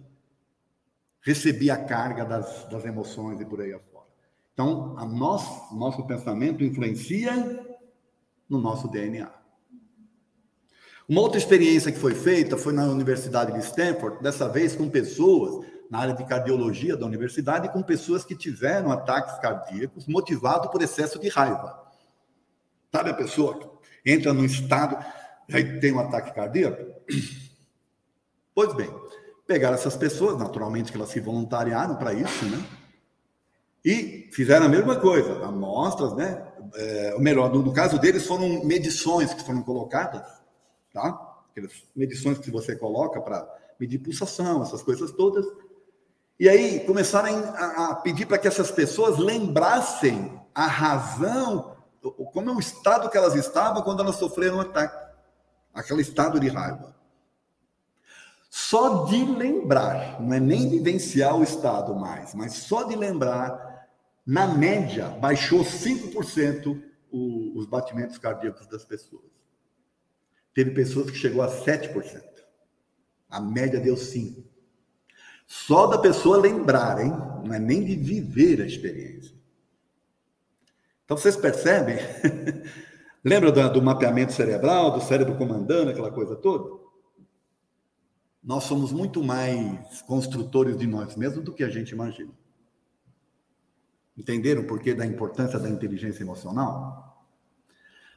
recebia 1.22 1.74
a 1.74 1.84
carga 1.84 2.26
das, 2.26 2.66
das 2.66 2.86
emoções 2.86 3.40
e 3.40 3.46
por 3.46 3.62
aí 3.62 3.74
afora. 3.74 4.04
Então, 4.54 4.96
a 5.00 5.06
nosso, 5.06 5.74
nosso 5.76 6.06
pensamento 6.06 6.64
influencia 6.64 7.73
no 8.50 8.60
nosso 8.60 8.88
DNA. 8.90 9.30
Uma 11.08 11.22
outra 11.22 11.38
experiência 11.38 11.92
que 11.92 12.00
foi 12.00 12.16
feita 12.16 12.58
foi 12.58 12.74
na 12.74 12.86
Universidade 12.86 13.52
de 13.52 13.60
Stanford, 13.60 14.24
dessa 14.24 14.48
vez 14.48 14.76
com 14.76 14.90
pessoas 14.90 15.66
na 15.90 16.00
área 16.00 16.14
de 16.14 16.26
cardiologia 16.26 16.98
da 16.98 17.06
universidade, 17.06 17.72
com 17.72 17.84
pessoas 17.84 18.24
que 18.24 18.36
tiveram 18.36 18.92
ataques 18.92 19.38
cardíacos 19.40 20.08
motivados 20.08 20.72
por 20.72 20.82
excesso 20.82 21.20
de 21.20 21.30
raiva. 21.30 21.84
Sabe 22.92 23.10
a 23.10 23.14
pessoa 23.14 23.60
que 23.60 24.12
entra 24.12 24.34
num 24.34 24.46
estado, 24.46 24.98
aí 25.52 25.80
tem 25.80 25.92
um 25.92 26.00
ataque 26.00 26.34
cardíaco? 26.34 26.84
Pois 28.56 28.72
bem, 28.76 28.88
pegaram 29.48 29.74
essas 29.74 29.98
pessoas, 29.98 30.38
naturalmente 30.38 30.92
que 30.92 30.98
elas 30.98 31.10
se 31.10 31.20
voluntariaram 31.20 31.96
para 31.96 32.14
isso, 32.14 32.46
né? 32.46 32.64
E 33.84 34.30
fizeram 34.32 34.68
a 34.68 34.70
mesma 34.70 34.96
coisa, 34.98 35.44
amostras, 35.44 36.16
né? 36.16 36.53
É, 36.76 37.12
ou 37.14 37.22
melhor, 37.22 37.52
no, 37.52 37.62
no 37.62 37.72
caso 37.74 38.00
deles 38.00 38.26
foram 38.26 38.64
medições 38.64 39.34
que 39.34 39.44
foram 39.44 39.62
colocadas 39.62 40.44
tá? 40.94 41.40
Aquelas 41.52 41.84
medições 41.96 42.38
que 42.38 42.52
você 42.52 42.76
coloca 42.76 43.20
para 43.20 43.48
medir 43.80 44.00
pulsação, 44.00 44.62
essas 44.62 44.84
coisas 44.84 45.12
todas. 45.12 45.46
E 46.40 46.48
aí 46.48 46.82
começaram 46.82 47.36
a, 47.56 47.90
a 47.90 47.96
pedir 47.96 48.26
para 48.26 48.38
que 48.38 48.48
essas 48.48 48.72
pessoas 48.72 49.18
lembrassem 49.18 50.40
a 50.54 50.68
razão, 50.68 51.76
como 52.32 52.50
é 52.50 52.54
o 52.54 52.60
estado 52.60 53.10
que 53.10 53.18
elas 53.18 53.36
estavam 53.36 53.82
quando 53.82 54.02
elas 54.02 54.16
sofreram 54.16 54.58
um 54.58 54.62
ataque, 54.62 54.96
aquele 55.74 56.02
estado 56.02 56.40
de 56.40 56.48
raiva. 56.48 56.94
Só 58.50 59.06
de 59.06 59.26
lembrar, 59.26 60.22
não 60.22 60.34
é 60.34 60.40
nem 60.40 60.70
vivenciar 60.70 61.36
o 61.36 61.44
estado 61.44 61.96
mais, 61.96 62.36
mas 62.36 62.54
só 62.54 62.84
de 62.84 62.96
lembrar, 62.96 63.73
na 64.26 64.48
média, 64.48 65.10
baixou 65.10 65.64
5% 65.64 66.82
o, 67.12 67.58
os 67.58 67.66
batimentos 67.66 68.18
cardíacos 68.18 68.66
das 68.68 68.86
pessoas. 68.86 69.32
Teve 70.54 70.72
pessoas 70.72 71.12
que 71.12 71.18
chegou 71.18 71.42
a 71.42 71.50
7%. 71.50 72.22
A 73.30 73.42
média 73.42 73.80
deu 73.80 73.96
5%. 73.96 74.44
Só 75.46 75.88
da 75.88 75.98
pessoa 75.98 76.38
lembrar, 76.38 77.04
hein? 77.04 77.12
Não 77.46 77.54
é 77.54 77.60
nem 77.60 77.84
de 77.84 77.96
viver 77.96 78.62
a 78.62 78.66
experiência. 78.66 79.36
Então 81.04 81.18
vocês 81.18 81.36
percebem? 81.36 81.98
Lembra 83.24 83.52
do, 83.52 83.74
do 83.74 83.82
mapeamento 83.82 84.34
cerebral, 84.34 84.92
do 84.92 85.02
cérebro 85.02 85.38
comandando, 85.38 85.92
aquela 85.92 86.12
coisa 86.12 86.36
toda? 86.36 86.82
Nós 88.44 88.64
somos 88.64 88.92
muito 88.92 89.24
mais 89.24 90.02
construtores 90.02 90.78
de 90.78 90.88
nós 90.88 91.16
mesmos 91.16 91.44
do 91.44 91.54
que 91.54 91.64
a 91.64 91.70
gente 91.70 91.92
imagina. 91.92 92.32
Entenderam 94.18 94.62
o 94.62 94.68
porquê 94.68 94.94
da 94.94 95.06
importância 95.06 95.58
da 95.60 95.70
inteligência 95.70 96.24
emocional? 96.24 97.28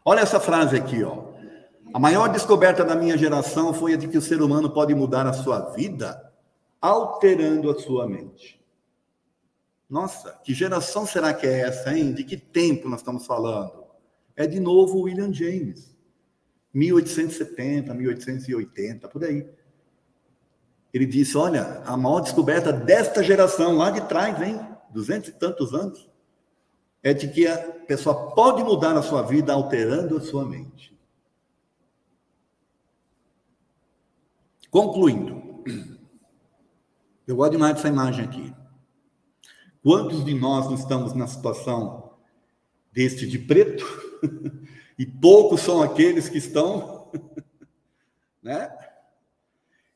Olha 0.05 0.21
essa 0.21 0.39
frase 0.39 0.77
aqui, 0.77 1.03
ó. 1.03 1.35
A 1.95 1.99
maior 1.99 2.29
descoberta 2.29 2.85
da 2.85 2.95
minha 2.95 3.17
geração 3.17 3.73
foi 3.73 3.95
a 3.95 3.97
de 3.97 4.09
que 4.09 4.19
o 4.19 4.23
ser 4.23 4.43
humano 4.43 4.71
pode 4.71 4.95
mudar 4.95 5.27
a 5.27 5.33
sua 5.33 5.71
vida 5.71 6.33
alterando 6.81 7.71
a 7.71 7.79
sua 7.79 8.07
mente. 8.07 8.61
Nossa, 9.89 10.39
que 10.45 10.53
geração 10.53 11.07
será 11.07 11.33
que 11.33 11.47
é 11.47 11.61
essa, 11.61 11.97
hein? 11.97 12.13
De 12.13 12.25
que 12.25 12.37
tempo 12.37 12.89
nós 12.89 13.01
estamos 13.01 13.25
falando? 13.25 13.85
É 14.35 14.47
de 14.47 14.61
novo 14.61 15.03
William 15.03 15.33
James. 15.33 15.97
1870, 16.75 17.95
1880, 17.95 19.09
por 19.09 19.25
aí. 19.25 19.49
Ele 20.93 21.07
disse: 21.07 21.37
Olha, 21.37 21.83
a 21.87 21.97
maior 21.97 22.21
descoberta 22.21 22.73
desta 22.73 23.23
geração, 23.23 23.77
lá 23.77 23.91
de 23.91 24.03
trás, 24.03 24.41
hein? 24.43 24.61
Duzentos 24.97 25.29
e 25.29 25.33
tantos 25.33 25.75
anos, 25.75 26.09
é 27.03 27.13
de 27.13 27.29
que 27.29 27.47
a 27.47 27.59
pessoa 27.87 28.35
pode 28.35 28.65
mudar 28.65 28.97
a 28.97 29.03
sua 29.03 29.21
vida 29.21 29.53
alterando 29.53 30.17
a 30.17 30.23
sua 30.23 30.43
mente. 30.47 30.99
Concluindo, 34.71 35.63
eu 37.27 37.37
gosto 37.37 37.53
demais 37.53 37.75
dessa 37.75 37.89
imagem 37.89 38.25
aqui. 38.25 38.55
Quantos 39.83 40.25
de 40.25 40.33
nós 40.33 40.65
não 40.65 40.77
estamos 40.77 41.13
na 41.13 41.27
situação 41.27 42.15
deste 42.91 43.27
de 43.27 43.39
preto? 43.39 43.85
e 44.99 45.05
poucos 45.05 45.61
são 45.61 45.83
aqueles 45.83 46.31
que 46.31 46.39
estão, 46.39 47.13
né? 48.43 48.75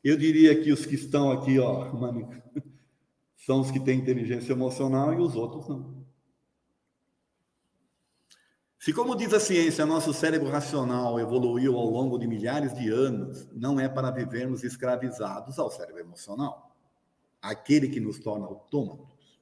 Eu 0.04 0.18
diria 0.18 0.62
que 0.62 0.70
os 0.70 0.84
que 0.84 0.94
estão 0.94 1.32
aqui, 1.32 1.58
ó, 1.58 1.90
mano, 1.94 2.39
são 3.40 3.60
os 3.60 3.70
que 3.70 3.80
têm 3.80 3.98
inteligência 3.98 4.52
emocional 4.52 5.14
e 5.14 5.16
os 5.16 5.34
outros 5.34 5.68
não. 5.68 6.00
Se, 8.78 8.92
como 8.94 9.14
diz 9.14 9.32
a 9.34 9.40
ciência, 9.40 9.84
nosso 9.84 10.12
cérebro 10.14 10.48
racional 10.48 11.18
evoluiu 11.20 11.76
ao 11.76 11.88
longo 11.90 12.18
de 12.18 12.26
milhares 12.26 12.74
de 12.74 12.88
anos, 12.88 13.46
não 13.52 13.78
é 13.78 13.88
para 13.88 14.10
vivermos 14.10 14.64
escravizados 14.64 15.58
ao 15.58 15.70
cérebro 15.70 16.00
emocional, 16.00 16.74
aquele 17.42 17.88
que 17.88 18.00
nos 18.00 18.18
torna 18.18 18.46
autônomos. 18.46 19.38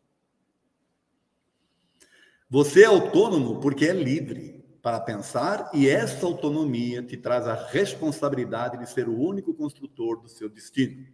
Você 2.50 2.82
é 2.82 2.86
autônomo 2.86 3.60
porque 3.60 3.86
é 3.86 3.92
livre 3.92 4.64
para 4.82 5.00
pensar 5.00 5.70
e 5.74 5.88
essa 5.88 6.24
autonomia 6.24 7.02
te 7.02 7.16
traz 7.16 7.46
a 7.46 7.54
responsabilidade 7.54 8.78
de 8.78 8.88
ser 8.88 9.08
o 9.08 9.20
único 9.20 9.52
construtor 9.54 10.20
do 10.20 10.28
seu 10.28 10.48
destino, 10.48 11.06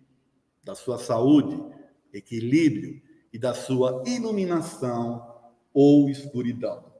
da 0.62 0.74
sua 0.74 0.96
saúde, 0.96 1.60
equilíbrio 2.14 3.02
e 3.32 3.38
da 3.38 3.52
sua 3.52 4.02
iluminação 4.06 5.34
ou 5.72 6.08
escuridão. 6.08 6.92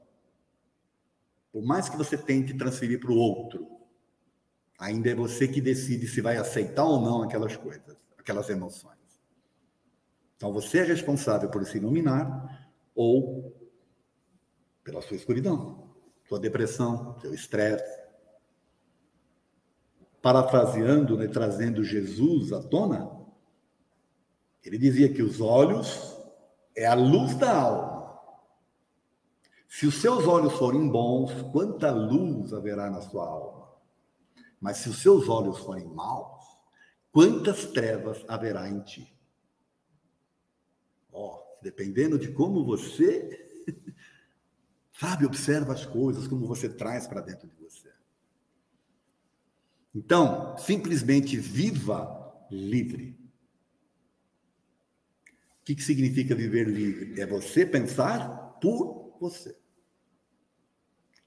Por 1.51 1.63
mais 1.63 1.87
que 1.87 1.95
você 1.95 2.17
tente 2.17 2.53
transferir 2.53 2.99
para 2.99 3.11
o 3.11 3.15
outro, 3.15 3.65
ainda 4.77 5.09
é 5.09 5.15
você 5.15 5.47
que 5.47 5.61
decide 5.61 6.07
se 6.07 6.19
vai 6.19 6.35
aceitar 6.35 6.83
ou 6.83 6.99
não 6.99 7.23
aquelas 7.23 7.55
coisas, 7.55 7.95
aquelas 8.17 8.49
emoções. 8.49 8.93
Então 10.35 10.51
você 10.51 10.79
é 10.79 10.83
responsável 10.83 11.49
por 11.49 11.65
se 11.65 11.77
iluminar 11.77 12.69
ou 12.93 13.55
pela 14.83 15.01
sua 15.01 15.15
escuridão, 15.15 15.95
sua 16.27 16.39
depressão, 16.39 17.17
seu 17.21 17.33
estresse. 17.33 18.03
Parafraseando, 20.21 21.17
né, 21.17 21.27
trazendo 21.27 21.83
Jesus 21.83 22.51
à 22.51 22.61
tona, 22.61 23.24
ele 24.65 24.77
dizia 24.77 25.13
que 25.13 25.21
os 25.21 25.39
olhos 25.39 26.17
é 26.75 26.85
a 26.85 26.95
luz 26.95 27.35
da 27.35 27.55
alma. 27.55 27.95
Se 29.67 29.85
os 29.85 29.95
seus 30.01 30.25
olhos 30.25 30.53
forem 30.53 30.89
bons, 30.89 31.31
quanta 31.51 31.91
luz 31.91 32.53
haverá 32.53 32.89
na 32.89 33.01
sua 33.01 33.27
alma. 33.27 33.69
Mas 34.59 34.77
se 34.77 34.89
os 34.89 35.01
seus 35.01 35.29
olhos 35.29 35.59
forem 35.59 35.85
maus, 35.85 36.43
quantas 37.11 37.65
trevas 37.65 38.23
haverá 38.27 38.67
em 38.69 38.79
ti. 38.81 39.15
Ó, 41.11 41.35
oh, 41.35 41.61
dependendo 41.61 42.17
de 42.17 42.31
como 42.31 42.65
você, 42.65 43.63
sabe, 44.97 45.25
observa 45.25 45.73
as 45.73 45.85
coisas, 45.85 46.27
como 46.27 46.47
você 46.47 46.69
traz 46.69 47.05
para 47.05 47.21
dentro 47.21 47.47
de 47.47 47.55
você. 47.55 47.93
Então, 49.93 50.57
simplesmente 50.57 51.37
viva 51.37 52.47
livre. 52.49 53.24
O 55.65 55.65
que, 55.65 55.73
que 55.73 55.83
significa 55.83 56.35
viver 56.35 56.67
livre? 56.67 57.19
É 57.19 57.25
você 57.25 57.65
pensar 57.65 58.59
por 58.61 59.17
você 59.19 59.57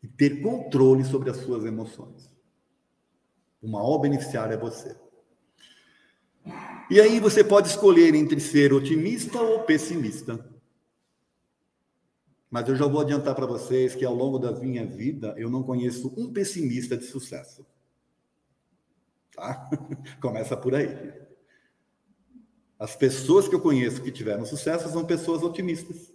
e 0.00 0.06
ter 0.06 0.40
controle 0.40 1.04
sobre 1.04 1.28
as 1.28 1.38
suas 1.38 1.64
emoções. 1.64 2.32
O 3.60 3.66
maior 3.66 3.98
beneficiário 3.98 4.54
é 4.54 4.56
você. 4.56 4.96
E 6.88 7.00
aí 7.00 7.18
você 7.18 7.42
pode 7.42 7.66
escolher 7.66 8.14
entre 8.14 8.38
ser 8.38 8.72
otimista 8.72 9.42
ou 9.42 9.64
pessimista. 9.64 10.48
Mas 12.48 12.68
eu 12.68 12.76
já 12.76 12.86
vou 12.86 13.00
adiantar 13.00 13.34
para 13.34 13.44
vocês 13.44 13.96
que 13.96 14.04
ao 14.04 14.14
longo 14.14 14.38
da 14.38 14.52
minha 14.52 14.86
vida 14.86 15.34
eu 15.36 15.50
não 15.50 15.64
conheço 15.64 16.14
um 16.16 16.32
pessimista 16.32 16.96
de 16.96 17.06
sucesso. 17.06 17.66
Tá? 19.34 19.68
Começa 20.22 20.56
por 20.56 20.76
aí. 20.76 21.17
As 22.78 22.94
pessoas 22.94 23.48
que 23.48 23.54
eu 23.54 23.60
conheço 23.60 24.00
que 24.00 24.12
tiveram 24.12 24.44
sucesso 24.44 24.88
são 24.90 25.04
pessoas 25.04 25.42
otimistas. 25.42 26.12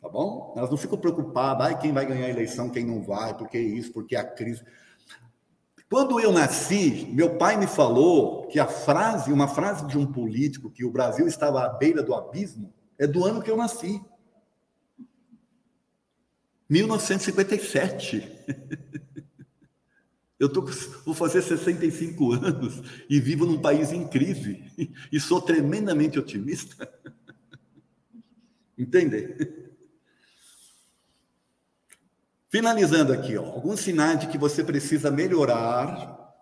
Tá 0.00 0.08
bom? 0.08 0.52
Elas 0.56 0.68
não 0.68 0.76
ficam 0.76 0.98
preocupadas, 0.98 1.68
ai, 1.68 1.78
quem 1.78 1.92
vai 1.92 2.04
ganhar 2.04 2.26
a 2.26 2.30
eleição, 2.30 2.68
quem 2.68 2.84
não 2.84 3.02
vai, 3.02 3.36
porque 3.36 3.58
isso, 3.58 3.92
porque 3.92 4.16
a 4.16 4.24
crise. 4.24 4.64
Quando 5.88 6.18
eu 6.18 6.32
nasci, 6.32 7.06
meu 7.12 7.36
pai 7.36 7.56
me 7.56 7.68
falou 7.68 8.48
que 8.48 8.58
a 8.58 8.66
frase, 8.66 9.32
uma 9.32 9.46
frase 9.46 9.86
de 9.86 9.96
um 9.96 10.10
político, 10.10 10.70
que 10.70 10.84
o 10.84 10.90
Brasil 10.90 11.28
estava 11.28 11.62
à 11.62 11.68
beira 11.68 12.02
do 12.02 12.14
abismo, 12.14 12.72
é 12.98 13.06
do 13.06 13.24
ano 13.24 13.40
que 13.40 13.50
eu 13.50 13.56
nasci. 13.56 14.02
1957. 16.68 18.26
Eu 20.42 20.48
tô, 20.48 20.62
vou 21.04 21.14
fazer 21.14 21.40
65 21.40 22.32
anos 22.32 22.82
e 23.08 23.20
vivo 23.20 23.46
num 23.46 23.62
país 23.62 23.92
em 23.92 24.08
crise 24.08 24.90
e 25.12 25.20
sou 25.20 25.40
tremendamente 25.40 26.18
otimista. 26.18 26.92
Entende? 28.76 29.36
Finalizando 32.50 33.12
aqui, 33.12 33.38
ó, 33.38 33.44
alguns 33.44 33.78
sinais 33.78 34.18
de 34.18 34.26
que 34.26 34.36
você 34.36 34.64
precisa 34.64 35.12
melhorar 35.12 36.34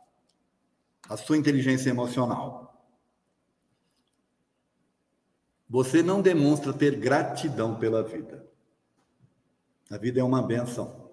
a 1.07 1.17
sua 1.19 1.37
inteligência 1.37 1.91
emocional. 1.91 2.83
Você 5.69 6.03
não 6.03 6.23
demonstra 6.23 6.73
ter 6.73 6.97
gratidão 6.97 7.79
pela 7.79 8.03
vida. 8.03 8.49
A 9.91 9.99
vida 9.99 10.21
é 10.21 10.25
uma 10.25 10.41
benção. 10.41 11.10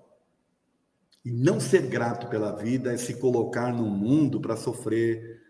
E 1.28 1.32
não 1.34 1.60
ser 1.60 1.82
grato 1.88 2.28
pela 2.30 2.56
vida 2.56 2.94
é 2.94 2.96
se 2.96 3.16
colocar 3.16 3.74
no 3.74 3.84
mundo 3.84 4.40
para 4.40 4.56
sofrer 4.56 5.42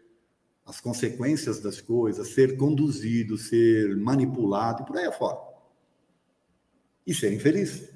as 0.66 0.82
consequências 0.82 1.60
das 1.60 1.80
coisas, 1.80 2.30
ser 2.30 2.58
conduzido, 2.58 3.38
ser 3.38 3.96
manipulado 3.96 4.82
e 4.82 4.86
por 4.88 4.98
aí 4.98 5.06
afora. 5.06 5.38
E 7.06 7.14
ser 7.14 7.32
infeliz 7.32 7.88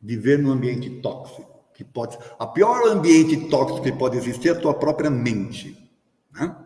viver 0.00 0.38
num 0.38 0.50
ambiente 0.50 0.88
tóxico, 1.02 1.62
que 1.74 1.84
pode, 1.84 2.16
a 2.38 2.46
pior 2.46 2.88
ambiente 2.88 3.50
tóxico 3.50 3.82
que 3.82 3.92
pode 3.92 4.16
existir 4.16 4.48
é 4.48 4.52
a 4.52 4.58
tua 4.58 4.72
própria 4.72 5.10
mente, 5.10 5.76
né? 6.32 6.56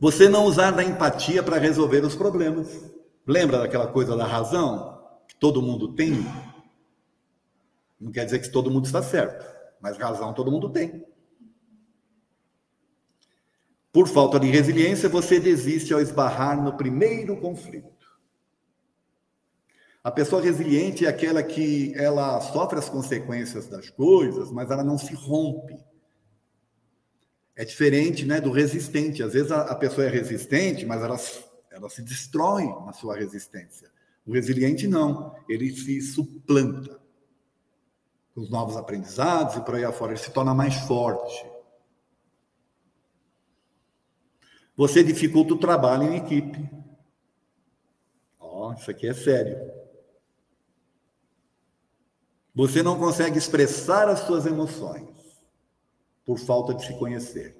Você 0.00 0.26
não 0.26 0.46
usar 0.46 0.70
da 0.70 0.82
empatia 0.82 1.42
para 1.42 1.58
resolver 1.58 2.02
os 2.02 2.14
problemas. 2.14 2.82
Lembra 3.26 3.58
daquela 3.58 3.88
coisa 3.88 4.16
da 4.16 4.26
razão 4.26 4.95
que 5.28 5.36
todo 5.36 5.62
mundo 5.62 5.94
tem? 5.94 6.12
Não 8.00 8.12
quer 8.12 8.24
dizer 8.24 8.40
que 8.40 8.48
todo 8.48 8.70
mundo 8.70 8.86
está 8.86 9.02
certo, 9.02 9.44
mas 9.80 9.96
razão 9.96 10.32
todo 10.34 10.50
mundo 10.50 10.70
tem. 10.70 11.04
Por 13.92 14.06
falta 14.06 14.38
de 14.38 14.50
resiliência, 14.50 15.08
você 15.08 15.40
desiste 15.40 15.94
ao 15.94 16.00
esbarrar 16.00 16.62
no 16.62 16.76
primeiro 16.76 17.40
conflito. 17.40 17.96
A 20.04 20.10
pessoa 20.10 20.40
resiliente 20.40 21.04
é 21.04 21.08
aquela 21.08 21.42
que 21.42 21.92
ela 21.96 22.40
sofre 22.40 22.78
as 22.78 22.88
consequências 22.88 23.66
das 23.66 23.90
coisas, 23.90 24.52
mas 24.52 24.70
ela 24.70 24.84
não 24.84 24.96
se 24.96 25.14
rompe. 25.14 25.76
É 27.56 27.64
diferente 27.64 28.26
né, 28.26 28.40
do 28.40 28.52
resistente. 28.52 29.22
Às 29.22 29.32
vezes 29.32 29.50
a, 29.50 29.74
pessoa 29.74 30.06
é 30.06 30.10
resistente, 30.10 30.84
mas 30.84 31.02
ela, 31.02 31.18
ela 31.72 31.88
se 31.88 32.02
destrói 32.02 32.66
na 32.84 32.92
sua 32.92 33.16
resistência. 33.16 33.90
O 34.26 34.32
resiliente 34.32 34.88
não, 34.88 35.36
ele 35.48 35.70
se 35.70 36.00
suplanta 36.02 37.00
com 38.34 38.40
os 38.40 38.50
novos 38.50 38.76
aprendizados 38.76 39.56
e 39.56 39.60
por 39.60 39.76
aí 39.76 39.84
afora, 39.84 40.12
ele 40.12 40.20
se 40.20 40.32
torna 40.32 40.52
mais 40.52 40.74
forte. 40.74 41.46
Você 44.76 45.02
dificulta 45.02 45.54
o 45.54 45.58
trabalho 45.58 46.02
em 46.02 46.16
equipe. 46.16 46.68
Ó, 48.38 48.68
oh, 48.68 48.72
isso 48.74 48.90
aqui 48.90 49.08
é 49.08 49.14
sério. 49.14 49.56
Você 52.54 52.82
não 52.82 52.98
consegue 52.98 53.38
expressar 53.38 54.08
as 54.08 54.20
suas 54.20 54.44
emoções 54.44 55.08
por 56.24 56.38
falta 56.38 56.74
de 56.74 56.84
se 56.84 56.98
conhecer. 56.98 57.56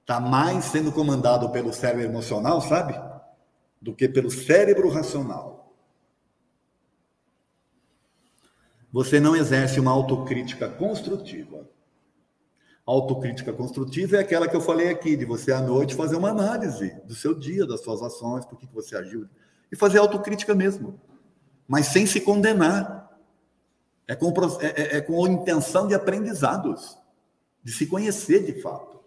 Está 0.00 0.20
mais 0.20 0.66
sendo 0.66 0.92
comandado 0.92 1.50
pelo 1.50 1.72
cérebro 1.72 2.04
emocional, 2.04 2.60
sabe? 2.60 2.94
Do 3.82 3.94
que 3.94 4.08
pelo 4.08 4.30
cérebro 4.30 4.88
racional. 4.88 5.74
Você 8.92 9.18
não 9.18 9.34
exerce 9.34 9.80
uma 9.80 9.90
autocrítica 9.90 10.68
construtiva. 10.68 11.66
autocrítica 12.84 13.52
construtiva 13.52 14.16
é 14.16 14.20
aquela 14.20 14.46
que 14.46 14.54
eu 14.54 14.60
falei 14.60 14.90
aqui, 14.90 15.16
de 15.16 15.24
você 15.24 15.50
à 15.50 15.60
noite 15.60 15.94
fazer 15.94 16.16
uma 16.16 16.28
análise 16.28 16.94
do 17.04 17.14
seu 17.14 17.34
dia, 17.34 17.66
das 17.66 17.80
suas 17.80 18.02
ações, 18.02 18.44
por 18.44 18.58
que 18.58 18.66
você 18.66 18.94
agiu. 18.96 19.26
E 19.70 19.76
fazer 19.76 19.98
autocrítica 19.98 20.54
mesmo. 20.54 21.00
Mas 21.66 21.86
sem 21.86 22.06
se 22.06 22.20
condenar. 22.20 23.00
É 24.06 24.14
com, 24.14 24.30
é, 24.60 24.66
é, 24.66 24.96
é 24.98 25.00
com 25.00 25.24
a 25.24 25.28
intenção 25.30 25.86
de 25.86 25.94
aprendizados, 25.94 26.98
de 27.64 27.72
se 27.72 27.86
conhecer 27.86 28.44
de 28.44 28.60
fato. 28.60 29.00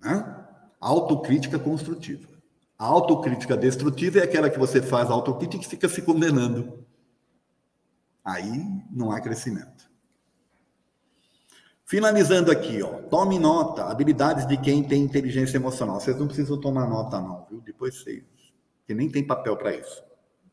Né? 0.00 0.44
Autocrítica 0.80 1.58
construtiva. 1.58 2.29
A 2.80 2.86
autocrítica 2.86 3.58
destrutiva 3.58 4.20
é 4.20 4.22
aquela 4.22 4.48
que 4.48 4.58
você 4.58 4.80
faz 4.80 5.10
autocrítica 5.10 5.62
e 5.62 5.68
fica 5.68 5.86
se 5.86 6.00
condenando. 6.00 6.82
Aí 8.24 8.64
não 8.90 9.12
há 9.12 9.20
crescimento. 9.20 9.90
Finalizando 11.84 12.50
aqui, 12.50 12.82
ó, 12.82 13.02
tome 13.02 13.38
nota, 13.38 13.84
habilidades 13.84 14.46
de 14.46 14.56
quem 14.56 14.82
tem 14.82 15.02
inteligência 15.02 15.58
emocional. 15.58 16.00
Vocês 16.00 16.18
não 16.18 16.26
precisam 16.26 16.58
tomar 16.58 16.88
nota, 16.88 17.20
não, 17.20 17.44
viu? 17.50 17.60
Depois 17.60 17.96
vocês 17.96 18.24
porque 18.78 18.94
nem 18.94 19.10
tem 19.10 19.26
papel 19.26 19.58
para 19.58 19.76
isso. 19.76 20.02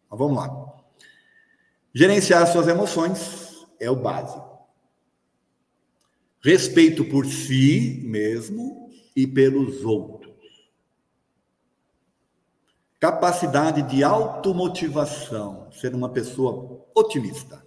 Mas 0.10 0.20
vamos 0.20 0.36
lá. 0.36 0.84
Gerenciar 1.94 2.46
suas 2.46 2.68
emoções 2.68 3.66
é 3.80 3.90
o 3.90 3.96
básico. 3.96 4.68
Respeito 6.44 7.06
por 7.06 7.26
si 7.26 8.04
mesmo 8.06 8.92
e 9.16 9.26
pelos 9.26 9.86
outros. 9.86 10.17
Capacidade 13.00 13.84
de 13.84 14.04
automotivação, 14.04 15.72
ser 15.72 15.94
uma 15.94 16.10
pessoa 16.10 16.84
otimista. 16.96 17.64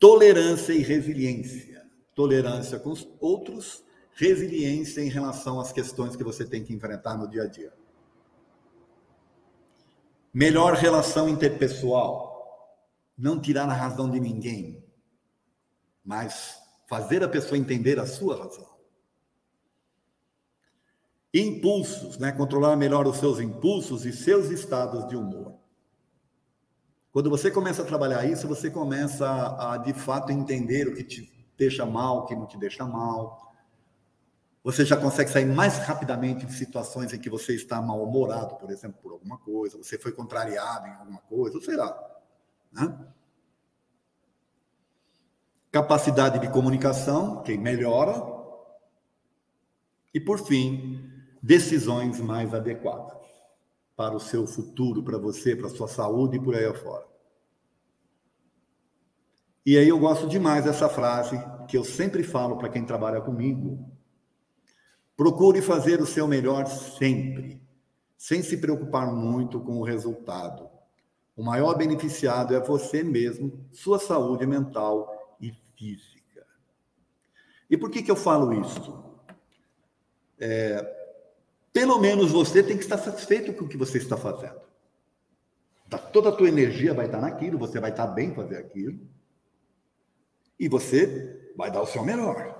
Tolerância 0.00 0.72
e 0.72 0.82
resiliência. 0.82 1.88
Tolerância 2.14 2.80
com 2.80 2.90
os 2.90 3.08
outros, 3.20 3.84
resiliência 4.14 5.00
em 5.00 5.08
relação 5.08 5.60
às 5.60 5.72
questões 5.72 6.16
que 6.16 6.24
você 6.24 6.44
tem 6.44 6.64
que 6.64 6.74
enfrentar 6.74 7.16
no 7.16 7.28
dia 7.28 7.44
a 7.44 7.46
dia. 7.46 7.72
Melhor 10.34 10.74
relação 10.74 11.28
interpessoal. 11.28 12.32
Não 13.16 13.40
tirar 13.40 13.68
a 13.68 13.74
razão 13.74 14.10
de 14.10 14.18
ninguém, 14.18 14.82
mas 16.04 16.58
fazer 16.88 17.22
a 17.22 17.28
pessoa 17.28 17.56
entender 17.56 18.00
a 18.00 18.06
sua 18.06 18.36
razão. 18.36 18.71
Impulsos, 21.34 22.18
né? 22.18 22.30
Controlar 22.32 22.76
melhor 22.76 23.06
os 23.06 23.16
seus 23.16 23.40
impulsos 23.40 24.04
e 24.04 24.12
seus 24.12 24.50
estados 24.50 25.08
de 25.08 25.16
humor. 25.16 25.54
Quando 27.12 27.28
você 27.28 27.50
começa 27.50 27.82
a 27.82 27.84
trabalhar 27.84 28.24
isso, 28.24 28.48
você 28.48 28.70
começa 28.70 29.26
a, 29.58 29.76
de 29.76 29.92
fato 29.92 30.32
entender 30.32 30.88
o 30.88 30.94
que 30.94 31.04
te 31.04 31.46
deixa 31.58 31.84
mal, 31.84 32.18
o 32.18 32.26
que 32.26 32.34
não 32.34 32.46
te 32.46 32.56
deixa 32.56 32.86
mal. 32.86 33.52
Você 34.64 34.84
já 34.84 34.96
consegue 34.96 35.30
sair 35.30 35.44
mais 35.44 35.78
rapidamente 35.78 36.46
de 36.46 36.52
situações 36.52 37.12
em 37.12 37.18
que 37.18 37.28
você 37.28 37.54
está 37.54 37.82
mal-humorado, 37.82 38.56
por 38.56 38.70
exemplo, 38.70 38.98
por 39.02 39.12
alguma 39.12 39.36
coisa, 39.38 39.76
você 39.76 39.98
foi 39.98 40.12
contrariado 40.12 40.86
em 40.86 40.92
alguma 40.92 41.20
coisa, 41.20 41.60
sei 41.60 41.76
lá. 41.76 41.98
Né? 42.70 42.98
Capacidade 45.70 46.38
de 46.38 46.48
comunicação, 46.50 47.42
que 47.42 47.58
melhora. 47.58 48.14
E, 50.14 50.20
por 50.20 50.38
fim, 50.38 51.01
decisões 51.42 52.20
mais 52.20 52.54
adequadas 52.54 53.18
para 53.96 54.14
o 54.14 54.20
seu 54.20 54.46
futuro, 54.46 55.02
para 55.02 55.18
você, 55.18 55.56
para 55.56 55.66
a 55.66 55.70
sua 55.70 55.88
saúde 55.88 56.36
e 56.36 56.40
por 56.40 56.54
aí 56.54 56.64
afora. 56.64 57.06
E 59.66 59.76
aí 59.76 59.88
eu 59.88 59.98
gosto 59.98 60.26
demais 60.28 60.64
dessa 60.64 60.88
frase 60.88 61.36
que 61.68 61.76
eu 61.76 61.84
sempre 61.84 62.22
falo 62.22 62.56
para 62.56 62.68
quem 62.68 62.84
trabalha 62.84 63.20
comigo. 63.20 63.90
Procure 65.16 65.60
fazer 65.60 66.00
o 66.00 66.06
seu 66.06 66.26
melhor 66.26 66.66
sempre, 66.66 67.60
sem 68.16 68.42
se 68.42 68.56
preocupar 68.56 69.12
muito 69.12 69.60
com 69.60 69.78
o 69.78 69.84
resultado. 69.84 70.68
O 71.36 71.42
maior 71.42 71.76
beneficiado 71.76 72.54
é 72.54 72.60
você 72.60 73.02
mesmo, 73.02 73.66
sua 73.72 73.98
saúde 73.98 74.46
mental 74.46 75.36
e 75.40 75.52
física. 75.76 76.46
E 77.70 77.76
por 77.76 77.90
que, 77.90 78.02
que 78.02 78.10
eu 78.10 78.16
falo 78.16 78.52
isso? 78.52 79.02
É, 80.40 81.01
pelo 81.72 81.98
menos 81.98 82.30
você 82.30 82.62
tem 82.62 82.76
que 82.76 82.82
estar 82.82 82.98
satisfeito 82.98 83.52
com 83.54 83.64
o 83.64 83.68
que 83.68 83.76
você 83.76 83.98
está 83.98 84.16
fazendo. 84.16 84.60
Tá, 85.88 85.98
toda 85.98 86.28
a 86.28 86.32
tua 86.32 86.48
energia 86.48 86.94
vai 86.94 87.06
estar 87.06 87.20
naquilo, 87.20 87.58
você 87.58 87.80
vai 87.80 87.90
estar 87.90 88.06
bem 88.06 88.34
fazer 88.34 88.56
aquilo. 88.56 89.00
E 90.58 90.68
você 90.68 91.50
vai 91.56 91.70
dar 91.70 91.82
o 91.82 91.86
seu 91.86 92.04
melhor. 92.04 92.58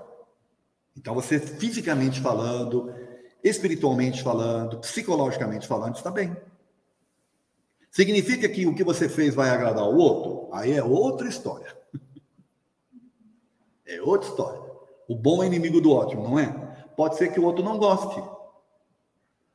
Então 0.97 1.15
você 1.15 1.39
fisicamente 1.39 2.21
falando, 2.21 2.93
espiritualmente 3.43 4.23
falando, 4.23 4.79
psicologicamente 4.79 5.67
falando, 5.67 5.97
está 5.97 6.11
bem. 6.11 6.37
Significa 7.91 8.49
que 8.49 8.67
o 8.67 8.75
que 8.75 8.83
você 8.83 9.09
fez 9.09 9.35
vai 9.35 9.51
agradar 9.51 9.85
o 9.85 9.97
outro? 9.97 10.49
Aí 10.55 10.73
é 10.73 10.83
outra 10.83 11.29
história. 11.29 11.77
É 13.85 14.01
outra 14.01 14.27
história. 14.27 14.63
O 15.07 15.15
bom 15.15 15.43
é 15.43 15.47
inimigo 15.47 15.79
do 15.79 15.93
ótimo, 15.93 16.23
não 16.23 16.39
é? 16.39 16.47
Pode 16.97 17.19
ser 17.19 17.31
que 17.31 17.39
o 17.39 17.45
outro 17.45 17.63
não 17.63 17.77
goste. 17.77 18.23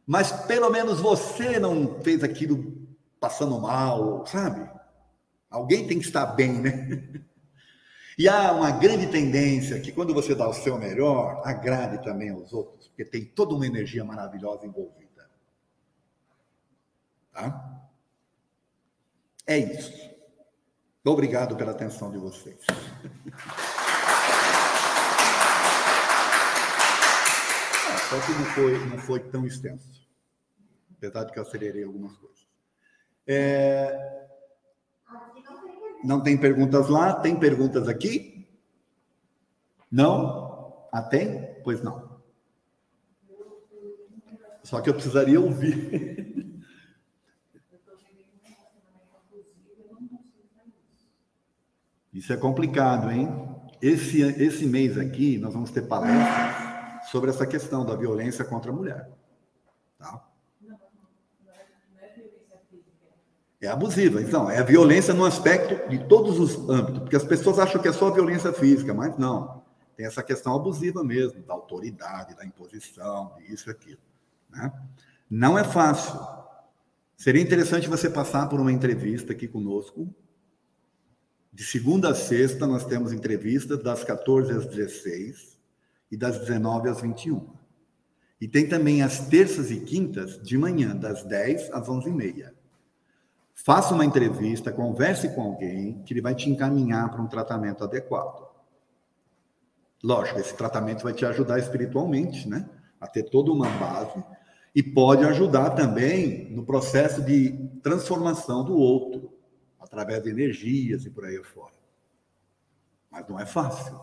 Mas 0.07 0.31
pelo 0.31 0.69
menos 0.69 1.01
você 1.01 1.59
não 1.59 2.01
fez 2.01 2.23
aquilo 2.23 2.87
passando 3.19 3.59
mal, 3.59 4.25
sabe? 4.25 4.69
Alguém 5.49 5.85
tem 5.85 5.99
que 5.99 6.05
estar 6.05 6.25
bem, 6.27 6.53
né? 6.53 7.23
E 8.17 8.27
há 8.29 8.53
uma 8.53 8.71
grande 8.71 9.07
tendência 9.07 9.81
que 9.81 9.91
quando 9.91 10.13
você 10.13 10.33
dá 10.33 10.47
o 10.47 10.53
seu 10.53 10.77
melhor, 10.79 11.41
agrade 11.45 12.01
também 12.03 12.29
aos 12.29 12.53
outros, 12.53 12.87
porque 12.87 13.03
tem 13.03 13.25
toda 13.25 13.53
uma 13.53 13.67
energia 13.67 14.03
maravilhosa 14.05 14.65
envolvida. 14.65 15.29
Tá? 17.33 17.81
É 19.45 19.57
isso. 19.57 19.91
Obrigado 21.05 21.57
pela 21.57 21.71
atenção 21.71 22.09
de 22.11 22.17
vocês. 22.17 22.57
Só 28.09 28.21
que 28.21 28.31
não 28.31 28.45
foi, 28.45 28.85
não 28.85 28.97
foi 28.99 29.19
tão 29.19 29.45
extenso. 29.45 29.96
Apesar 30.97 31.23
de 31.25 31.31
que 31.31 31.39
eu 31.39 31.43
acelerei 31.43 31.83
algumas 31.83 32.15
coisas. 32.17 32.47
É... 33.25 34.27
Não 36.03 36.21
tem 36.21 36.37
perguntas 36.37 36.87
lá? 36.89 37.13
Tem 37.13 37.39
perguntas 37.39 37.87
aqui? 37.87 38.47
Não? 39.91 40.87
Ah, 40.91 41.01
tem? 41.01 41.61
Pois 41.63 41.81
não. 41.81 42.17
Só 44.63 44.81
que 44.81 44.89
eu 44.89 44.93
precisaria 44.93 45.39
ouvir. 45.39 46.47
Isso 52.13 52.33
é 52.33 52.37
complicado, 52.37 53.11
hein? 53.11 53.29
Esse, 53.79 54.21
esse 54.21 54.65
mês 54.65 54.97
aqui, 54.97 55.37
nós 55.37 55.53
vamos 55.53 55.69
ter 55.69 55.83
palestras 55.83 57.09
sobre 57.11 57.29
essa 57.29 57.45
questão 57.45 57.85
da 57.85 57.95
violência 57.95 58.43
contra 58.43 58.71
a 58.71 58.75
mulher. 58.75 59.11
Tá? 59.99 60.27
É 63.59 63.67
abusiva. 63.67 64.21
Então, 64.21 64.49
é 64.49 64.59
a 64.59 64.63
violência 64.63 65.13
no 65.13 65.25
aspecto 65.25 65.89
de 65.89 66.07
todos 66.07 66.39
os 66.39 66.69
âmbitos, 66.69 66.99
porque 66.99 67.15
as 67.15 67.23
pessoas 67.23 67.57
acham 67.57 67.81
que 67.81 67.87
é 67.87 67.93
só 67.93 68.11
violência 68.11 68.53
física, 68.53 68.93
mas 68.93 69.17
não. 69.17 69.63
Tem 69.95 70.05
essa 70.05 70.21
questão 70.21 70.55
abusiva 70.55 71.03
mesmo, 71.03 71.41
da 71.41 71.53
autoridade, 71.53 72.35
da 72.35 72.45
imposição, 72.45 73.33
isso 73.49 73.69
e 73.69 73.71
aquilo. 73.71 73.99
Né? 74.49 74.71
Não 75.27 75.57
é 75.57 75.63
fácil. 75.63 76.19
Seria 77.15 77.41
interessante 77.41 77.89
você 77.89 78.09
passar 78.09 78.47
por 78.47 78.59
uma 78.59 78.71
entrevista 78.71 79.33
aqui 79.33 79.47
conosco. 79.47 80.07
De 81.51 81.63
segunda 81.63 82.11
a 82.11 82.15
sexta, 82.15 82.67
nós 82.67 82.85
temos 82.85 83.11
entrevistas 83.11 83.81
das 83.81 84.03
14 84.03 84.51
às 84.51 84.67
16 84.67 85.57
e 86.11 86.15
das 86.15 86.37
19 86.37 86.89
às 86.89 87.01
21. 87.01 87.49
E 88.39 88.47
tem 88.47 88.69
também 88.69 89.01
as 89.01 89.27
terças 89.27 89.71
e 89.71 89.79
quintas 89.79 90.39
de 90.43 90.55
manhã, 90.59 90.95
das 90.95 91.23
10 91.23 91.71
às 91.71 91.87
11h30. 91.87 92.53
Faça 93.63 93.93
uma 93.95 94.05
entrevista, 94.05 94.71
converse 94.71 95.33
com 95.33 95.41
alguém 95.41 96.01
que 96.03 96.13
ele 96.13 96.21
vai 96.21 96.35
te 96.35 96.47
encaminhar 96.47 97.09
para 97.09 97.21
um 97.21 97.27
tratamento 97.27 97.83
adequado. 97.83 98.47
Lógico, 100.03 100.39
esse 100.39 100.55
tratamento 100.55 101.03
vai 101.03 101.11
te 101.11 101.25
ajudar 101.25 101.57
espiritualmente, 101.57 102.47
né? 102.47 102.69
A 103.01 103.07
ter 103.07 103.23
toda 103.23 103.51
uma 103.51 103.67
base 103.67 104.23
e 104.75 104.83
pode 104.83 105.25
ajudar 105.25 105.71
também 105.71 106.51
no 106.51 106.63
processo 106.63 107.21
de 107.23 107.67
transformação 107.81 108.63
do 108.63 108.77
outro, 108.77 109.33
através 109.79 110.21
de 110.21 110.29
energias 110.29 111.03
e 111.05 111.09
por 111.09 111.25
aí 111.25 111.43
fora. 111.43 111.73
Mas 113.09 113.27
não 113.27 113.39
é 113.39 113.45
fácil. 113.45 113.99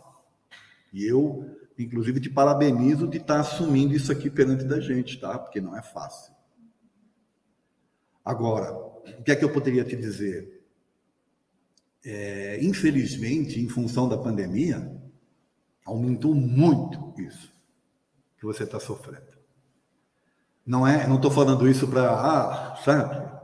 E 0.92 1.06
eu, 1.06 1.48
inclusive, 1.78 2.20
te 2.20 2.28
parabenizo 2.28 3.06
de 3.06 3.18
estar 3.18 3.38
assumindo 3.38 3.94
isso 3.94 4.10
aqui 4.10 4.28
perante 4.28 4.64
da 4.64 4.80
gente, 4.80 5.18
tá? 5.20 5.38
Porque 5.38 5.60
não 5.60 5.76
é 5.76 5.80
fácil. 5.80 6.33
Agora, 8.24 8.72
o 8.72 9.22
que 9.22 9.30
é 9.32 9.36
que 9.36 9.44
eu 9.44 9.52
poderia 9.52 9.84
te 9.84 9.94
dizer? 9.94 10.62
É, 12.04 12.58
infelizmente, 12.62 13.60
em 13.60 13.68
função 13.68 14.08
da 14.08 14.16
pandemia, 14.16 14.90
aumentou 15.84 16.34
muito 16.34 17.14
isso 17.20 17.52
que 18.38 18.44
você 18.44 18.64
está 18.64 18.80
sofrendo. 18.80 19.34
Não 20.66 20.86
é, 20.86 21.06
não 21.06 21.16
estou 21.16 21.30
falando 21.30 21.68
isso 21.68 21.86
para, 21.86 22.10
ah, 22.10 22.76
sabe? 22.76 23.34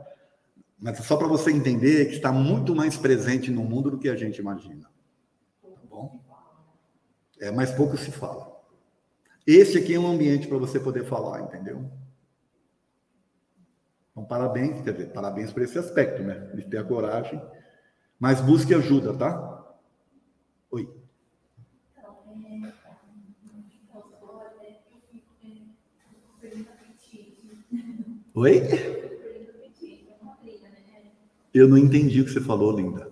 Mas 0.79 0.99
é 0.99 1.03
só 1.03 1.15
para 1.15 1.27
você 1.27 1.51
entender 1.51 2.05
que 2.07 2.15
está 2.15 2.31
muito 2.31 2.75
mais 2.75 2.97
presente 2.97 3.51
no 3.51 3.63
mundo 3.63 3.91
do 3.91 3.99
que 3.99 4.09
a 4.09 4.15
gente 4.15 4.39
imagina. 4.39 4.89
Tá 5.61 5.69
bom? 5.87 6.19
É, 7.39 7.51
mas 7.51 7.71
pouco 7.71 7.95
se 7.97 8.11
fala. 8.11 8.51
Esse 9.45 9.77
aqui 9.77 9.93
é 9.93 9.99
um 9.99 10.11
ambiente 10.11 10.47
para 10.47 10.57
você 10.57 10.79
poder 10.79 11.05
falar, 11.05 11.41
entendeu? 11.41 11.87
Então, 14.21 14.25
parabéns, 14.25 14.81
quer 14.81 14.91
dizer, 14.91 15.11
parabéns 15.11 15.51
por 15.51 15.63
esse 15.63 15.79
aspecto, 15.79 16.21
né? 16.21 16.35
De 16.53 16.63
ter 16.63 16.77
a 16.77 16.83
coragem. 16.83 17.41
Mas 18.19 18.39
busque 18.39 18.73
ajuda, 18.73 19.13
tá? 19.17 19.75
Oi. 20.69 20.87
Oi? 28.33 28.61
Eu 31.53 31.67
não 31.67 31.77
entendi 31.77 32.21
o 32.21 32.25
que 32.25 32.31
você 32.31 32.39
falou, 32.39 32.71
linda. 32.71 33.11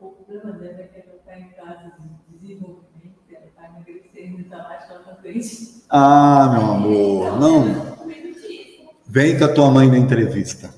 O 0.00 0.10
problema 0.10 0.52
dela 0.58 0.80
é 0.80 0.88
que 0.88 0.98
ela 0.98 1.16
está 1.16 1.38
em 1.38 1.50
casa 1.50 1.92
de 1.98 2.38
desenvolvimento, 2.38 3.22
ela 3.30 3.46
está 3.46 3.66
emagrecendo, 3.66 4.02
está 4.02 4.02
mais 4.02 4.10
para 4.12 4.32
frente. 4.32 4.41
Ah, 5.88 6.50
meu 6.52 6.70
amor, 6.72 7.40
não. 7.40 7.92
Vem 9.06 9.38
com 9.38 9.44
a 9.44 9.52
tua 9.52 9.70
mãe 9.70 9.88
na 9.88 9.98
entrevista, 9.98 10.72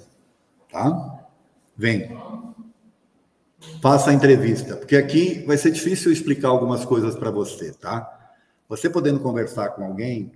tá? 0.71 1.27
Vem. 1.77 2.17
Faça 3.81 4.11
a 4.11 4.15
entrevista, 4.15 4.77
porque 4.77 4.97
aqui 4.97 5.45
vai 5.47 5.57
ser 5.57 5.71
difícil 5.71 6.11
explicar 6.11 6.49
algumas 6.49 6.85
coisas 6.85 7.15
para 7.15 7.31
você, 7.31 7.73
tá? 7.73 8.33
Você 8.69 8.89
podendo 8.89 9.21
conversar 9.21 9.71
com 9.71 9.85
alguém, 9.85 10.33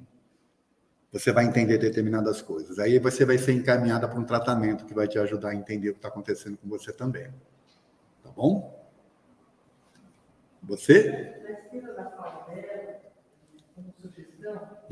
você 1.10 1.32
vai 1.32 1.46
entender 1.46 1.78
determinadas 1.78 2.42
coisas. 2.42 2.78
Aí 2.78 2.98
você 2.98 3.24
vai 3.24 3.38
ser 3.38 3.52
encaminhada 3.52 4.06
para 4.06 4.18
um 4.18 4.24
tratamento 4.24 4.84
que 4.84 4.94
vai 4.94 5.08
te 5.08 5.18
ajudar 5.18 5.50
a 5.50 5.54
entender 5.54 5.90
o 5.90 5.92
que 5.92 5.98
está 5.98 6.08
acontecendo 6.08 6.58
com 6.58 6.68
você 6.68 6.92
também. 6.92 7.28
Tá 8.22 8.30
bom? 8.30 8.78
Você? 10.62 11.34
Da 11.96 12.04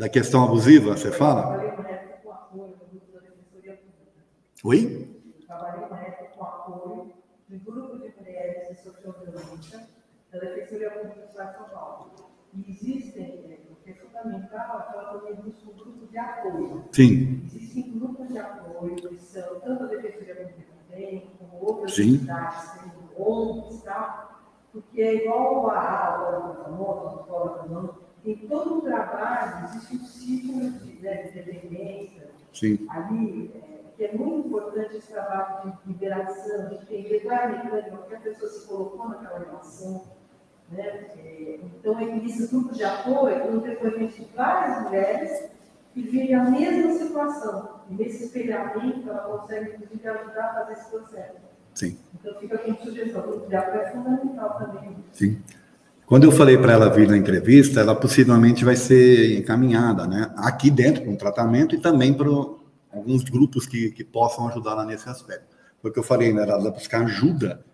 questão 0.08 0.44
abusiva, 0.44 0.96
você 0.96 1.10
fala? 1.10 1.56
Oi? 4.64 5.08
Trabalhei 5.46 5.86
uma 5.86 6.00
época 6.00 6.30
com 6.36 6.44
apoio 6.44 7.12
grupo 7.48 7.98
de 7.98 8.12
da 10.32 10.38
Defensoria 10.38 10.90
Pública 10.90 11.26
de 11.26 11.32
São 11.32 11.68
Paulo. 11.72 12.10
E 12.54 12.70
existem, 12.70 13.60
é, 13.84 13.90
é 13.90 13.94
fundamental 13.94 14.94
um 15.66 15.72
grupo 15.72 16.06
de 16.06 16.18
apoio. 16.18 16.84
Sim. 16.90 17.42
Existem 17.46 17.98
grupos 17.98 18.28
de 18.28 18.38
apoio 18.38 18.96
que 18.96 19.18
são 19.20 19.60
tanto 19.60 19.84
a 19.84 19.86
Defensoria 19.86 20.36
Pública 20.36 20.72
também, 20.88 21.30
como 21.38 21.64
outras 21.64 21.94
Sim. 21.94 22.14
entidades, 22.14 22.80
como 23.14 23.30
ONGs 23.30 23.80
e 23.80 23.84
tal, 23.84 24.40
porque 24.72 25.00
é 25.00 25.14
igual 25.24 25.70
a 25.70 26.06
aula 26.06 26.54
do 26.54 26.62
famoso, 26.62 27.08
a 27.08 27.20
escola 27.22 27.62
do 27.62 28.05
em 28.26 28.36
todo 28.48 28.78
o 28.78 28.82
trabalho 28.82 29.66
existe 29.66 29.96
um 29.96 30.04
ciclo 30.04 30.70
de, 30.70 31.00
né, 31.00 31.22
de 31.22 31.42
dependência, 31.42 32.30
Sim. 32.52 32.86
ali, 32.90 33.52
é, 33.54 33.80
que 33.96 34.04
é 34.04 34.12
muito 34.12 34.48
importante 34.48 34.96
esse 34.96 35.12
trabalho 35.12 35.72
de 35.84 35.92
liberação, 35.92 36.68
de 36.68 36.74
entender 36.74 37.20
qual 37.20 37.36
é 37.36 37.44
a 37.44 37.48
mecânica 37.48 37.96
que 38.08 38.14
a 38.14 38.20
pessoa 38.20 38.50
se 38.50 38.66
colocou 38.66 39.08
naquela 39.08 39.38
relação. 39.38 40.04
Né? 40.70 40.82
É, 41.16 41.60
então, 41.62 42.00
esses 42.24 42.50
grupos 42.50 42.76
de 42.76 42.84
apoio 42.84 43.40
foram 43.40 43.58
depoimentos 43.58 44.16
de 44.16 44.24
várias 44.34 44.82
mulheres 44.82 45.50
que 45.94 46.02
vivem 46.02 46.34
a 46.34 46.44
mesma 46.50 46.92
situação. 46.92 47.80
E 47.88 47.94
nesse 47.94 48.24
espelhamento, 48.24 49.08
ela 49.08 49.38
consegue, 49.38 49.76
inclusive, 49.76 50.08
ajudar 50.08 50.44
a 50.44 50.54
fazer 50.54 50.72
esse 50.72 50.90
processo. 50.90 51.46
Sim. 51.74 51.98
Então, 52.14 52.34
fica 52.40 52.58
como 52.58 52.76
sugestão. 52.78 53.22
O 53.22 53.26
grupo 53.28 53.48
de 53.48 53.56
apoio 53.56 53.82
é 53.82 53.90
fundamental 53.90 54.58
também. 54.58 54.96
Sim. 55.12 55.40
Quando 56.06 56.22
eu 56.22 56.30
falei 56.30 56.56
para 56.56 56.72
ela 56.72 56.88
vir 56.88 57.08
na 57.08 57.16
entrevista, 57.16 57.80
ela 57.80 57.92
possivelmente 57.92 58.64
vai 58.64 58.76
ser 58.76 59.36
encaminhada, 59.36 60.06
né? 60.06 60.32
Aqui 60.36 60.70
dentro 60.70 61.02
para 61.02 61.10
um 61.10 61.16
tratamento 61.16 61.74
e 61.74 61.80
também 61.80 62.14
para 62.14 62.28
alguns 62.92 63.24
grupos 63.24 63.66
que, 63.66 63.90
que 63.90 64.04
possam 64.04 64.46
ajudá-la 64.46 64.84
nesse 64.84 65.08
aspecto. 65.08 65.56
Foi 65.82 65.90
o 65.90 65.92
que 65.92 65.98
eu 65.98 66.04
falei, 66.04 66.32
né? 66.32 66.42
Ela 66.42 66.70
buscar 66.70 67.02
ajuda 67.02 67.64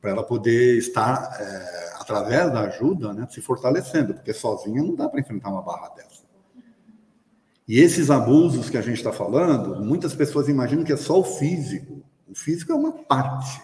para 0.00 0.10
ela 0.10 0.22
poder 0.22 0.78
estar, 0.78 1.36
é, 1.40 1.94
através 2.00 2.52
da 2.52 2.60
ajuda, 2.62 3.12
né, 3.12 3.26
se 3.30 3.40
fortalecendo, 3.40 4.14
porque 4.14 4.32
sozinha 4.32 4.82
não 4.82 4.96
dá 4.96 5.08
para 5.08 5.20
enfrentar 5.20 5.50
uma 5.50 5.62
barra 5.62 5.90
dessa. 5.90 6.22
E 7.66 7.78
esses 7.78 8.10
abusos 8.10 8.68
que 8.68 8.76
a 8.76 8.82
gente 8.82 8.96
está 8.96 9.12
falando, 9.12 9.80
muitas 9.80 10.14
pessoas 10.14 10.48
imaginam 10.48 10.84
que 10.84 10.92
é 10.92 10.96
só 10.96 11.18
o 11.20 11.24
físico. 11.24 12.02
O 12.28 12.34
físico 12.34 12.72
é 12.72 12.74
uma 12.74 12.92
parte. 12.92 13.60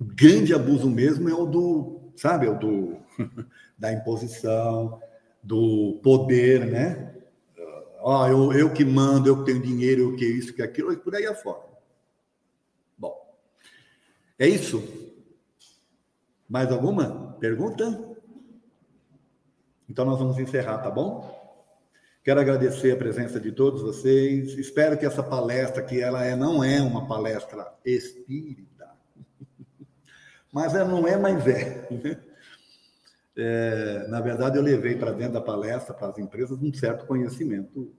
O 0.00 0.04
grande 0.04 0.54
abuso 0.54 0.90
mesmo 0.90 1.28
é 1.28 1.34
o 1.34 1.44
do, 1.44 2.00
sabe, 2.16 2.46
é 2.46 2.50
o 2.50 2.58
do 2.58 3.03
da 3.78 3.92
imposição, 3.92 5.00
do 5.42 6.00
poder, 6.02 6.64
né? 6.66 7.14
Ó, 8.00 8.28
eu, 8.28 8.52
eu 8.52 8.72
que 8.72 8.84
mando, 8.84 9.28
eu 9.28 9.38
que 9.38 9.50
tenho 9.50 9.62
dinheiro, 9.62 10.02
eu 10.02 10.16
que 10.16 10.26
isso, 10.26 10.52
que 10.52 10.62
aquilo, 10.62 10.92
e 10.92 10.96
por 10.96 11.14
aí 11.14 11.26
afora. 11.26 11.62
Bom, 12.98 13.34
é 14.38 14.46
isso. 14.46 14.82
Mais 16.46 16.70
alguma 16.70 17.34
pergunta? 17.40 18.14
Então 19.88 20.04
nós 20.04 20.18
vamos 20.18 20.38
encerrar, 20.38 20.78
tá 20.78 20.90
bom? 20.90 21.32
Quero 22.22 22.40
agradecer 22.40 22.92
a 22.92 22.96
presença 22.96 23.38
de 23.38 23.52
todos 23.52 23.82
vocês. 23.82 24.56
Espero 24.58 24.98
que 24.98 25.04
essa 25.04 25.22
palestra, 25.22 25.82
que 25.82 26.00
ela 26.00 26.24
é, 26.24 26.34
não 26.34 26.64
é 26.64 26.80
uma 26.80 27.06
palestra 27.06 27.74
espírita, 27.84 28.90
mas 30.52 30.74
ela 30.74 30.88
não 30.88 31.06
é, 31.06 31.16
mas 31.16 31.46
é. 31.46 31.86
É 33.36 34.06
na 34.08 34.20
verdade, 34.20 34.56
eu 34.56 34.62
levei 34.62 34.96
para 34.96 35.12
dentro 35.12 35.34
da 35.34 35.40
palestra, 35.40 35.94
para 35.94 36.08
as 36.08 36.18
empresas, 36.18 36.60
um 36.60 36.72
certo 36.72 37.06
conhecimento 37.06 37.92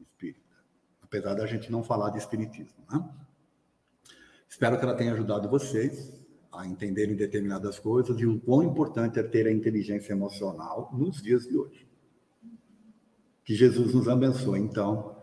espírita, 0.00 0.56
apesar 1.02 1.34
da 1.34 1.46
gente 1.46 1.70
não 1.70 1.82
falar 1.82 2.10
de 2.10 2.18
espiritismo. 2.18 2.84
Né? 2.90 3.08
Espero 4.48 4.78
que 4.78 4.84
ela 4.84 4.94
tenha 4.94 5.12
ajudado 5.12 5.48
vocês 5.48 6.20
a 6.52 6.66
entenderem 6.66 7.14
determinadas 7.14 7.78
coisas 7.78 8.18
e 8.18 8.26
o 8.26 8.40
quão 8.40 8.62
importante 8.62 9.18
é 9.18 9.22
ter 9.22 9.46
a 9.46 9.52
inteligência 9.52 10.12
emocional 10.12 10.90
nos 10.92 11.22
dias 11.22 11.46
de 11.46 11.56
hoje. 11.56 11.88
Que 13.44 13.54
Jesus 13.54 13.94
nos 13.94 14.08
abençoe, 14.08 14.58
então, 14.58 15.16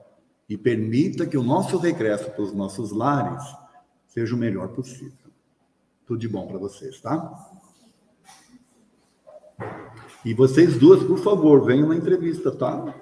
e 0.50 0.58
permita 0.58 1.26
que 1.26 1.38
o 1.38 1.44
nosso 1.44 1.78
regresso 1.78 2.32
para 2.32 2.42
os 2.42 2.54
nossos 2.54 2.92
lares 2.92 3.44
seja 4.08 4.34
o 4.34 4.38
melhor 4.38 4.70
possível. 4.70 5.32
Tudo 6.06 6.20
de 6.20 6.28
bom 6.28 6.48
para 6.48 6.58
vocês, 6.58 7.02
tá? 7.02 7.57
E 10.24 10.34
vocês 10.34 10.78
duas, 10.78 11.04
por 11.04 11.20
favor, 11.20 11.66
venham 11.66 11.88
na 11.88 11.96
entrevista, 11.96 12.52
tá? 12.52 12.94